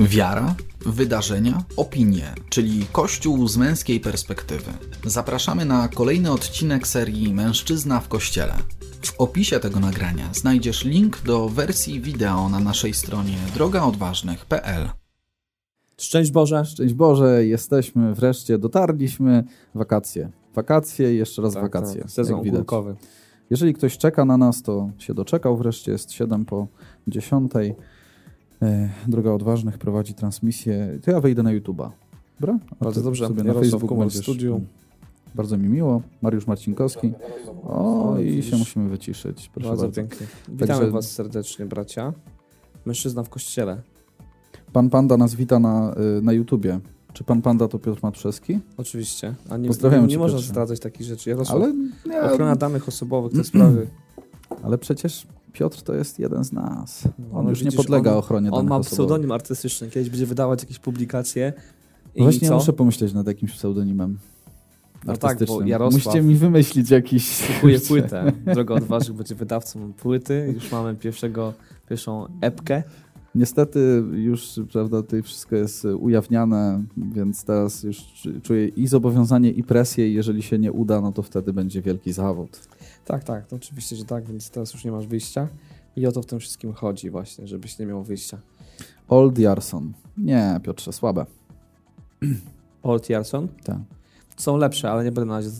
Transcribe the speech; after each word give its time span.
Wiara, 0.00 0.54
wydarzenia, 0.86 1.64
opinie, 1.76 2.34
czyli 2.48 2.86
Kościół 2.92 3.48
z 3.48 3.56
męskiej 3.56 4.00
perspektywy. 4.00 4.72
Zapraszamy 5.04 5.64
na 5.64 5.88
kolejny 5.88 6.32
odcinek 6.32 6.88
serii 6.88 7.34
Mężczyzna 7.34 8.00
w 8.00 8.08
Kościele. 8.08 8.54
W 9.02 9.20
opisie 9.20 9.60
tego 9.60 9.80
nagrania 9.80 10.28
znajdziesz 10.32 10.84
link 10.84 11.22
do 11.22 11.48
wersji 11.48 12.00
wideo 12.00 12.48
na 12.48 12.60
naszej 12.60 12.94
stronie 12.94 13.36
drogaodważnych.pl. 13.54 14.88
Szczęść 15.98 16.30
Boże. 16.30 16.64
Szczęść 16.64 16.94
Boże, 16.94 17.46
jesteśmy 17.46 18.14
wreszcie, 18.14 18.58
dotarliśmy. 18.58 19.44
Wakacje. 19.74 20.30
Wakacje, 20.54 21.14
jeszcze 21.14 21.42
raz 21.42 21.54
Tak, 21.54 21.62
wakacje. 21.62 22.00
tak, 22.00 22.10
Sezon 22.10 22.40
ogórkowy. 22.40 22.96
Jeżeli 23.50 23.74
ktoś 23.74 23.98
czeka 23.98 24.24
na 24.24 24.36
nas, 24.36 24.62
to 24.62 24.90
się 24.98 25.14
doczekał 25.14 25.56
wreszcie. 25.56 25.92
Jest 25.92 26.12
7 26.12 26.44
po 26.44 26.66
10. 27.08 27.52
E, 28.62 28.88
Droga 29.08 29.30
Odważnych 29.32 29.78
prowadzi 29.78 30.14
transmisję. 30.14 30.98
To 31.04 31.10
ja 31.10 31.20
wejdę 31.20 31.42
na 31.42 31.50
YouTube'a. 31.50 31.90
Dobra? 32.40 32.58
Bardzo 32.80 33.02
dobrze. 33.02 33.26
Sobie 33.28 33.44
na 33.44 33.54
Facebooku 33.54 33.96
będziesz- 33.96 34.22
studiu. 34.22 34.60
Bardzo 35.34 35.56
mi 35.58 35.68
miło. 35.68 36.02
Mariusz 36.22 36.46
Marcinkowski. 36.46 37.12
O, 37.64 38.16
i 38.18 38.42
się 38.42 38.56
musimy 38.56 38.88
wyciszyć. 38.88 39.50
Proszę 39.54 39.68
Bardzo 39.68 39.82
bardzo. 39.84 40.00
pięknie. 40.00 40.26
Witamy 40.48 40.66
Także- 40.80 40.90
Was 40.90 41.10
serdecznie, 41.10 41.66
bracia. 41.66 42.12
Mężczyzna 42.86 43.22
w 43.22 43.28
kościele. 43.28 43.82
Pan 44.72 44.90
Panda 44.90 45.16
nas 45.16 45.34
wita 45.34 45.58
na, 45.58 45.94
y, 46.18 46.22
na 46.22 46.32
YouTubie. 46.32 46.80
Czy 47.12 47.24
pan 47.24 47.42
Panda 47.42 47.68
to 47.68 47.78
Piotr 47.78 48.00
Matrzewski? 48.02 48.58
Oczywiście. 48.76 49.34
A 49.50 49.56
nie, 49.56 49.68
Pozdrawiam 49.68 50.00
nie, 50.06 50.06
nie 50.06 50.18
można 50.18 50.38
zdradzać 50.38 50.80
takich 50.80 51.06
rzeczy. 51.06 51.30
Jarosław, 51.30 51.56
Ale, 51.62 51.74
nie, 52.06 52.22
ochrona 52.22 52.56
danych 52.56 52.88
osobowych, 52.88 53.32
te 53.32 53.44
sprawy. 53.44 53.86
ale 54.62 54.78
przecież 54.78 55.26
Piotr 55.52 55.82
to 55.82 55.94
jest 55.94 56.18
jeden 56.18 56.44
z 56.44 56.52
nas. 56.52 57.02
On 57.32 57.44
No, 57.44 57.50
już 57.50 57.58
nie 57.60 57.64
widzisz, 57.64 57.76
podlega 57.76 58.12
on- 58.12 58.18
ochronie 58.18 58.50
On 58.50 58.66
ma 58.66 58.76
osobowych. 58.76 58.92
pseudonim 58.92 59.32
artystyczny. 59.32 59.90
Kiedyś 59.90 60.10
będzie 60.10 60.26
wydawać 60.26 60.62
jakieś 60.62 60.78
publikacje. 60.78 61.52
I 62.14 62.22
Właśnie 62.22 62.48
co? 62.48 62.54
muszę 62.54 62.72
pomyśleć 62.72 63.12
nad 63.12 63.26
jakimś 63.26 63.52
pseudonimem. 63.52 64.18
No 65.06 65.16
tak, 65.16 65.44
bo. 65.44 65.60
Jarosław- 65.60 65.92
Musicie 65.92 66.22
mi 66.22 66.34
wymyślić 66.34 66.90
jakiś... 66.90 67.42
Kupuje 67.54 67.80
płytę. 67.88 68.32
Droga 68.54 68.74
Odważnych 68.74 69.16
będzie 69.16 69.34
wydawcą 69.34 69.92
płyty. 69.92 70.52
Już 70.54 70.72
mamy 70.72 70.94
pierwszego, 70.94 71.52
pierwszą 71.88 72.26
epkę. 72.40 72.82
Niestety 73.34 74.04
już, 74.12 74.60
prawda, 74.72 75.02
tutaj 75.02 75.22
wszystko 75.22 75.56
jest 75.56 75.84
y, 75.84 75.96
ujawniane, 75.96 76.84
więc 76.96 77.44
teraz 77.44 77.82
już 77.82 77.96
czu- 77.96 78.40
czuję 78.42 78.68
i 78.68 78.86
zobowiązanie, 78.86 79.50
i 79.50 79.62
presję 79.62 80.08
i 80.08 80.14
jeżeli 80.14 80.42
się 80.42 80.58
nie 80.58 80.72
uda, 80.72 81.00
no 81.00 81.12
to 81.12 81.22
wtedy 81.22 81.52
będzie 81.52 81.82
wielki 81.82 82.12
zawód. 82.12 82.60
Tak, 83.04 83.24
tak, 83.24 83.46
to 83.46 83.56
oczywiście, 83.56 83.96
że 83.96 84.04
tak, 84.04 84.24
więc 84.24 84.50
teraz 84.50 84.72
już 84.72 84.84
nie 84.84 84.92
masz 84.92 85.06
wyjścia. 85.06 85.48
I 85.96 86.06
o 86.06 86.12
to 86.12 86.22
w 86.22 86.26
tym 86.26 86.38
wszystkim 86.38 86.72
chodzi 86.72 87.10
właśnie, 87.10 87.46
żebyś 87.46 87.78
nie 87.78 87.86
miał 87.86 88.02
wyjścia. 88.02 88.38
Old 89.08 89.38
Jarson. 89.38 89.92
Nie, 90.18 90.60
Piotrze, 90.62 90.92
słabe. 90.92 91.26
Old 92.82 93.10
Jarson? 93.10 93.48
Tak. 93.64 93.78
Są 94.36 94.56
lepsze, 94.56 94.90
ale 94.90 95.04
nie 95.04 95.12
będę 95.12 95.28
na 95.28 95.36
razie 95.36 95.50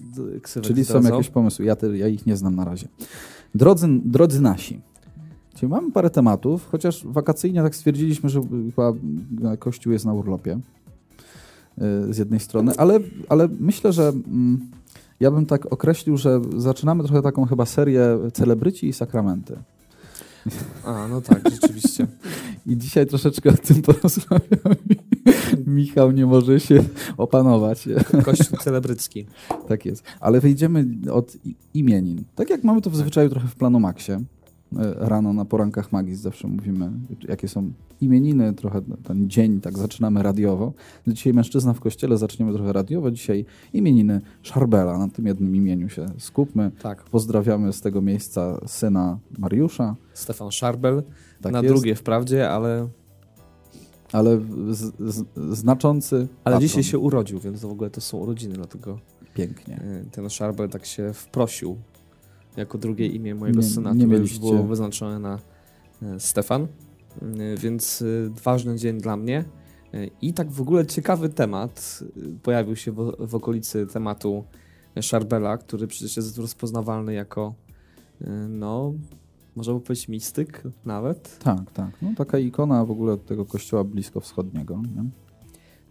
ksywek 0.42 0.66
Czyli 0.66 0.84
są 0.84 1.02
jakieś 1.02 1.28
pomysły. 1.28 1.64
Ja, 1.64 1.76
te, 1.76 1.96
ja 1.96 2.08
ich 2.08 2.26
nie 2.26 2.36
znam 2.36 2.56
na 2.56 2.64
razie. 2.64 2.88
Drodzy, 3.54 3.86
drodzy 4.04 4.41
nasi, 4.41 4.80
czyli 5.61 5.70
mamy 5.70 5.92
parę 5.92 6.11
tematów, 6.11 6.69
chociaż 6.70 7.06
wakacyjnie 7.06 7.62
tak 7.62 7.75
stwierdziliśmy, 7.75 8.28
że 8.28 8.41
chyba 8.77 8.92
Kościół 9.58 9.92
jest 9.92 10.05
na 10.05 10.12
urlopie 10.12 10.53
y, 10.53 12.14
z 12.14 12.19
jednej 12.19 12.41
strony, 12.41 12.72
ale, 12.77 13.00
ale 13.28 13.48
myślę, 13.61 13.92
że 13.92 14.08
mm, 14.08 14.61
ja 15.20 15.31
bym 15.31 15.47
tak 15.47 15.72
określił, 15.72 16.16
że 16.16 16.41
zaczynamy 16.56 17.05
trochę 17.05 17.22
taką 17.22 17.47
chyba 17.47 17.66
serię 17.66 18.19
celebryci 18.33 18.88
i 18.88 18.92
sakramenty. 18.92 19.56
A, 20.84 21.08
no 21.08 21.20
tak, 21.20 21.50
rzeczywiście. 21.50 22.06
I 22.66 22.77
dzisiaj 22.77 23.06
troszeczkę 23.06 23.50
o 23.50 23.56
tym 23.56 23.83
porozmawiamy. 23.83 24.77
Michał 25.66 26.11
nie 26.11 26.27
może 26.27 26.61
się 26.61 26.84
opanować. 27.16 27.88
Kościół 28.25 28.58
celebrycki. 28.58 29.27
Tak 29.69 29.84
jest. 29.84 30.05
Ale 30.20 30.41
wyjdziemy 30.41 30.87
od 31.12 31.37
imienin. 31.75 32.25
Tak 32.34 32.50
jak 32.50 32.65
mamy 32.65 32.81
to 32.81 32.91
w 32.91 32.97
zwyczaju 32.97 33.31
trochę 33.31 33.49
w 33.49 33.54
planu 33.54 33.81
Maxie. 33.81 34.25
E, 34.78 34.94
Rano 35.08 35.32
na 35.32 35.44
porankach 35.44 35.92
magii 35.92 36.14
zawsze 36.14 36.48
mówimy, 36.48 36.91
jakie 37.28 37.48
są 37.48 37.72
imieniny, 38.00 38.53
trochę 38.54 38.82
ten 39.03 39.31
dzień, 39.31 39.60
tak 39.60 39.78
zaczynamy 39.78 40.22
radiowo. 40.22 40.72
Dzisiaj 41.06 41.34
mężczyzna 41.34 41.72
w 41.72 41.81
kościele, 41.81 42.16
zaczniemy 42.19 42.53
trochę 42.53 42.72
radiowo. 42.72 43.10
Dzisiaj 43.10 43.44
imieniny 43.72 44.20
Szarbela. 44.42 44.98
Na 44.98 45.08
tym 45.08 45.26
jednym 45.26 45.56
imieniu 45.56 45.88
się 45.88 46.06
skupmy. 46.19 46.70
Tak, 46.82 47.03
Pozdrawiamy 47.04 47.72
z 47.72 47.81
tego 47.81 48.00
miejsca 48.03 48.60
syna 48.66 49.19
Mariusza. 49.38 49.97
Stefan 50.14 50.50
Szarbel. 50.50 51.02
Tak 51.41 51.52
na 51.52 51.60
jest. 51.60 51.75
drugie 51.75 51.94
wprawdzie, 51.94 52.50
ale, 52.50 52.88
Ale 54.12 54.41
z, 54.70 54.92
z, 54.98 55.25
znaczący. 55.58 56.16
ale 56.16 56.26
patron. 56.44 56.60
dzisiaj 56.60 56.82
się 56.82 56.98
urodził, 56.98 57.38
więc 57.41 57.60
w 57.60 57.64
ogóle 57.70 57.91
to 57.91 58.00
są 58.00 58.19
urodziny, 58.19 58.54
dlatego 58.54 58.98
Pięknie. 59.34 59.76
e, 59.76 60.10
ten 60.10 60.31
Szarbel 60.31 60.69
tak 60.69 60.87
się 60.87 61.12
wprosił 61.12 61.76
jako 62.56 62.78
drugie 62.78 63.06
imię 63.06 63.34
mojego 63.34 63.61
Nie- 63.61 63.66
syna, 63.66 63.93
nie 63.93 64.05
które 64.05 64.19
już 64.19 64.38
było 64.38 64.62
wyznaczone 64.62 65.19
na 65.19 65.38
e, 66.03 66.21
Stefan. 66.21 66.62
E, 66.62 66.66
Więc 67.56 68.03
e, 68.03 68.06
ważny 68.44 68.77
dzień 68.77 68.99
dla 69.00 69.16
mnie. 69.16 69.44
I 70.22 70.34
tak 70.34 70.50
w 70.50 70.61
ogóle 70.61 70.87
ciekawy 70.87 71.28
temat 71.28 72.05
pojawił 72.43 72.77
się 72.77 72.93
w, 72.93 73.12
w 73.19 73.34
okolicy 73.34 73.87
tematu 73.87 74.44
Szarbela, 75.00 75.59
który 75.59 75.87
przecież 75.87 76.16
jest 76.16 76.38
rozpoznawalny 76.38 77.15
jako, 77.15 77.55
no, 78.49 78.94
można 79.56 79.75
by 79.75 79.81
powiedzieć 79.81 80.09
mistyk 80.09 80.62
nawet. 80.84 81.38
Tak, 81.38 81.71
tak. 81.72 81.91
No, 82.03 82.12
taka 82.17 82.38
ikona 82.38 82.84
w 82.84 82.91
ogóle 82.91 83.17
tego 83.17 83.44
kościoła 83.44 83.84
bliskowschodniego. 83.84 84.82
Nie? 84.97 85.05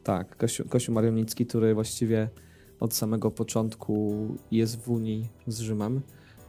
Tak, 0.03 0.38
Kościół, 0.38 0.66
Kościół 0.70 0.96
Marionicki, 0.96 1.46
który 1.46 1.74
właściwie 1.74 2.30
od 2.80 2.94
samego 2.94 3.31
początku 3.31 4.14
jest 4.52 4.81
w 4.81 4.90
Unii 4.90 5.28
z 5.47 5.59
Rzymem, 5.59 6.02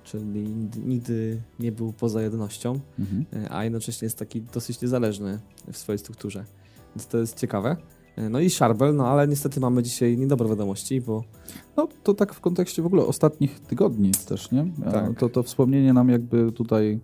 czyli 0.04 0.48
nigdy- 0.86 1.40
nie 1.60 1.72
był 1.72 1.92
poza 1.92 2.22
jednością, 2.22 2.80
Mhm. 2.98 3.24
e, 3.44 3.52
a 3.52 3.64
jednocześnie 3.64 4.06
jest 4.06 4.18
taki 4.18 4.42
dosyć 4.42 4.82
niezależny 4.82 5.38
w 5.72 5.76
swojej 5.76 5.98
strukturze. 5.98 6.44
Więc 6.96 7.06
to 7.06 7.18
jest 7.18 7.38
ciekawe. 7.38 7.76
E, 8.16 8.28
No 8.28 8.40
i 8.40 8.50
Szarbel, 8.50 8.96
no 8.96 9.08
ale 9.08 9.28
niestety 9.28 9.60
mamy 9.60 9.82
dzisiaj 9.82 10.16
niedobre 10.18 10.48
wiadomości, 10.48 11.00
bo 11.00 11.24
No 11.76 11.88
to 12.02 12.14
tak 12.14 12.34
w 12.34 12.40
kontekście 12.40 12.82
w 12.82 12.86
ogóle 12.86 13.02
ostatnich 13.06 13.60
tygodni 13.60 14.10
też, 14.28 14.50
nie? 14.50 14.66
A 14.86 14.90
Tak. 14.90 15.18
To, 15.18 15.28
to 15.28 15.42
wspomnienie 15.42 15.92
nam 15.92 16.08
jakby 16.08 16.52
tutaj 16.52 17.00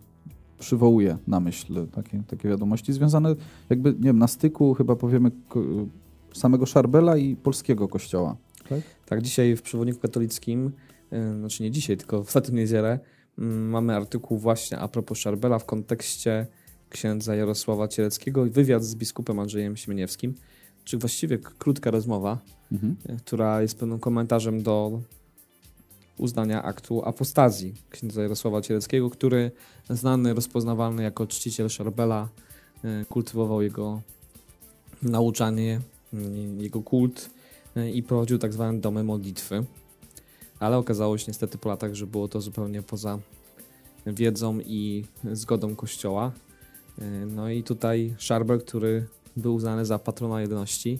przywołuje 0.58 1.18
na 1.26 1.40
myśl 1.40 1.86
takie, 1.86 2.22
takie 2.26 2.48
wiadomości 2.48 2.92
związane 2.92 3.34
jakby, 3.70 3.92
nie 3.92 3.98
wiem, 4.04 4.18
na 4.18 4.28
styku 4.28 4.74
chyba 4.74 4.96
powiemy 4.96 5.30
samego 6.34 6.66
Szarbela 6.66 7.16
i 7.16 7.36
polskiego 7.36 7.88
kościoła. 7.88 8.36
tak 9.06 9.22
dzisiaj 9.22 9.56
w 9.56 9.62
przewodniku 9.62 10.00
katolickim, 10.00 10.66
e, 10.66 10.70
znaczy 11.39 11.62
nie 11.62 11.71
dzisiaj, 11.71 11.97
tylko 11.97 12.25
w 12.25 12.27
ostatnią 12.27 12.55
niedzielę, 12.55 12.99
mm, 13.39 13.69
mamy 13.69 13.97
artykuł 13.97 14.39
właśnie 14.39 14.78
a 14.78 14.89
propos 14.89 15.19
Szarbela 15.19 15.59
w 15.59 15.65
kontekście 15.65 16.47
księdza 16.91 17.34
Jarosława 17.34 17.89
Cieleckiego 17.89 18.47
i 18.47 18.50
wywiad 18.50 18.84
z 18.84 18.94
biskupem 18.94 19.39
Andrzejem 19.39 19.77
Siemieniewskim, 19.77 20.34
czy 20.84 20.99
właściwie 20.99 21.39
krótka 21.39 21.91
rozmowa, 21.91 22.39
Mhm. 22.72 22.97
e, 23.09 23.17
która 23.17 23.62
jest 23.62 23.78
pewnym 23.78 23.99
komentarzem 23.99 24.62
do 24.62 25.00
uznania 26.19 26.62
aktu 26.62 27.05
apostazji 27.05 27.75
księdza 27.91 28.23
Jarosława 28.23 28.61
Cieleckiego, 28.61 29.11
który 29.11 29.50
znany, 29.91 30.34
rozpoznawalny 30.34 31.03
jako 31.03 31.27
czciciel 31.27 31.69
Szarbela, 31.69 32.28
e, 32.84 33.05
kultywował 33.05 33.62
jego 33.62 34.00
nauczanie, 35.03 35.81
mm, 36.12 36.61
jego 36.61 36.83
kult 36.83 37.31
i 37.94 38.03
prowadził 38.03 38.38
tak 38.38 38.53
zwane 38.53 38.78
domy 38.81 39.05
modlitwy. 39.05 39.65
Ale 40.61 40.77
okazało 40.77 41.19
się 41.19 41.25
niestety 41.28 41.59
po 41.59 41.69
latach, 41.69 41.94
że 41.94 42.06
było 42.06 42.28
to 42.28 42.41
zupełnie 42.41 42.83
poza 42.83 43.19
wiedzą 44.06 44.59
i 44.61 45.05
zgodą 45.33 45.77
Kościoła. 45.77 46.33
E, 46.99 47.27
No 47.27 47.50
i 47.50 47.62
tutaj 47.62 48.15
Szarbel, 48.19 48.61
który 48.61 49.06
był 49.37 49.55
uznany 49.55 49.85
za 49.85 49.99
patrona 49.99 50.41
jedności, 50.41 50.99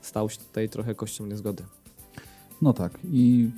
stał 0.00 0.30
się 0.30 0.38
tutaj 0.38 0.68
trochę 0.68 0.94
kością 0.94 1.26
niezgody. 1.26 1.64
No 2.62 2.72
tak 2.72 2.98
i 3.04 3.50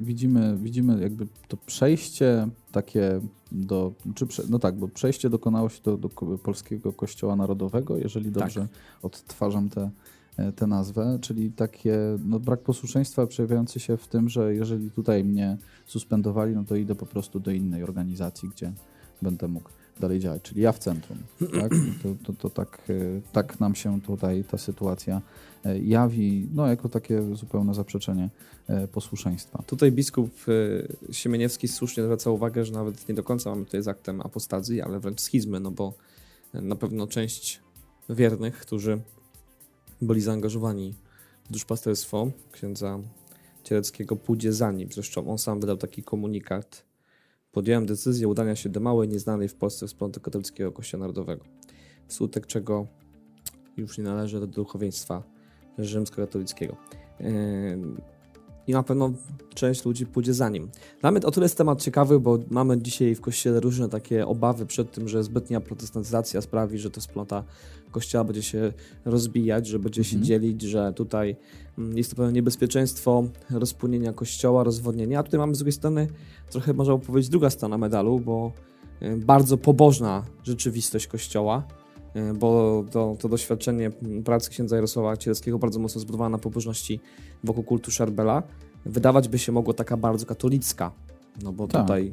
widzimy, 0.00 0.58
widzimy 0.62 1.00
jakby 1.00 1.26
to 1.48 1.56
przejście 1.56 2.48
takie 2.72 3.20
do, 3.52 3.92
czy 4.14 4.26
prze, 4.26 4.42
no 4.48 4.58
tak, 4.58 4.76
bo 4.76 4.88
przejście 4.88 5.30
dokonało 5.30 5.68
się 5.68 5.82
do, 5.82 5.96
do 5.96 6.08
polskiego 6.42 6.92
kościoła 6.92 7.36
narodowego, 7.36 7.98
jeżeli 7.98 8.30
dobrze 8.30 8.68
odtwarzam 9.02 9.68
tę 9.68 9.80
e, 9.80 9.90
tę 10.56 10.66
nazwę, 10.66 11.18
czyli 11.20 11.52
takie 11.52 11.98
no, 12.24 12.40
brak 12.40 12.60
posłuszeństwa 12.60 13.26
przejawiający 13.26 13.80
się 13.80 13.96
w 13.96 14.08
tym, 14.08 14.28
że 14.28 14.54
jeżeli 14.54 14.90
tutaj 14.90 15.24
mnie 15.24 15.56
suspendowali, 15.86 16.54
no 16.54 16.64
to 16.64 16.76
idę 16.76 16.94
po 16.94 17.06
prostu 17.06 17.40
do 17.40 17.50
innej 17.50 17.82
organizacji, 17.82 18.48
gdzie 18.48 18.72
będę 19.22 19.48
mógł 19.48 19.70
dalej 20.00 20.20
działać, 20.20 20.42
czyli 20.42 20.60
ja 20.60 20.72
w 20.72 20.78
centrum. 20.78 21.18
Tak? 21.60 21.72
To, 22.02 22.08
to, 22.24 22.32
to 22.32 22.50
tak, 22.50 22.82
e, 22.88 22.92
tak 23.32 23.60
nam 23.60 23.74
się 23.74 24.00
tutaj 24.00 24.44
ta 24.44 24.58
sytuacja 24.58 25.22
e, 25.64 25.78
jawi, 25.78 26.48
no 26.54 26.66
jako 26.66 26.88
takie 26.88 27.34
zupełne 27.36 27.74
zaprzeczenie 27.74 28.30
e, 28.66 28.88
posłuszeństwa. 28.88 29.62
Tutaj 29.66 29.92
biskup 29.92 30.30
e, 31.08 31.12
Siemieniewski 31.12 31.68
słusznie 31.68 32.04
zwraca 32.04 32.30
uwagę, 32.30 32.64
że 32.64 32.72
nawet 32.72 33.08
nie 33.08 33.14
do 33.14 33.22
końca 33.22 33.50
mamy 33.50 33.64
tutaj 33.64 33.82
z 33.82 33.88
aktem 33.88 34.20
apostazji, 34.20 34.80
ale 34.80 35.00
wręcz 35.00 35.20
schizmy, 35.20 35.60
no 35.60 35.70
bo 35.70 35.94
e, 36.54 36.60
na 36.60 36.76
pewno 36.76 37.06
część 37.06 37.60
wiernych, 38.10 38.58
którzy 38.58 39.00
byli 40.02 40.20
zaangażowani 40.20 40.94
w 41.44 41.52
duszpasterstwo 41.52 42.30
księdza 42.52 42.98
Cieleckiego 43.64 44.16
pójdzie 44.16 44.52
za 44.52 44.72
nim. 44.72 44.88
Zresztą 44.92 45.30
on 45.30 45.38
sam 45.38 45.60
wydał 45.60 45.76
taki 45.76 46.02
komunikat. 46.02 46.84
Podjąłem 47.52 47.86
decyzję 47.86 48.28
udania 48.28 48.56
się 48.56 48.68
do 48.68 48.80
małej, 48.80 49.08
nieznanej 49.08 49.48
w 49.48 49.54
Polsce 49.54 49.86
wspólnoty 49.86 50.20
katolickiego 50.20 50.72
Kościoła 50.72 51.00
Narodowego, 51.00 51.44
wskutek 52.08 52.46
czego 52.46 52.86
już 53.76 53.98
nie 53.98 54.04
należy 54.04 54.40
do 54.40 54.46
duchowieństwa 54.46 55.22
rzymskokatolickiego. 55.78 56.76
I 58.66 58.72
na 58.72 58.82
pewno 58.82 59.12
część 59.54 59.84
ludzi 59.84 60.06
pójdzie 60.06 60.34
za 60.34 60.48
nim. 60.48 60.70
Mnie 61.02 61.20
o 61.20 61.30
tyle 61.30 61.44
jest 61.44 61.58
temat 61.58 61.82
ciekawy, 61.82 62.20
bo 62.20 62.38
mamy 62.50 62.82
dzisiaj 62.82 63.14
w 63.14 63.20
Kościele 63.20 63.60
różne 63.60 63.88
takie 63.88 64.26
obawy 64.26 64.66
przed 64.66 64.92
tym, 64.92 65.08
że 65.08 65.24
zbytnia 65.24 65.60
protestantyzacja 65.60 66.40
sprawi, 66.40 66.78
że 66.78 66.90
to 66.90 67.00
wspólnota 67.00 67.44
Kościoła 67.90 68.24
będzie 68.24 68.42
się 68.42 68.72
rozbijać, 69.04 69.66
że 69.66 69.78
będzie 69.78 70.04
się 70.04 70.16
mhm. 70.16 70.26
dzielić, 70.26 70.62
że 70.62 70.92
tutaj 70.92 71.36
mm, 71.78 71.98
jest 71.98 72.10
to 72.10 72.16
pewne 72.16 72.32
niebezpieczeństwo 72.32 73.24
rozpłynienia 73.50 74.12
Kościoła, 74.12 74.64
rozwodnienia. 74.64 75.18
A 75.18 75.22
tutaj 75.22 75.40
mamy 75.40 75.54
z 75.54 75.58
drugiej 75.58 75.72
strony 75.72 76.08
trochę, 76.50 76.72
można 76.72 76.98
powiedzieć, 76.98 77.30
druga 77.30 77.50
strona 77.50 77.78
medalu, 77.78 78.20
bo 78.20 78.52
y, 79.02 79.16
bardzo 79.16 79.58
pobożna 79.58 80.24
rzeczywistość 80.44 81.06
Kościoła, 81.06 81.66
bo 82.34 82.84
to, 82.90 83.16
to 83.18 83.28
doświadczenie 83.28 83.90
pracy 84.24 84.50
księdza 84.50 84.76
Jarosława 84.76 85.16
Cieleckiego 85.16 85.58
bardzo 85.58 85.78
mocno 85.78 86.00
zbudowane 86.00 86.32
na 86.32 86.38
pobożności 86.38 87.00
wokół 87.44 87.64
kultu 87.64 87.90
Szarbela, 87.90 88.42
wydawać 88.86 89.28
by 89.28 89.38
się 89.38 89.52
mogło 89.52 89.74
taka 89.74 89.96
bardzo 89.96 90.26
katolicka, 90.26 90.92
no 91.42 91.52
bo 91.52 91.66
tak. 91.66 91.80
tutaj 91.80 92.12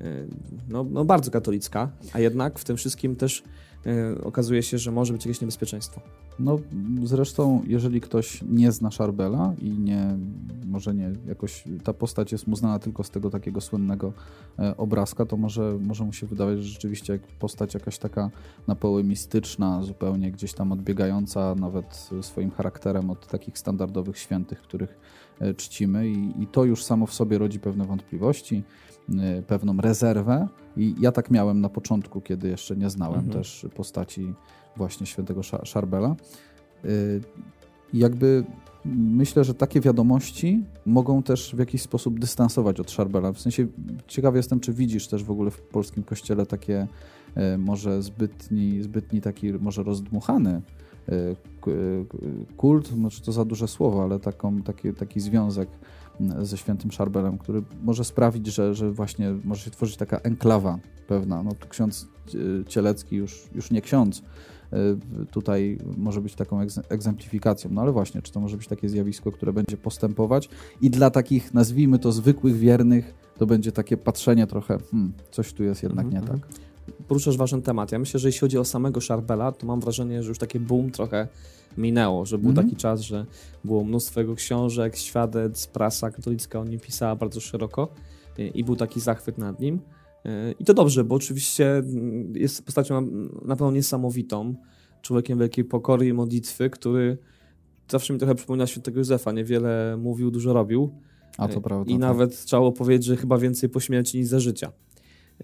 y, 0.00 0.28
no, 0.68 0.84
no 0.90 1.04
bardzo 1.04 1.30
katolicka, 1.30 1.90
a 2.12 2.20
jednak 2.20 2.58
w 2.58 2.64
tym 2.64 2.76
wszystkim 2.76 3.16
też 3.16 3.38
y, 3.38 3.42
okazuje 4.24 4.62
się, 4.62 4.78
że 4.78 4.90
może 4.90 5.12
być 5.12 5.26
jakieś 5.26 5.40
niebezpieczeństwo. 5.40 6.00
No 6.38 6.58
zresztą, 7.04 7.62
jeżeli 7.66 8.00
ktoś 8.00 8.42
nie 8.48 8.72
zna 8.72 8.90
Szarbela 8.90 9.54
i 9.62 9.70
nie, 9.70 10.16
może 10.66 10.94
nie, 10.94 11.12
jakoś 11.26 11.64
ta 11.84 11.92
postać 11.92 12.32
jest 12.32 12.46
mu 12.46 12.56
znana 12.56 12.78
tylko 12.78 13.04
z 13.04 13.10
tego 13.10 13.30
takiego 13.30 13.60
słynnego 13.60 14.12
e, 14.58 14.76
obrazka, 14.76 15.26
to 15.26 15.36
może, 15.36 15.78
może 15.80 16.04
mu 16.04 16.12
się 16.12 16.26
wydawać, 16.26 16.58
że 16.58 16.64
rzeczywiście 16.64 17.18
postać 17.38 17.74
jakaś 17.74 17.98
taka 17.98 18.30
na 18.66 18.74
poły 18.74 19.04
mistyczna, 19.04 19.82
zupełnie 19.82 20.32
gdzieś 20.32 20.52
tam 20.52 20.72
odbiegająca 20.72 21.54
nawet 21.54 22.10
swoim 22.22 22.50
charakterem 22.50 23.10
od 23.10 23.26
takich 23.26 23.58
standardowych 23.58 24.18
świętych, 24.18 24.62
których 24.62 24.98
e, 25.40 25.54
czcimy 25.54 26.08
i, 26.08 26.42
i 26.42 26.46
to 26.46 26.64
już 26.64 26.84
samo 26.84 27.06
w 27.06 27.14
sobie 27.14 27.38
rodzi 27.38 27.60
pewne 27.60 27.84
wątpliwości, 27.84 28.56
e, 28.56 28.89
pewną 29.46 29.76
rezerwę 29.76 30.48
i 30.76 30.94
ja 31.00 31.12
tak 31.12 31.30
miałem 31.30 31.60
na 31.60 31.68
początku, 31.68 32.20
kiedy 32.20 32.48
jeszcze 32.48 32.76
nie 32.76 32.90
znałem 32.90 33.20
mhm. 33.20 33.38
też 33.38 33.66
postaci 33.74 34.34
właśnie 34.76 35.06
świętego 35.06 35.42
Szarbela. 35.42 36.16
Y, 36.84 37.20
jakby 37.92 38.44
myślę, 38.94 39.44
że 39.44 39.54
takie 39.54 39.80
wiadomości 39.80 40.64
mogą 40.86 41.22
też 41.22 41.54
w 41.54 41.58
jakiś 41.58 41.82
sposób 41.82 42.20
dystansować 42.20 42.80
od 42.80 42.90
Szarbela. 42.90 43.32
W 43.32 43.40
sensie 43.40 43.66
ciekawy 44.06 44.38
jestem, 44.38 44.60
czy 44.60 44.72
widzisz 44.72 45.08
też 45.08 45.24
w 45.24 45.30
ogóle 45.30 45.50
w 45.50 45.60
polskim 45.60 46.02
kościele 46.02 46.46
takie 46.46 46.86
y, 47.54 47.58
może 47.58 48.02
zbytni, 48.02 48.82
zbytni 48.82 49.20
taki 49.20 49.52
może 49.52 49.82
rozdmuchany 49.82 50.62
y, 51.08 51.36
kult, 52.56 52.96
może 52.96 53.20
to 53.20 53.32
za 53.32 53.44
duże 53.44 53.68
słowo, 53.68 54.02
ale 54.02 54.20
taką, 54.20 54.62
taki, 54.62 54.92
taki 54.92 55.20
związek 55.20 55.68
ze 56.42 56.56
świętym 56.56 56.92
Szarbelem, 56.92 57.38
który 57.38 57.62
może 57.82 58.04
sprawić, 58.04 58.46
że, 58.46 58.74
że 58.74 58.90
właśnie 58.90 59.34
może 59.44 59.64
się 59.64 59.70
tworzyć 59.70 59.96
taka 59.96 60.18
enklawa 60.18 60.78
pewna. 61.08 61.42
No, 61.42 61.50
ksiądz 61.68 62.08
Cielecki 62.68 63.16
już, 63.16 63.48
już 63.54 63.70
nie 63.70 63.80
ksiądz, 63.80 64.22
Y, 64.72 65.26
tutaj 65.26 65.78
może 65.96 66.20
być 66.20 66.34
taką 66.34 66.60
egzemplifikacją. 66.88 67.70
No 67.72 67.80
ale 67.80 67.92
właśnie, 67.92 68.22
czy 68.22 68.32
to 68.32 68.40
może 68.40 68.56
być 68.56 68.66
takie 68.66 68.88
zjawisko, 68.88 69.32
które 69.32 69.52
będzie 69.52 69.76
postępować 69.76 70.48
i 70.80 70.90
dla 70.90 71.10
takich, 71.10 71.54
nazwijmy 71.54 71.98
to, 71.98 72.12
zwykłych 72.12 72.56
wiernych, 72.56 73.14
to 73.38 73.46
będzie 73.46 73.72
takie 73.72 73.96
patrzenie 73.96 74.46
trochę, 74.46 74.78
hmm, 74.90 75.12
coś 75.30 75.52
tu 75.52 75.64
jest 75.64 75.82
jednak 75.82 76.06
mm 76.06 76.18
-hmm. 76.18 76.22
nie 76.22 76.28
tak. 76.28 76.48
Poruszasz 77.08 77.36
ważny 77.36 77.62
temat. 77.62 77.92
Ja 77.92 77.98
myślę, 77.98 78.20
że 78.20 78.28
jeśli 78.28 78.40
chodzi 78.40 78.58
o 78.58 78.64
samego 78.64 79.00
Szarbela, 79.00 79.52
to 79.52 79.66
mam 79.66 79.80
wrażenie, 79.80 80.22
że 80.22 80.28
już 80.28 80.38
takie 80.38 80.60
boom 80.60 80.90
trochę 80.90 81.28
minęło, 81.76 82.26
że 82.26 82.38
był 82.38 82.50
mm 82.50 82.56
-hmm. 82.56 82.64
taki 82.64 82.76
czas, 82.76 83.00
że 83.00 83.26
było 83.64 83.84
mnóstwo 83.84 84.20
jego 84.20 84.34
książek, 84.34 84.96
świadec, 84.96 85.66
prasa 85.66 86.10
katolicka 86.10 86.60
o 86.60 86.64
nim 86.64 86.80
pisała 86.80 87.16
bardzo 87.16 87.40
szeroko 87.40 87.88
i 88.54 88.64
był 88.64 88.76
taki 88.76 89.00
zachwyt 89.00 89.38
nad 89.38 89.60
nim. 89.60 89.80
I 90.58 90.64
to 90.64 90.74
dobrze, 90.74 91.04
bo 91.04 91.14
oczywiście 91.14 91.76
mm, 91.76 92.36
jest 92.36 92.64
postacią 92.64 93.06
na 93.44 93.56
pewno 93.56 93.70
niesamowitą, 93.70 94.54
człowiekiem 95.02 95.38
wielkiej 95.38 95.64
pokory 95.64 96.08
i 96.08 96.12
modlitwy, 96.12 96.70
który 96.70 97.18
zawsze 97.88 98.12
mi 98.12 98.18
trochę 98.18 98.34
przypomina 98.34 98.66
świętego 98.66 98.98
Józefa. 98.98 99.32
Niewiele 99.32 99.96
mówił, 99.96 100.30
dużo 100.30 100.52
robił. 100.52 100.90
A 101.38 101.48
to 101.48 101.60
prawda. 101.60 101.90
I 101.90 101.94
tak. 101.94 102.00
nawet 102.00 102.44
trzeba 102.44 102.72
powiedzieć, 102.72 103.06
że 103.06 103.16
chyba 103.16 103.38
więcej 103.38 103.68
po 103.68 103.80
śmierci 103.80 104.18
niż 104.18 104.26
za 104.26 104.40
życia. 104.40 104.72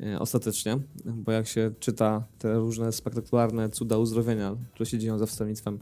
E, 0.00 0.18
ostatecznie, 0.18 0.78
bo 1.04 1.32
jak 1.32 1.46
się 1.46 1.70
czyta 1.80 2.24
te 2.38 2.54
różne 2.54 2.92
spektakularne 2.92 3.68
cuda 3.68 3.98
uzdrowienia, 3.98 4.56
które 4.74 4.86
się 4.86 4.98
dzieją 4.98 5.18
za 5.18 5.26
wstawnictwem 5.26 5.78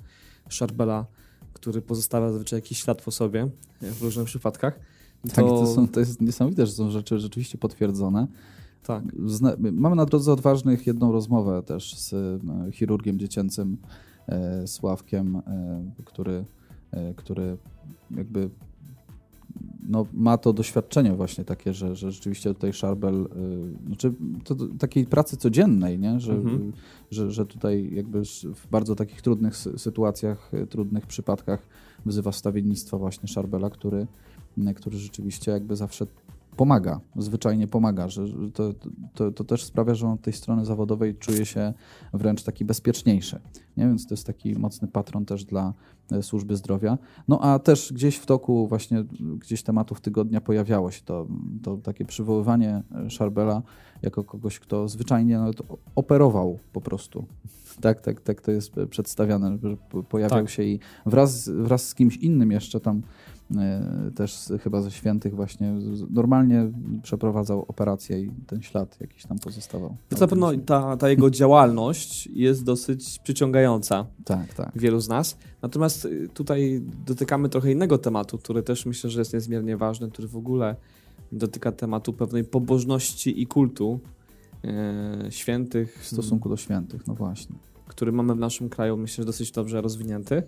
Szarbela, 0.48 1.06
który 1.52 1.82
pozostawia 1.82 2.30
zazwyczaj 2.30 2.56
jakiś 2.56 2.78
ślad 2.78 3.02
po 3.02 3.10
sobie 3.10 3.48
e, 3.82 3.90
w 3.90 4.02
różnych 4.02 4.26
przypadkach. 4.26 4.78
To... 5.22 5.28
Tak, 5.28 5.44
to, 5.44 5.66
są, 5.66 5.88
to 5.88 6.00
jest 6.00 6.20
niesamowite, 6.20 6.66
że 6.66 6.72
są 6.72 6.90
rzeczy 6.90 7.18
rzeczywiście 7.18 7.58
potwierdzone. 7.58 8.26
Tak. 8.82 9.04
Zna 9.26 9.56
mamy 9.58 9.96
na 9.96 10.06
drodze 10.06 10.32
odważnych 10.32 10.86
jedną 10.86 11.12
rozmowę 11.12 11.62
też 11.62 11.98
z 11.98 12.12
e, 12.12 12.72
chirurgiem 12.72 13.18
dziecięcym 13.18 13.76
e, 14.26 14.66
Sławkiem, 14.66 15.42
który, 16.04 16.44
który 17.16 17.56
jakby 18.16 18.50
no, 19.84 20.06
ma 20.12 20.38
to 20.38 20.52
doświadczenie 20.52 21.12
właśnie 21.12 21.44
takie, 21.44 21.72
że, 21.74 21.96
że 21.96 22.12
rzeczywiście 22.12 22.54
tutaj 22.54 22.72
Szarbel, 22.72 23.28
znaczy 23.86 24.12
to, 24.44 24.54
to, 24.54 24.66
takiej 24.78 25.06
pracy 25.06 25.36
codziennej, 25.36 25.98
nie? 25.98 26.20
Że, 26.20 26.32
mhm. 26.32 26.72
że, 27.10 27.30
że 27.30 27.46
tutaj 27.46 27.90
jakby 27.94 28.22
w 28.54 28.66
bardzo 28.70 28.94
takich 28.94 29.22
trudnych 29.22 29.56
sytuacjach, 29.56 30.50
trudnych 30.70 31.06
przypadkach 31.06 31.66
wzywa 32.06 32.32
stawiennictwa 32.32 32.98
właśnie 32.98 33.28
Szarbela, 33.28 33.70
który, 33.70 34.06
który 34.74 34.98
rzeczywiście 34.98 35.50
jakby 35.50 35.76
zawsze 35.76 36.06
pomaga, 36.56 37.00
zwyczajnie 37.16 37.68
pomaga, 37.68 38.08
że 38.08 38.24
to, 38.54 38.72
to, 39.14 39.32
to, 39.32 39.44
też 39.44 39.64
sprawia, 39.64 39.94
że 39.94 40.06
on 40.06 40.18
tej 40.18 40.32
strony 40.32 40.64
zawodowej 40.64 41.14
czuje 41.14 41.46
się 41.46 41.72
wręcz 42.12 42.42
taki 42.42 42.64
bezpieczniejszy. 42.64 43.40
Nie? 43.76 43.86
Więc 43.86 44.06
to 44.06 44.14
jest 44.14 44.26
taki 44.26 44.58
mocny 44.58 44.88
patron 44.88 45.24
też 45.24 45.44
dla 45.44 45.72
e, 46.12 46.22
służby 46.22 46.56
zdrowia. 46.56 46.98
No 47.28 47.40
a 47.40 47.58
też 47.58 47.92
gdzieś 47.92 48.16
w 48.16 48.26
toku 48.26 48.68
właśnie 48.68 49.04
gdzieś 49.38 49.62
tematów 49.62 50.00
tygodnia 50.00 50.40
pojawiało 50.40 50.90
się 50.90 51.02
to, 51.04 51.26
to 51.62 51.76
takie 51.76 52.04
przywoływanie 52.04 52.82
Szarbela 53.08 53.62
jako 54.02 54.24
kogoś, 54.24 54.58
kto 54.58 54.88
zwyczajnie 54.88 55.38
nawet 55.38 55.56
operował 55.94 56.58
po 56.72 56.80
prostu. 56.80 57.24
Tak, 57.80 58.00
tak, 58.00 58.20
tak 58.20 58.40
to 58.40 58.50
jest 58.50 58.72
przedstawiane, 58.90 59.58
że 59.62 59.76
pojawiał 60.08 60.40
tak. 60.40 60.50
się 60.50 60.62
i 60.62 60.78
wraz, 61.06 61.48
wraz 61.48 61.88
z 61.88 61.94
kimś 61.94 62.16
innym 62.16 62.52
jeszcze 62.52 62.80
tam 62.80 63.02
E, 63.02 63.33
też 64.14 64.52
chyba 64.62 64.82
ze 64.82 64.90
świętych 64.90 65.34
właśnie 65.34 65.74
normalnie 66.10 66.70
przeprowadzał 67.02 67.64
operację 67.68 68.20
i 68.20 68.30
ten 68.46 68.62
ślad 68.62 69.00
jakiś 69.00 69.26
tam 69.26 69.38
pozostawał. 69.38 69.96
To 70.08 70.20
na 70.20 70.26
pewno 70.26 70.52
ta, 70.66 70.96
ta 70.96 71.08
jego 71.08 71.30
działalność 71.40 72.26
jest 72.26 72.64
dosyć 72.64 73.18
przyciągająca 73.18 74.06
tak, 74.24 74.54
tak. 74.54 74.72
wielu 74.76 75.00
z 75.00 75.08
nas. 75.08 75.36
Natomiast 75.62 76.04
y, 76.04 76.28
tutaj 76.34 76.82
dotykamy 77.06 77.48
trochę 77.48 77.72
innego 77.72 77.98
tematu, 77.98 78.38
który 78.38 78.62
też 78.62 78.86
myślę, 78.86 79.10
że 79.10 79.20
jest 79.20 79.32
niezmiernie 79.32 79.76
ważny, 79.76 80.10
który 80.10 80.28
w 80.28 80.36
ogóle 80.36 80.76
dotyka 81.32 81.72
tematu 81.72 82.12
pewnej 82.12 82.44
pobożności 82.44 83.42
i 83.42 83.46
kultu 83.46 84.00
e, 84.64 85.26
świętych. 85.30 85.98
W 86.02 86.06
stosunku 86.06 86.48
do 86.48 86.56
świętych, 86.56 87.06
no 87.06 87.14
właśnie. 87.14 87.56
Który 87.86 88.12
mamy 88.12 88.34
w 88.34 88.38
naszym 88.38 88.68
kraju, 88.68 88.96
myślę, 88.96 89.22
że 89.22 89.26
dosyć 89.26 89.50
dobrze 89.50 89.80
rozwinięty. 89.80 90.42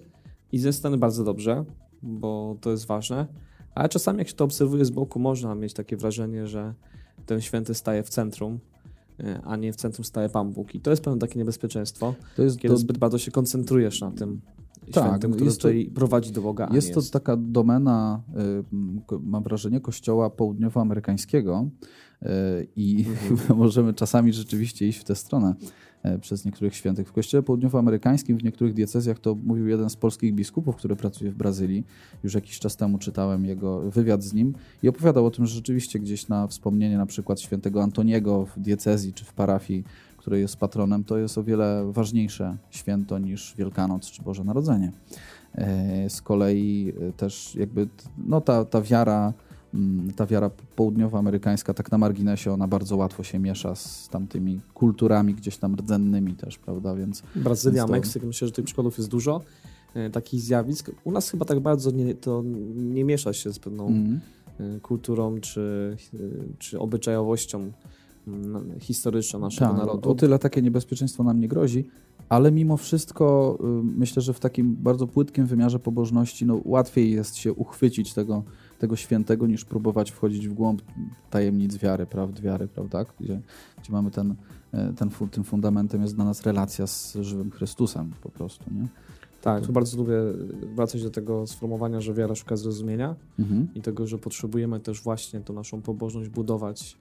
I 0.52 0.58
ze 0.58 0.72
strony 0.72 0.98
bardzo 0.98 1.24
dobrze, 1.24 1.64
bo 2.06 2.56
to 2.60 2.70
jest 2.70 2.86
ważne. 2.86 3.26
Ale 3.74 3.88
czasami, 3.88 4.18
jak 4.18 4.28
się 4.28 4.34
to 4.34 4.44
obserwuje 4.44 4.84
z 4.84 4.90
boku, 4.90 5.18
można 5.18 5.54
mieć 5.54 5.72
takie 5.72 5.96
wrażenie, 5.96 6.46
że 6.46 6.74
ten 7.26 7.40
święty 7.40 7.74
staje 7.74 8.02
w 8.02 8.08
centrum, 8.08 8.58
e, 9.20 9.40
a 9.44 9.56
nie 9.56 9.72
w 9.72 9.76
centrum 9.76 10.04
staje 10.04 10.28
Pan 10.28 10.52
Bóg. 10.52 10.74
I 10.74 10.80
to 10.80 10.90
jest 10.90 11.02
pewne 11.02 11.18
takie 11.18 11.38
niebezpieczeństwo, 11.38 12.14
kiedy 12.36 12.74
to... 12.74 12.76
zbyt 12.76 12.98
bardzo 12.98 13.18
się 13.18 13.30
koncentrujesz 13.30 14.00
na 14.00 14.10
tym 14.10 14.40
tak, 14.92 15.04
świętym, 15.04 15.32
który 15.32 15.52
to, 15.86 15.94
prowadzi 15.94 16.32
do 16.32 16.42
Boga. 16.42 16.68
Jest 16.72 16.94
to 16.94 17.00
jest. 17.00 17.12
taka 17.12 17.36
domena, 17.36 18.22
y, 19.12 19.18
mam 19.22 19.42
wrażenie, 19.42 19.80
kościoła 19.80 20.30
południowoamerykańskiego 20.30 21.68
y, 22.22 22.26
i 22.76 23.04
mhm. 23.08 23.58
możemy 23.62 23.94
czasami 23.94 24.32
rzeczywiście 24.32 24.88
iść 24.88 24.98
w 24.98 25.04
tę 25.04 25.14
stronę. 25.14 25.54
E, 26.06 26.18
przez 26.18 26.44
niektórych 26.44 26.74
świętych. 26.74 27.08
W 27.08 27.12
kościele 27.12 27.42
południowoamerykańskim 27.42 28.38
w 28.38 28.44
niektórych 28.44 28.74
diecezjach 28.74 29.18
to 29.18 29.34
mówił 29.34 29.68
jeden 29.68 29.90
z 29.90 29.96
polskich 29.96 30.34
biskupów, 30.34 30.76
który 30.76 30.96
pracuje 30.96 31.30
w 31.30 31.34
Brazylii. 31.34 31.84
Już 32.24 32.34
jakiś 32.34 32.58
czas 32.58 32.76
temu 32.76 32.98
czytałem 32.98 33.44
jego 33.44 33.90
wywiad 33.90 34.22
z 34.22 34.34
nim 34.34 34.54
i 34.82 34.88
opowiadał 34.88 35.26
o 35.26 35.30
tym, 35.30 35.46
że 35.46 35.54
rzeczywiście 35.54 35.98
gdzieś 35.98 36.28
na 36.28 36.46
wspomnienie 36.46 36.98
na 36.98 37.06
przykład 37.06 37.40
świętego 37.40 37.82
Antoniego 37.82 38.46
w 38.46 38.60
diecezji 38.60 39.12
czy 39.12 39.24
w 39.24 39.32
parafii 39.32 39.84
której 40.26 40.42
jest 40.42 40.56
patronem, 40.56 41.04
to 41.04 41.18
jest 41.18 41.38
o 41.38 41.44
wiele 41.44 41.92
ważniejsze 41.92 42.56
święto 42.70 43.18
niż 43.18 43.54
Wielkanoc 43.58 44.10
czy 44.10 44.22
Boże 44.22 44.44
Narodzenie. 44.44 44.92
E, 45.54 46.10
z 46.10 46.22
kolei 46.22 46.92
e, 47.00 47.12
też 47.12 47.54
jakby 47.54 47.88
no 48.18 48.40
ta, 48.40 48.64
ta 48.64 48.82
wiara 48.82 49.32
mm, 49.74 50.12
ta 50.12 50.26
wiara 50.26 50.50
południowoamerykańska, 50.76 51.74
tak 51.74 51.92
na 51.92 51.98
marginesie, 51.98 52.52
ona 52.52 52.68
bardzo 52.68 52.96
łatwo 52.96 53.22
się 53.22 53.38
miesza 53.38 53.74
z 53.74 54.08
tamtymi 54.08 54.60
kulturami 54.74 55.34
gdzieś 55.34 55.56
tam 55.56 55.74
rdzennymi 55.74 56.34
też, 56.34 56.58
prawda, 56.58 56.94
więc... 56.94 57.22
Brazylia, 57.36 57.82
więc 57.82 57.88
to... 57.88 57.92
Meksyk, 57.92 58.22
myślę, 58.22 58.48
że 58.48 58.52
tych 58.52 58.64
przykładów 58.64 58.98
jest 58.98 59.10
dużo, 59.10 59.40
e, 59.94 60.10
takich 60.10 60.40
zjawisk. 60.40 60.90
U 61.04 61.12
nas 61.12 61.30
chyba 61.30 61.44
tak 61.44 61.60
bardzo 61.60 61.90
nie, 61.90 62.14
to 62.14 62.42
nie 62.76 63.04
miesza 63.04 63.32
się 63.32 63.52
z 63.52 63.58
pewną 63.58 63.86
mm. 63.86 64.20
kulturą 64.82 65.40
czy, 65.40 65.96
czy 66.58 66.78
obyczajowością 66.78 67.72
mm, 68.26 68.80
historyczną 68.80 69.40
naszego 69.40 69.70
tak, 69.70 69.78
narodu. 69.78 70.10
O 70.10 70.14
tyle 70.14 70.38
takie 70.38 70.62
niebezpieczeństwo 70.62 71.24
nam 71.24 71.40
nie 71.40 71.48
grozi, 71.48 71.84
ale 72.28 72.52
mimo 72.52 72.76
wszystko 72.76 73.58
y, 73.60 73.66
myślę, 73.82 74.22
że 74.22 74.32
w 74.32 74.40
takim 74.40 74.76
bardzo 74.76 75.06
płytkim 75.06 75.46
wymiarze 75.46 75.78
pobożności 75.78 76.46
no, 76.46 76.60
łatwiej 76.64 77.12
jest 77.12 77.36
się 77.36 77.52
uchwycić 77.52 78.14
tego, 78.14 78.42
tego 78.78 78.96
świętego, 78.96 79.46
niż 79.46 79.64
próbować 79.64 80.10
wchodzić 80.10 80.48
w 80.48 80.54
głąb 80.54 80.82
tajemnic 81.30 81.76
wiary, 81.76 82.06
prawd 82.06 82.40
wiary, 82.40 82.68
prawda? 82.68 83.04
Gdzie, 83.20 83.40
gdzie 83.82 83.92
mamy 83.92 84.10
ten, 84.10 84.34
e, 84.72 84.92
ten, 84.92 85.10
tym 85.30 85.44
fundamentem 85.44 86.02
jest 86.02 86.14
dla 86.14 86.24
nas 86.24 86.42
relacja 86.42 86.86
z 86.86 87.18
żywym 87.20 87.50
Chrystusem 87.50 88.12
po 88.22 88.28
prostu, 88.28 88.64
nie? 88.74 88.88
Tak, 89.42 89.66
tu 89.66 89.72
bardzo 89.72 89.96
lubię 89.96 90.14
wracać 90.74 91.02
do 91.02 91.10
tego 91.10 91.46
sformułowania, 91.46 92.00
że 92.00 92.14
wiara 92.14 92.34
szuka 92.34 92.56
zrozumienia 92.56 93.14
mhm. 93.38 93.68
i 93.74 93.80
tego, 93.80 94.06
że 94.06 94.18
potrzebujemy 94.18 94.80
też 94.80 95.02
właśnie 95.02 95.40
tą 95.40 95.54
naszą 95.54 95.82
pobożność 95.82 96.28
budować 96.28 96.96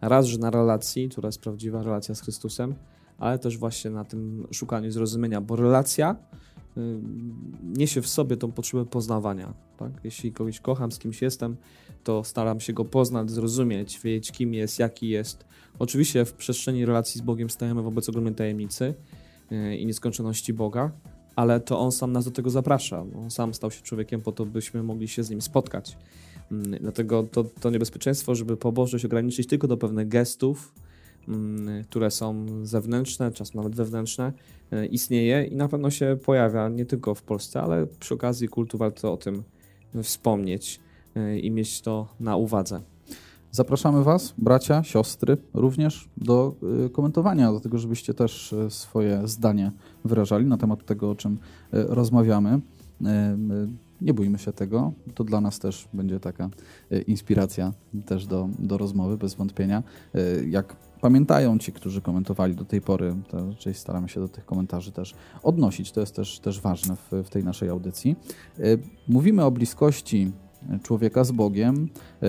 raz, 0.00 0.26
że 0.26 0.38
na 0.38 0.50
relacji, 0.50 1.08
która 1.08 1.26
jest 1.26 1.40
prawdziwa 1.40 1.82
relacja 1.82 2.14
z 2.14 2.20
Chrystusem, 2.20 2.74
ale 3.18 3.38
też 3.38 3.58
właśnie 3.58 3.90
na 3.90 4.04
tym 4.04 4.46
szukaniu 4.50 4.90
zrozumienia, 4.90 5.40
bo 5.40 5.56
relacja 5.56 6.16
niesie 7.62 8.02
w 8.02 8.08
sobie 8.08 8.36
tą 8.36 8.52
potrzebę 8.52 8.84
poznawania. 8.84 9.54
Tak? 9.76 9.92
Jeśli 10.04 10.32
kogoś 10.32 10.60
kocham, 10.60 10.92
z 10.92 10.98
kimś 10.98 11.22
jestem, 11.22 11.56
to 12.04 12.24
staram 12.24 12.60
się 12.60 12.72
go 12.72 12.84
poznać, 12.84 13.30
zrozumieć, 13.30 14.00
wiedzieć 14.00 14.32
kim 14.32 14.54
jest, 14.54 14.78
jaki 14.78 15.08
jest. 15.08 15.44
Oczywiście 15.78 16.24
w 16.24 16.32
przestrzeni 16.32 16.86
relacji 16.86 17.18
z 17.18 17.22
Bogiem 17.22 17.50
stajemy 17.50 17.82
wobec 17.82 18.08
ogromnej 18.08 18.34
tajemnicy 18.34 18.94
y, 19.52 19.76
i 19.76 19.86
nieskończoności 19.86 20.52
Boga, 20.52 20.90
ale 21.36 21.60
to 21.60 21.78
On 21.78 21.92
sam 21.92 22.12
nas 22.12 22.24
do 22.24 22.30
tego 22.30 22.50
zaprasza. 22.50 23.04
On 23.16 23.30
sam 23.30 23.54
stał 23.54 23.70
się 23.70 23.82
człowiekiem 23.82 24.20
po 24.20 24.32
to, 24.32 24.46
byśmy 24.46 24.82
mogli 24.82 25.08
się 25.08 25.22
z 25.22 25.30
Nim 25.30 25.40
spotkać. 25.40 25.96
Mm, 26.52 26.78
dlatego 26.80 27.22
to, 27.22 27.44
to 27.44 27.70
niebezpieczeństwo, 27.70 28.34
żeby 28.34 28.56
pobożność 28.56 29.04
ograniczyć 29.04 29.46
tylko 29.46 29.68
do 29.68 29.76
pewnych 29.76 30.08
gestów, 30.08 30.72
Mm, 31.28 31.84
które 31.84 32.10
są 32.10 32.46
zewnętrzne, 32.62 33.32
czasem 33.32 33.56
nawet 33.56 33.74
wewnętrzne, 33.74 34.32
e, 34.72 34.86
istnieje 34.86 35.44
i 35.44 35.56
na 35.56 35.68
pewno 35.68 35.90
się 35.90 36.18
pojawia 36.24 36.68
nie 36.68 36.86
tylko 36.86 37.14
w 37.14 37.22
Polsce, 37.22 37.62
ale 37.62 37.86
przy 37.86 38.14
okazji 38.14 38.48
kultu 38.48 38.78
warto 38.78 39.12
o 39.12 39.16
tym 39.16 39.42
wspomnieć 40.02 40.80
e, 41.16 41.38
i 41.38 41.50
mieć 41.50 41.80
to 41.80 42.08
na 42.20 42.36
uwadze. 42.36 42.80
Zapraszamy 43.50 44.04
Was, 44.04 44.34
bracia, 44.38 44.82
siostry, 44.84 45.36
również 45.54 46.08
do 46.16 46.54
e, 46.86 46.88
komentowania, 46.88 47.52
do 47.52 47.60
tego, 47.60 47.78
żebyście 47.78 48.14
też 48.14 48.54
swoje 48.68 49.28
zdanie 49.28 49.72
wyrażali 50.04 50.46
na 50.46 50.56
temat 50.56 50.84
tego, 50.84 51.10
o 51.10 51.14
czym 51.14 51.38
rozmawiamy. 51.72 52.60
Nie 54.00 54.14
bójmy 54.14 54.38
się 54.38 54.52
tego, 54.52 54.92
to 55.14 55.24
dla 55.24 55.40
nas 55.40 55.58
też 55.58 55.88
będzie 55.94 56.20
taka 56.20 56.50
inspiracja 57.06 57.72
też 58.06 58.26
do, 58.26 58.48
do 58.58 58.78
rozmowy, 58.78 59.16
bez 59.16 59.34
wątpienia. 59.34 59.82
Jak 60.48 60.76
pamiętają 61.00 61.58
ci, 61.58 61.72
którzy 61.72 62.02
komentowali 62.02 62.54
do 62.54 62.64
tej 62.64 62.80
pory, 62.80 63.14
to 63.28 63.48
raczej 63.48 63.74
staramy 63.74 64.08
się 64.08 64.20
do 64.20 64.28
tych 64.28 64.44
komentarzy 64.44 64.92
też 64.92 65.14
odnosić, 65.42 65.92
to 65.92 66.00
jest 66.00 66.16
też, 66.16 66.40
też 66.40 66.60
ważne 66.60 66.96
w, 66.96 67.24
w 67.24 67.28
tej 67.28 67.44
naszej 67.44 67.68
audycji. 67.68 68.16
E, 68.58 68.62
mówimy 69.08 69.44
o 69.44 69.50
bliskości 69.50 70.32
człowieka 70.82 71.24
z 71.24 71.32
Bogiem, 71.32 71.88
e, 72.22 72.28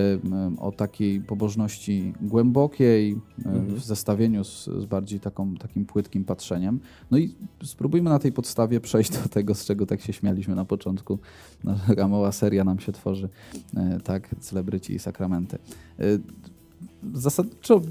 o 0.57 0.71
takiej 0.71 1.21
pobożności 1.21 2.13
głębokiej, 2.21 3.11
e, 3.11 3.49
mhm. 3.49 3.75
w 3.75 3.83
zestawieniu 3.83 4.43
z, 4.43 4.65
z, 4.65 4.85
bardziej 4.85 5.19
taką, 5.19 5.55
takim 5.55 5.85
płytkim 5.85 6.25
patrzeniem. 6.25 6.79
No 7.11 7.17
i 7.17 7.35
spróbujmy 7.63 8.09
na 8.09 8.19
tej 8.19 8.31
podstawie 8.31 8.79
przejść 8.79 9.11
do 9.11 9.29
tego, 9.29 9.55
z 9.55 9.65
czego 9.65 9.85
tak 9.85 10.01
się 10.01 10.13
śmialiśmy 10.13 10.55
na 10.55 10.65
początku. 10.65 11.19
Taka 11.87 12.07
mała 12.07 12.31
seria 12.31 12.63
nam 12.63 12.79
się 12.79 12.91
tworzy, 12.91 13.29
tak, 14.03 14.35
celebryci 14.39 14.93
i 14.93 14.99
sakramenty. 14.99 15.57
Zasadniczo 17.13 17.81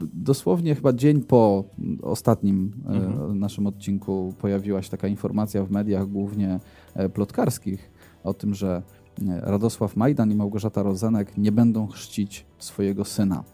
dosłownie 0.00 0.74
chyba 0.74 0.92
dzień 0.92 1.20
po 1.20 1.64
ostatnim 2.02 2.72
mhm. 2.86 3.38
naszym 3.38 3.66
odcinku 3.66 4.34
pojawiła 4.40 4.82
się 4.82 4.90
taka 4.90 5.08
informacja 5.08 5.64
w 5.64 5.70
mediach, 5.70 6.08
głównie 6.08 6.60
plotkarskich, 7.14 7.90
o 8.24 8.34
tym, 8.34 8.54
że 8.54 8.82
Radosław 9.40 9.96
Majdan 9.96 10.32
i 10.32 10.34
Małgorzata 10.34 10.82
Rozenek 10.82 11.38
nie 11.38 11.52
będą 11.52 11.86
chrzcić 11.86 12.46
swojego 12.58 13.04
syna. 13.04 13.44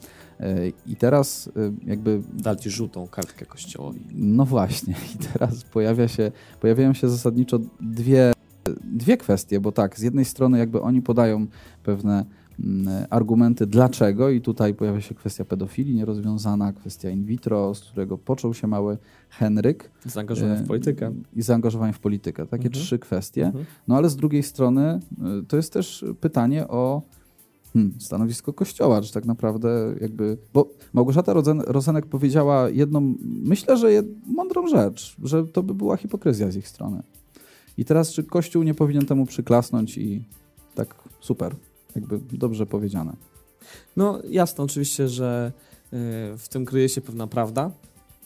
I 0.86 0.96
teraz 0.96 1.50
jakby... 1.86 2.22
Dać 2.32 2.64
żółtą 2.64 3.08
kartkę 3.08 3.46
kościołowi. 3.46 4.00
No 4.14 4.44
właśnie. 4.44 4.94
I 5.14 5.18
teraz 5.18 5.64
pojawia 5.64 6.08
się, 6.08 6.32
pojawiają 6.60 6.94
się 6.94 7.08
zasadniczo 7.08 7.58
dwie, 7.80 8.32
dwie 8.84 9.16
kwestie, 9.16 9.60
bo 9.60 9.72
tak, 9.72 9.98
z 9.98 10.02
jednej 10.02 10.24
strony 10.24 10.58
jakby 10.58 10.80
oni 10.82 11.02
podają 11.02 11.46
pewne 11.82 12.24
argumenty 13.10 13.66
dlaczego 13.66 14.30
i 14.30 14.40
tutaj 14.40 14.74
pojawia 14.74 15.00
się 15.00 15.14
kwestia 15.14 15.44
pedofilii 15.44 15.94
nierozwiązana, 15.94 16.72
kwestia 16.72 17.10
in 17.10 17.24
vitro, 17.24 17.74
z 17.74 17.80
którego 17.80 18.18
począł 18.18 18.54
się 18.54 18.66
mały 18.66 18.98
Henryk. 19.30 19.90
Zaangażowanie 20.04 20.60
w 20.60 20.66
politykę. 20.66 21.12
I 21.36 21.42
zaangażowanie 21.42 21.92
w 21.92 21.98
politykę. 21.98 22.46
Takie 22.46 22.66
mhm. 22.66 22.84
trzy 22.84 22.98
kwestie. 22.98 23.46
Mhm. 23.46 23.64
No 23.88 23.96
ale 23.96 24.10
z 24.10 24.16
drugiej 24.16 24.42
strony 24.42 25.00
y, 25.40 25.46
to 25.46 25.56
jest 25.56 25.72
też 25.72 26.04
pytanie 26.20 26.68
o 26.68 27.02
hmm, 27.72 27.94
stanowisko 28.00 28.52
Kościoła, 28.52 29.02
czy 29.02 29.12
tak 29.12 29.24
naprawdę 29.24 29.94
jakby... 30.00 30.38
Bo 30.54 30.70
Małgorzata 30.92 31.34
Rozenek 31.66 32.06
powiedziała 32.06 32.70
jedną, 32.70 33.14
myślę, 33.22 33.76
że 33.76 33.92
jed, 33.92 34.06
mądrą 34.26 34.66
rzecz, 34.66 35.16
że 35.22 35.46
to 35.46 35.62
by 35.62 35.74
była 35.74 35.96
hipokryzja 35.96 36.50
z 36.50 36.56
ich 36.56 36.68
strony. 36.68 37.02
I 37.76 37.84
teraz 37.84 38.12
czy 38.12 38.24
Kościół 38.24 38.62
nie 38.62 38.74
powinien 38.74 39.06
temu 39.06 39.26
przyklasnąć 39.26 39.98
i 39.98 40.24
tak 40.74 40.94
super, 41.20 41.54
jakby 41.96 42.20
dobrze 42.38 42.66
powiedziane. 42.66 43.16
No 43.96 44.22
jasne, 44.28 44.64
oczywiście, 44.64 45.08
że 45.08 45.52
y, 45.84 46.38
w 46.38 46.46
tym 46.48 46.64
kryje 46.64 46.88
się 46.88 47.00
pewna 47.00 47.26
prawda. 47.26 47.70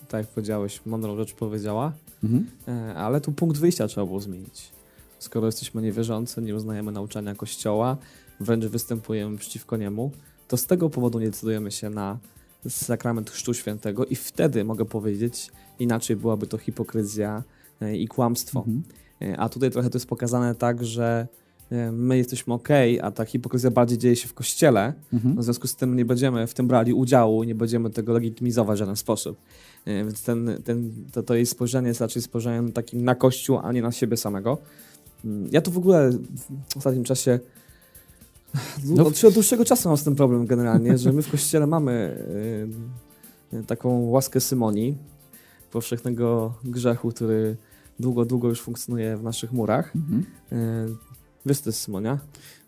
Tak 0.09 0.21
jak 0.21 0.35
powiedziałeś, 0.35 0.81
mądrą 0.87 1.16
rzecz 1.16 1.35
powiedziała, 1.35 1.92
mhm. 2.25 2.47
Y, 2.69 2.97
ale 2.97 3.21
tu 3.21 3.33
punkt 3.33 3.59
wyjścia 3.59 3.88
trzeba 3.88 4.07
było 4.07 4.21
zmienić. 4.21 4.73
Skoro 5.19 5.47
jesteśmy 5.47 5.83
niewierzący, 5.83 6.42
nie 6.42 6.54
uznajemy 6.54 6.92
nauczania 6.92 7.35
Kościoła, 7.35 7.97
wręcz 8.40 8.64
występujemy 8.64 9.38
przeciwko 9.38 9.76
niemu, 9.76 10.11
to 10.49 10.57
z 10.57 10.66
tego 10.66 10.90
powodu 10.90 11.19
nie 11.19 11.26
decydujemy 11.26 11.71
się 11.71 11.90
na 11.90 12.19
sakrament 12.69 13.31
Chrztu 13.31 13.54
Świętego 13.54 14.04
i 14.04 14.16
wtedy 14.16 14.64
mogę 14.64 14.85
powiedzieć, 14.85 15.50
inaczej 15.78 16.16
byłaby 16.16 16.47
to 16.47 16.59
hipokryzja 16.59 17.42
y, 17.83 17.97
i 17.97 18.09
kłamstwo. 18.09 18.59
Mhm. 18.59 18.83
A 19.38 19.49
tutaj 19.49 19.71
trochę 19.71 19.90
to 19.90 19.97
jest 19.97 20.07
pokazane 20.07 20.54
tak, 20.54 20.85
że 20.85 21.28
my 21.93 22.17
jesteśmy 22.17 22.55
ok, 22.55 22.69
a 23.02 23.11
ta 23.11 23.25
hipokryzja 23.25 23.71
bardziej 23.71 23.99
dzieje 23.99 24.17
się 24.17 24.29
w 24.29 24.35
kościele. 24.35 24.93
Mhm. 25.12 25.37
W 25.37 25.45
związku 25.45 25.67
z 25.67 25.76
tym 25.76 25.97
nie 25.97 26.05
będziemy 26.05 26.47
w 26.47 26.55
tym 26.55 26.69
brali 26.69 26.93
udziału, 26.93 27.45
nie 27.45 27.55
będziemy 27.55 27.91
tego 27.91 28.12
legitymizować 28.12 28.76
w 28.76 28.79
żaden 28.79 28.97
sposób. 28.97 29.38
E, 29.85 30.05
więc 30.05 30.23
ten, 30.23 30.62
ten, 30.64 30.93
to, 31.12 31.23
to 31.23 31.35
jej 31.35 31.47
spojrzenie 31.47 31.88
jest 31.88 32.00
raczej 32.00 32.23
spojrzeniem 32.23 32.73
takim 32.73 33.05
na 33.05 33.14
kościół, 33.14 33.59
a 33.62 33.73
nie 33.73 33.83
na 33.83 33.93
siebie 33.93 34.17
samego. 34.17 34.59
Mm, 35.25 35.49
ja 35.52 35.61
tu 35.61 35.71
w 35.71 35.79
ogóle 35.79 36.11
w 36.73 36.76
ostatnim 36.76 37.05
czasie 37.05 37.41
no. 38.97 39.07
od 39.07 39.35
dłuższego 39.35 39.64
czasu 39.64 39.88
mam 39.88 39.99
z 39.99 40.05
tym 40.05 40.17
problem 40.17 40.47
generalnie, 40.47 40.99
że 40.99 41.12
my 41.12 41.23
w 41.23 41.31
kościele 41.31 41.67
mamy 41.67 42.25
y, 43.52 43.64
taką 43.64 44.00
łaskę 44.00 44.41
Symonii, 44.41 44.97
powszechnego 45.71 46.55
grzechu, 46.64 47.09
który 47.09 47.57
długo, 48.00 48.25
długo 48.25 48.49
już 48.49 48.61
funkcjonuje 48.61 49.17
w 49.17 49.23
naszych 49.23 49.52
murach. 49.52 49.97
Mhm. 49.97 50.26
Y, 50.52 51.12
Jest 51.47 51.85
Simonia? 51.85 52.19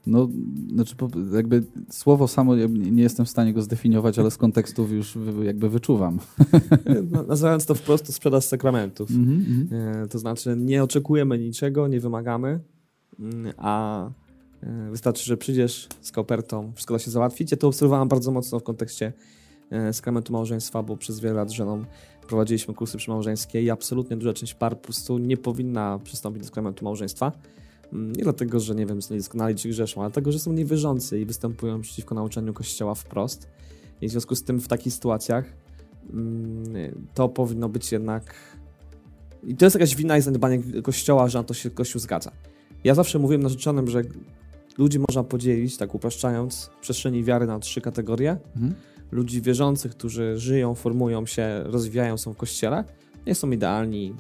No, 0.07 0.29
znaczy 0.75 0.95
jakby 1.33 1.63
słowo 1.91 2.29
samo 2.29 2.57
nie 2.69 3.03
jestem 3.03 3.27
w 3.27 3.31
stanie 3.31 3.53
go 3.53 3.63
zdefiniować, 3.63 4.19
ale 4.19 4.31
z 4.31 4.37
kontekstów 4.37 4.93
już 4.93 5.19
jakby 5.43 5.69
wyczuwam. 5.69 6.19
Nazywając 7.29 7.67
to 7.67 7.75
wprost, 7.75 8.07
to 8.07 8.13
sprzedaż 8.13 8.45
sakramentów. 8.45 9.11
Mm 9.11 9.45
-hmm. 9.45 10.09
To 10.09 10.19
znaczy 10.19 10.57
nie 10.59 10.83
oczekujemy 10.83 11.39
niczego, 11.39 11.89
nie 11.89 12.01
wymagamy, 12.01 12.61
mm, 13.21 13.53
a 13.57 14.07
e, 14.63 14.91
wystarczy, 14.91 15.25
że 15.25 15.37
przyjdziesz 15.37 15.89
z 16.01 16.13
kopertą, 16.13 16.73
wszystko 16.75 16.95
da 16.95 16.99
się 16.99 17.11
załatwić. 17.11 17.51
Ja 17.51 17.57
to 17.57 17.69
obserwowałem 17.69 18.09
bardzo 18.09 18.31
mocno 18.31 18.61
w 18.61 18.63
kontekście 18.63 19.13
e, 19.71 19.93
sakramentu 19.93 20.33
małżeństwa, 20.33 20.83
bo 20.83 20.97
przez 20.97 21.21
wiele 21.21 21.35
lat 21.35 21.51
żoną 21.51 21.85
prowadziliśmy 22.29 22.75
kursy 22.75 22.99
przymałżeńskie 22.99 23.63
i 23.63 23.71
absolutnie 23.71 24.17
duża 24.17 24.33
część 24.33 24.55
par 24.55 24.77
po 24.77 24.85
prostu 24.85 25.19
nie 25.19 25.37
powinna 25.37 25.99
przystąpić 26.05 26.43
do 26.43 26.47
sakramentu 26.47 26.85
małżeństwa 26.85 27.33
nie 27.95 28.23
dlatego, 28.23 28.61
że 28.61 28.75
nie 28.75 28.87
wiem, 28.87 29.03
są 29.03 29.15
niedoskonali 29.15 29.55
czy 29.55 29.69
grzeszą, 29.69 30.01
ale 30.01 30.11
dlatego, 30.11 30.33
że 30.33 30.39
są 30.39 30.53
niewierzący 30.53 31.21
i 31.21 31.25
występują 31.27 31.81
przeciwko 31.81 32.15
nauczaniu 32.15 32.55
Kościoła 32.55 32.95
wprost. 32.95 33.49
I 34.01 34.09
w 34.09 34.11
związku 34.11 34.35
z 34.35 34.43
tym 34.43 34.61
w 34.61 34.69
takich 34.69 34.93
sytuacjach 34.93 35.45
mm, 36.13 37.07
to 37.15 37.29
powinno 37.29 37.69
być 37.69 37.93
jednak. 37.93 38.35
I 39.43 39.57
to 39.57 39.67
jest 39.67 39.77
jakaś 39.77 39.97
wina 39.97 40.19
i 40.19 40.23
zaniedbanie 40.23 40.83
Kościoła, 40.83 41.29
że 41.29 41.39
na 41.39 41.45
to 41.45 41.55
się 41.55 41.71
Kościół 41.71 42.01
zgadza. 42.01 42.33
Ja 42.85 42.95
zawsze 42.95 43.19
mówiłem 43.19 43.43
narzeczonym, 43.43 43.89
że 43.89 44.03
ludzi 44.79 44.99
można 44.99 45.25
podzielić, 45.25 45.77
tak 45.77 45.95
upraszczając, 45.95 46.71
w 46.77 46.81
przestrzeni 46.81 47.25
wiary 47.25 47.47
na 47.47 47.59
trzy 47.59 47.81
kategorie. 47.81 48.37
Mhm. 48.57 48.75
Ludzi 49.13 49.43
wierzących, 49.43 49.93
którzy 49.93 50.39
żyją, 50.39 50.75
formują 50.75 51.27
się, 51.27 51.63
rozwijają, 51.65 52.19
są 52.19 52.33
w 52.33 52.37
kościele. 52.37 52.85
Nie 53.27 53.35
są 53.35 53.51
idealni, 53.51 54.15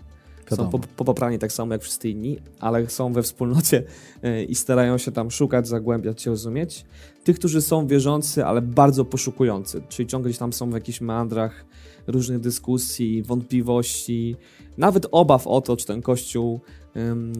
Wiadomo. 0.50 0.70
po- 0.70 0.78
popoprani 0.78 1.38
tak 1.38 1.52
samo 1.52 1.72
jak 1.72 1.82
wszyscy 1.82 2.08
inni, 2.08 2.38
ale 2.60 2.90
są 2.90 3.12
we 3.12 3.22
wspólnocie 3.22 3.82
e, 4.22 4.44
i 4.44 4.54
starają 4.54 4.98
się 4.98 5.12
tam 5.12 5.30
szukać, 5.30 5.68
zagłębiać 5.68 6.22
się, 6.22 6.30
rozumieć. 6.30 6.84
Tych, 7.24 7.38
którzy 7.38 7.62
są 7.62 7.86
wierzący, 7.86 8.44
ale 8.44 8.62
bardzo 8.62 9.04
poszukujący, 9.04 9.82
czyli 9.88 10.08
ciągle 10.08 10.30
gdzieś 10.30 10.38
tam 10.38 10.52
są 10.52 10.70
w 10.70 10.74
jakichś 10.74 11.00
meandrach 11.00 11.64
różnych 12.06 12.40
dyskusji, 12.40 13.22
wątpliwości, 13.22 14.36
nawet 14.78 15.06
obaw 15.10 15.46
o 15.46 15.60
to, 15.60 15.76
czy 15.76 15.86
ten 15.86 16.02
kościół 16.02 16.60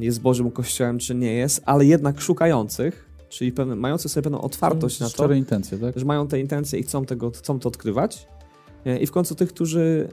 jest 0.00 0.20
Bożym 0.20 0.50
Kościołem, 0.50 0.98
czy 0.98 1.14
nie 1.14 1.32
jest, 1.32 1.62
ale 1.64 1.84
jednak 1.84 2.20
szukających, 2.20 3.08
czyli 3.28 3.52
pewne, 3.52 3.76
mających 3.76 4.10
sobie 4.10 4.22
pewną 4.22 4.40
otwartość 4.40 5.00
na 5.00 5.10
to, 5.10 5.32
intencje, 5.32 5.78
tak? 5.78 5.98
że 5.98 6.04
mają 6.04 6.28
te 6.28 6.40
intencje 6.40 6.78
i 6.78 6.82
chcą, 6.82 7.04
tego, 7.04 7.30
chcą 7.30 7.58
to 7.58 7.68
odkrywać. 7.68 8.28
E, 8.84 8.98
I 8.98 9.06
w 9.06 9.10
końcu 9.10 9.34
tych, 9.34 9.48
którzy 9.48 10.08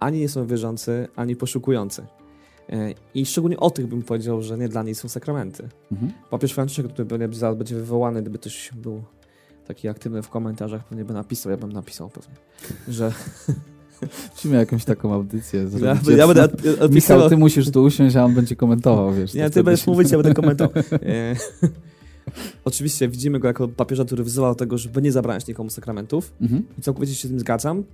ani 0.00 0.20
nie 0.20 0.28
są 0.28 0.46
wierzący, 0.46 1.08
ani 1.16 1.36
poszukujący. 1.36 2.06
I 3.14 3.26
szczególnie 3.26 3.56
o 3.60 3.70
tych 3.70 3.86
bym 3.86 4.02
powiedział, 4.02 4.42
że 4.42 4.58
nie 4.58 4.68
dla 4.68 4.82
nich 4.82 4.96
są 4.96 5.08
sakramenty. 5.08 5.68
Mhm. 5.92 6.12
Papież 6.30 6.52
Franciszek, 6.52 6.86
który 6.88 7.08
pewnie 7.08 7.28
zaraz 7.32 7.56
będzie 7.56 7.74
wywołany, 7.74 8.20
gdyby 8.22 8.38
ktoś 8.38 8.70
był 8.76 9.02
taki 9.66 9.88
aktywny 9.88 10.22
w 10.22 10.28
komentarzach, 10.28 10.84
pewnie 10.84 11.04
by 11.04 11.14
napisał, 11.14 11.50
ja 11.50 11.56
bym 11.56 11.72
napisał 11.72 12.10
pewnie, 12.10 12.34
że 12.94 13.12
Musimy 14.34 14.56
jakąś 14.56 14.84
taką 14.84 15.14
audycję 15.14 15.60
ja, 15.60 15.66
zrobić. 15.68 16.08
ja 16.08 16.26
będę 16.26 16.44
od- 16.84 16.94
Michał, 16.94 17.28
ty 17.28 17.36
musisz 17.36 17.70
tu 17.70 17.82
usiąść, 17.82 18.16
a 18.16 18.24
on 18.24 18.34
będzie 18.34 18.56
komentował, 18.56 19.12
wiesz. 19.14 19.34
Nie, 19.34 19.50
ty 19.50 19.64
będziesz 19.64 19.84
się- 19.84 19.90
mówić, 19.90 20.10
ja 20.10 20.18
będę 20.18 20.34
komentował. 20.42 20.82
E, 20.92 21.36
Oczywiście 22.64 23.08
widzimy 23.08 23.38
go 23.38 23.48
jako 23.48 23.68
papieża, 23.68 24.04
który 24.04 24.24
wzywał 24.24 24.50
do 24.50 24.54
tego, 24.54 24.78
żeby 24.78 25.02
nie 25.02 25.12
zabrać 25.12 25.46
nikomu 25.46 25.70
sakramentów. 25.70 26.32
Mhm. 26.40 26.62
I 26.78 26.82
całkowicie 26.82 27.14
się 27.14 27.28
z 27.28 27.30
tym 27.30 27.40
zgadzam. 27.40 27.84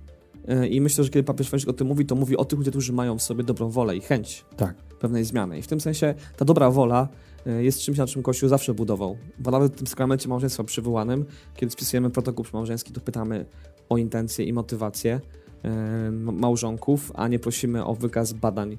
E, 0.47 0.67
I 0.67 0.81
myślę, 0.81 1.03
że 1.03 1.09
kiedy 1.09 1.23
papież 1.23 1.47
Franciszek 1.47 1.69
o 1.69 1.73
tym 1.73 1.87
mówi, 1.87 2.05
to 2.05 2.15
mówi 2.15 2.37
o 2.37 2.45
tych 2.45 2.59
ludziach, 2.59 2.71
którzy 2.71 2.93
mają 2.93 3.17
w 3.17 3.21
sobie 3.21 3.43
dobrą 3.43 3.69
wolę 3.69 3.97
i 3.97 4.01
chęć 4.01 4.45
Tak. 4.57 4.75
pewnej 4.75 5.23
zmiany. 5.23 5.59
I 5.59 5.61
w 5.61 5.67
tym 5.67 5.81
sensie 5.81 6.13
ta 6.37 6.45
dobra 6.45 6.71
wola 6.71 7.07
e, 7.47 7.63
jest 7.63 7.79
czymś, 7.79 7.97
na 7.97 8.07
czym 8.07 8.23
Kościół 8.23 8.49
zawsze 8.49 8.73
budował. 8.73 9.17
Bo 9.39 9.51
nawet 9.51 9.73
w 9.73 9.75
tym 9.75 9.87
sakramencie 9.87 10.29
małżeństwa 10.29 10.63
przywołanym, 10.63 11.25
kiedy 11.55 11.71
spisujemy 11.71 12.09
protokół 12.09 12.45
małżeński, 12.53 12.93
to 12.93 13.01
pytamy 13.01 13.45
o 13.89 13.97
intencje 13.97 14.45
i 14.45 14.53
motywacje 14.53 15.21
m- 15.63 16.39
małżonków, 16.39 17.11
a 17.15 17.27
nie 17.27 17.39
prosimy 17.39 17.85
o 17.85 17.95
wykaz 17.95 18.33
badań 18.33 18.77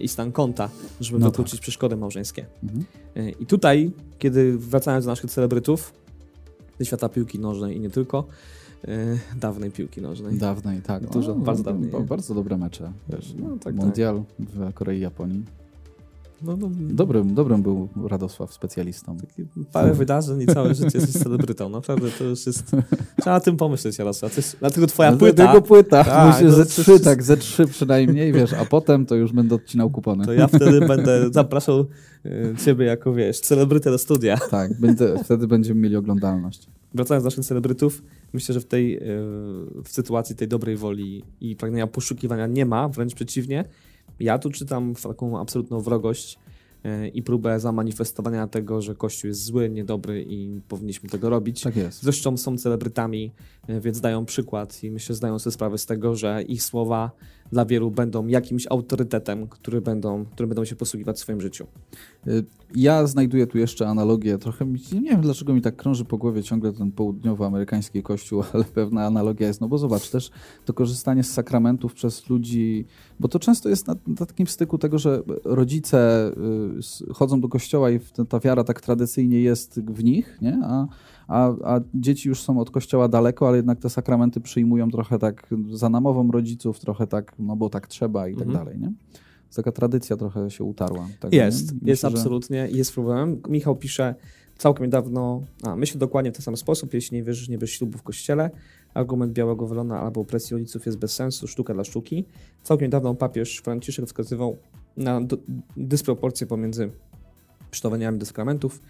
i 0.00 0.08
stan 0.08 0.32
konta, 0.32 0.70
żeby 1.00 1.18
No 1.18 1.26
wykluczyć 1.26 1.60
przeszkody 1.60 1.96
małżeńskie. 1.96 2.46
Mhm. 2.62 2.84
I 3.40 3.46
tutaj, 3.46 3.90
kiedy 4.18 4.58
wracając 4.58 5.04
do 5.04 5.10
naszych 5.10 5.30
celebrytów, 5.30 5.92
ze 6.78 6.84
świata 6.84 7.08
piłki 7.08 7.38
nożnej 7.38 7.76
i 7.76 7.80
nie 7.80 7.90
tylko, 7.90 8.24
dawnej 9.36 9.70
piłki 9.70 10.00
nożnej. 10.02 10.38
Dawnej, 10.38 10.80
tak. 10.82 11.10
Dużo, 11.10 11.34
bardzo 11.34 11.62
dawniej, 11.62 11.90
ba- 11.90 11.98
nie? 11.98 12.04
Bardzo 12.04 12.34
dobre 12.34 12.56
mecze. 12.56 12.92
Wiesz, 13.08 13.34
No, 13.38 13.48
tak, 13.50 13.60
tak. 13.62 13.74
Mundial 13.74 14.22
w 14.38 14.72
Korei 14.72 14.98
i 14.98 15.00
Japonii. 15.00 15.44
No, 16.42 16.56
no, 16.56 16.70
Dobrym, 16.80 17.34
dobrym 17.34 17.62
był 17.62 17.88
Radosław 18.08 18.52
specjalistą. 18.54 19.16
Parę 19.72 19.94
wydarzeń 19.94 20.40
i 20.42 20.46
całe 20.46 20.74
życie 20.74 20.98
jesteś 20.98 21.22
celebrytą. 21.22 21.68
Naprawdę 21.68 22.10
to 22.18 22.24
już 22.24 22.46
jest. 22.46 22.76
Trzeba 23.20 23.36
o 23.36 23.40
tym 23.40 23.56
pomyśleć, 23.56 23.98
Jarosław. 23.98 24.34
To 24.34 24.38
jest, 24.38 24.56
dlatego 24.60 24.86
twoja 24.86 25.10
No, 25.10 25.16
płyta. 25.16 25.46
Tego 25.46 25.62
płyta. 25.62 26.04
Tak, 26.04 26.26
Musisz 26.34 26.50
to- 26.50 26.56
ze 26.56 26.66
trzy, 26.66 26.92
jest- 26.92 27.04
tak, 27.04 27.22
ze 27.22 27.36
trzy 27.36 27.66
przynajmniej, 27.66 28.32
wiesz, 28.32 28.52
a 28.52 28.64
potem 28.64 29.06
to 29.06 29.14
już 29.14 29.32
będę 29.32 29.54
odcinał 29.54 29.90
kupony. 29.90 30.24
To 30.24 30.32
ja 30.32 30.46
wtedy 30.46 30.80
będę 30.80 31.28
zapraszał 31.32 31.80
y, 32.26 32.54
ciebie 32.64 32.86
jako, 32.86 33.12
wiesz, 33.14 33.40
celebrytę 33.40 33.90
do 33.90 33.98
studia. 33.98 34.36
Tak, 34.50 34.80
będę, 34.80 35.24
wtedy 35.24 35.46
będziemy 35.46 35.80
mieli 35.80 35.96
oglądalność. 35.96 36.66
Wracając 36.94 37.24
do 37.24 37.26
naszych 37.26 37.44
celebrytów, 37.44 38.02
myślę, 38.32 38.52
że 38.52 38.60
w 38.60 38.64
tej 38.64 38.96
y, 38.96 39.00
w 39.84 39.88
sytuacji 39.88 40.36
tej 40.36 40.48
dobrej 40.48 40.76
woli 40.76 41.24
i 41.40 41.56
pragnienia 41.56 41.86
poszukiwania 41.86 42.46
nie 42.46 42.66
ma, 42.66 42.88
wręcz 42.88 43.14
przeciwnie. 43.14 43.64
Ja 44.20 44.38
tu 44.38 44.50
czytam 44.50 44.94
taką 45.02 45.40
absolutną 45.40 45.80
wrogość 45.80 46.38
y, 46.86 47.08
i 47.08 47.22
próbę 47.22 47.60
zamanifestowania 47.60 48.46
tego, 48.46 48.82
że 48.82 48.94
Kościół 48.94 49.28
jest 49.28 49.44
zły, 49.44 49.70
niedobry 49.70 50.24
i 50.28 50.60
powinniśmy 50.68 51.08
tego 51.08 51.30
robić. 51.30 51.62
Tak 51.62 51.76
jest. 51.76 52.02
Zresztą 52.02 52.36
są 52.36 52.58
celebrytami, 52.58 53.32
e, 53.66 53.80
więc 53.80 54.00
dają 54.00 54.24
przykład 54.24 54.84
i 54.84 54.90
myślę, 54.90 55.06
że 55.06 55.16
zdają 55.16 55.38
sobie 55.38 55.54
sprawę 55.54 55.78
z 55.78 55.86
tego, 55.86 56.16
że 56.16 56.42
ich 56.42 56.62
słowa 56.62 57.10
dla 57.54 57.64
wielu 57.64 57.90
będą 57.90 58.26
jakimś 58.26 58.66
autorytetem, 58.70 59.48
który 59.48 59.80
będą, 59.80 60.24
którym 60.24 60.48
będą 60.48 60.64
się 60.64 60.76
posługiwać 60.76 61.16
w 61.16 61.18
swoim 61.18 61.40
życiu. 61.40 61.66
Y, 62.26 62.44
Ja 62.74 63.06
znajduję 63.06 63.46
tu 63.46 63.58
jeszcze 63.58 63.88
analogię, 63.88 64.38
trochę 64.38 64.64
mi, 64.64 64.80
nie 64.92 65.10
wiem 65.10 65.20
dlaczego 65.20 65.54
mi 65.54 65.62
tak 65.62 65.76
krąży 65.76 66.04
po 66.04 66.18
głowie 66.18 66.42
ciągle 66.42 66.72
ten 66.72 66.92
południowoamerykański 66.92 68.02
kościół, 68.02 68.42
ale 68.52 68.64
pewna 68.64 69.06
analogia 69.06 69.46
jest, 69.46 69.60
no 69.60 69.68
bo 69.68 69.78
zobacz, 69.78 70.10
też 70.10 70.30
to 70.64 70.72
korzystanie 70.72 71.22
z 71.24 71.32
sakramentów 71.32 71.94
przez 71.94 72.28
ludzi, 72.28 72.84
bo 73.20 73.28
to 73.28 73.38
często 73.38 73.68
jest 73.68 73.86
na, 73.86 73.96
na 74.06 74.26
takim 74.26 74.46
styku 74.46 74.78
tego, 74.78 74.98
że 74.98 75.22
rodzice 75.44 76.30
y, 77.10 77.14
chodzą 77.14 77.40
do 77.40 77.48
kościoła 77.48 77.90
i 77.90 78.00
ta 78.28 78.40
wiara 78.40 78.64
tak 78.64 78.80
tradycyjnie 78.80 79.40
jest 79.40 79.80
w 79.80 80.04
nich, 80.04 80.38
nie? 80.42 80.60
A, 80.64 80.86
a, 81.28 81.48
a 81.64 81.80
dzieci 81.94 82.28
już 82.28 82.40
są 82.42 82.58
od 82.60 82.70
kościoła 82.70 83.08
daleko, 83.08 83.48
ale 83.48 83.56
jednak 83.56 83.78
te 83.78 83.90
sakramenty 83.90 84.40
przyjmują 84.40 84.90
trochę 84.90 85.18
tak 85.18 85.46
za 85.72 85.88
namową 85.88 86.30
rodziców, 86.30 86.80
trochę 86.80 87.06
tak, 87.06 87.32
no 87.38 87.56
bo 87.56 87.70
tak 87.70 87.86
trzeba 87.86 88.28
i 88.28 88.34
tak 88.34 88.46
Mhm. 88.46 88.64
dalej, 88.64 88.80
nie? 88.80 88.92
Taka 89.56 89.72
tradycja 89.72 90.16
trochę 90.16 90.50
się 90.50 90.64
utarła. 90.64 91.08
tego, 91.20 91.36
Jest, 91.36 91.60
jest 91.60 91.82
Myślę, 91.82 92.10
że- 92.10 92.16
absolutnie, 92.16 92.68
jest 92.72 92.92
problemem. 92.94 93.40
Michał 93.48 93.76
pisze 93.76 94.14
całkiem 94.58 94.84
niedawno, 94.86 95.42
a 95.62 95.76
myślę 95.76 95.98
dokładnie 96.00 96.32
w 96.32 96.34
ten 96.34 96.42
sam 96.42 96.56
sposób, 96.56 96.94
jeśli 96.94 97.16
nie 97.16 97.22
wierzysz, 97.24 97.48
nie 97.48 97.58
bierz 97.58 97.70
ślubu 97.70 97.98
w 97.98 98.02
kościele, 98.02 98.50
argument 98.94 99.32
białego 99.32 99.66
welona 99.66 100.00
albo 100.00 100.20
opresji 100.20 100.54
rodziców 100.54 100.86
jest 100.86 100.98
bez 100.98 101.12
sensu, 101.12 101.46
sztuka 101.48 101.74
dla 101.74 101.84
sztuki. 101.84 102.24
Całkiem 102.62 102.86
niedawno 102.86 103.14
papież 103.14 103.58
Franciszek 103.64 104.06
wskazywał 104.06 104.56
na 104.96 105.20
dysproporcje 105.76 106.46
pomiędzy 106.46 106.90
przytowaniami 107.70 108.18
do 108.18 108.26
sakramentów. 108.26 108.80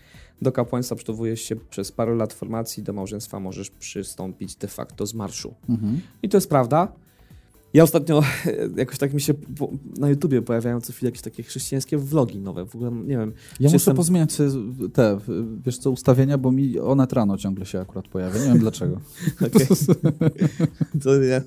Do 0.42 0.52
kapłaństwa 0.52 0.96
przygotowujesz 0.96 1.40
się 1.40 1.56
przez 1.56 1.92
parę 1.92 2.14
lat 2.14 2.32
formacji, 2.32 2.82
do 2.82 2.92
małżeństwa 2.92 3.40
możesz 3.40 3.70
przystąpić 3.70 4.56
de 4.56 4.68
facto 4.68 5.06
z 5.06 5.14
marszu. 5.14 5.54
Mhm. 5.68 6.00
I 6.22 6.28
to 6.28 6.36
jest 6.36 6.48
prawda. 6.48 6.92
Ja 7.74 7.82
ostatnio 7.82 8.22
jakoś 8.76 8.98
tak 8.98 9.14
mi 9.14 9.20
się 9.20 9.34
po, 9.34 9.70
na 9.98 10.08
YouTubie 10.08 10.42
pojawiają 10.42 10.80
co 10.80 10.92
chwilę 10.92 11.08
jakieś 11.08 11.22
takie 11.22 11.42
chrześcijańskie 11.42 11.98
vlogi 11.98 12.38
nowe. 12.38 12.66
W 12.66 12.74
ogóle 12.74 12.90
nie 12.90 13.18
wiem. 13.18 13.32
Ja 13.60 13.66
muszę 13.66 13.74
jestem- 13.74 13.96
pozmieniać 13.96 14.36
te, 14.92 15.18
wiesz 15.66 15.78
co, 15.78 15.90
ustawienia, 15.90 16.38
bo 16.38 16.52
mi 16.52 16.78
one 16.78 17.06
rano 17.12 17.38
ciągle 17.38 17.66
się 17.66 17.80
akurat 17.80 18.08
pojawia. 18.08 18.38
Nie 18.38 18.46
wiem 18.46 18.58
dlaczego. 18.58 19.00
ja, 21.30 21.40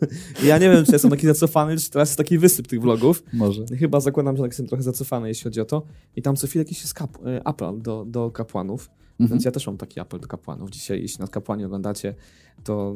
ja 0.44 0.58
nie 0.58 0.70
wiem, 0.70 0.86
czy 0.86 0.92
jestem 0.92 1.12
taki 1.12 1.28
zacofany, 1.28 1.78
czy 1.78 1.90
teraz 1.90 2.10
jest 2.10 2.18
taki 2.18 2.38
wysyp 2.38 2.68
tych 2.68 2.82
vlogów. 2.82 3.24
Może. 3.34 3.66
Chyba 3.80 4.00
zakładam, 4.00 4.38
że 4.38 4.44
tak 4.44 4.52
jestem 4.52 4.68
trochę 4.68 4.84
zacofany, 4.84 5.28
jeśli 5.28 5.44
chodzi 5.44 5.62
o 5.62 5.66
to. 5.66 5.84
I 6.16 6.22
tam 6.22 6.36
co 6.36 6.48
chwilę 6.48 6.64
jakiś 6.64 6.82
jest 6.82 6.94
kap, 6.94 7.18
e, 7.26 7.48
apel 7.48 7.82
do, 7.82 8.06
do 8.06 8.32
kapłanów. 8.32 8.90
Mhm. 9.20 9.30
Więc 9.30 9.46
ja 9.46 9.52
też 9.52 9.68
mam 9.68 9.78
taki 9.78 10.00
apel 10.00 10.20
do 10.20 10.28
kapłanów. 10.28 10.70
Dzisiaj, 10.70 11.02
jeśli 11.02 11.22
nad 11.22 11.30
kapłani 11.30 11.66
oglądacie, 11.66 12.16
to 12.64 12.96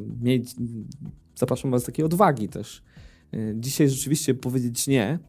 zapraszam 1.36 1.72
was 1.72 1.82
do 1.82 1.86
takiej 1.86 2.06
odwagi 2.06 2.50
też. 2.50 2.84
Y, 3.34 3.56
Dzisiaj 3.60 3.90
rzeczywiście 3.90 4.34
powiedzieć 4.34 4.88
nie 4.88 5.20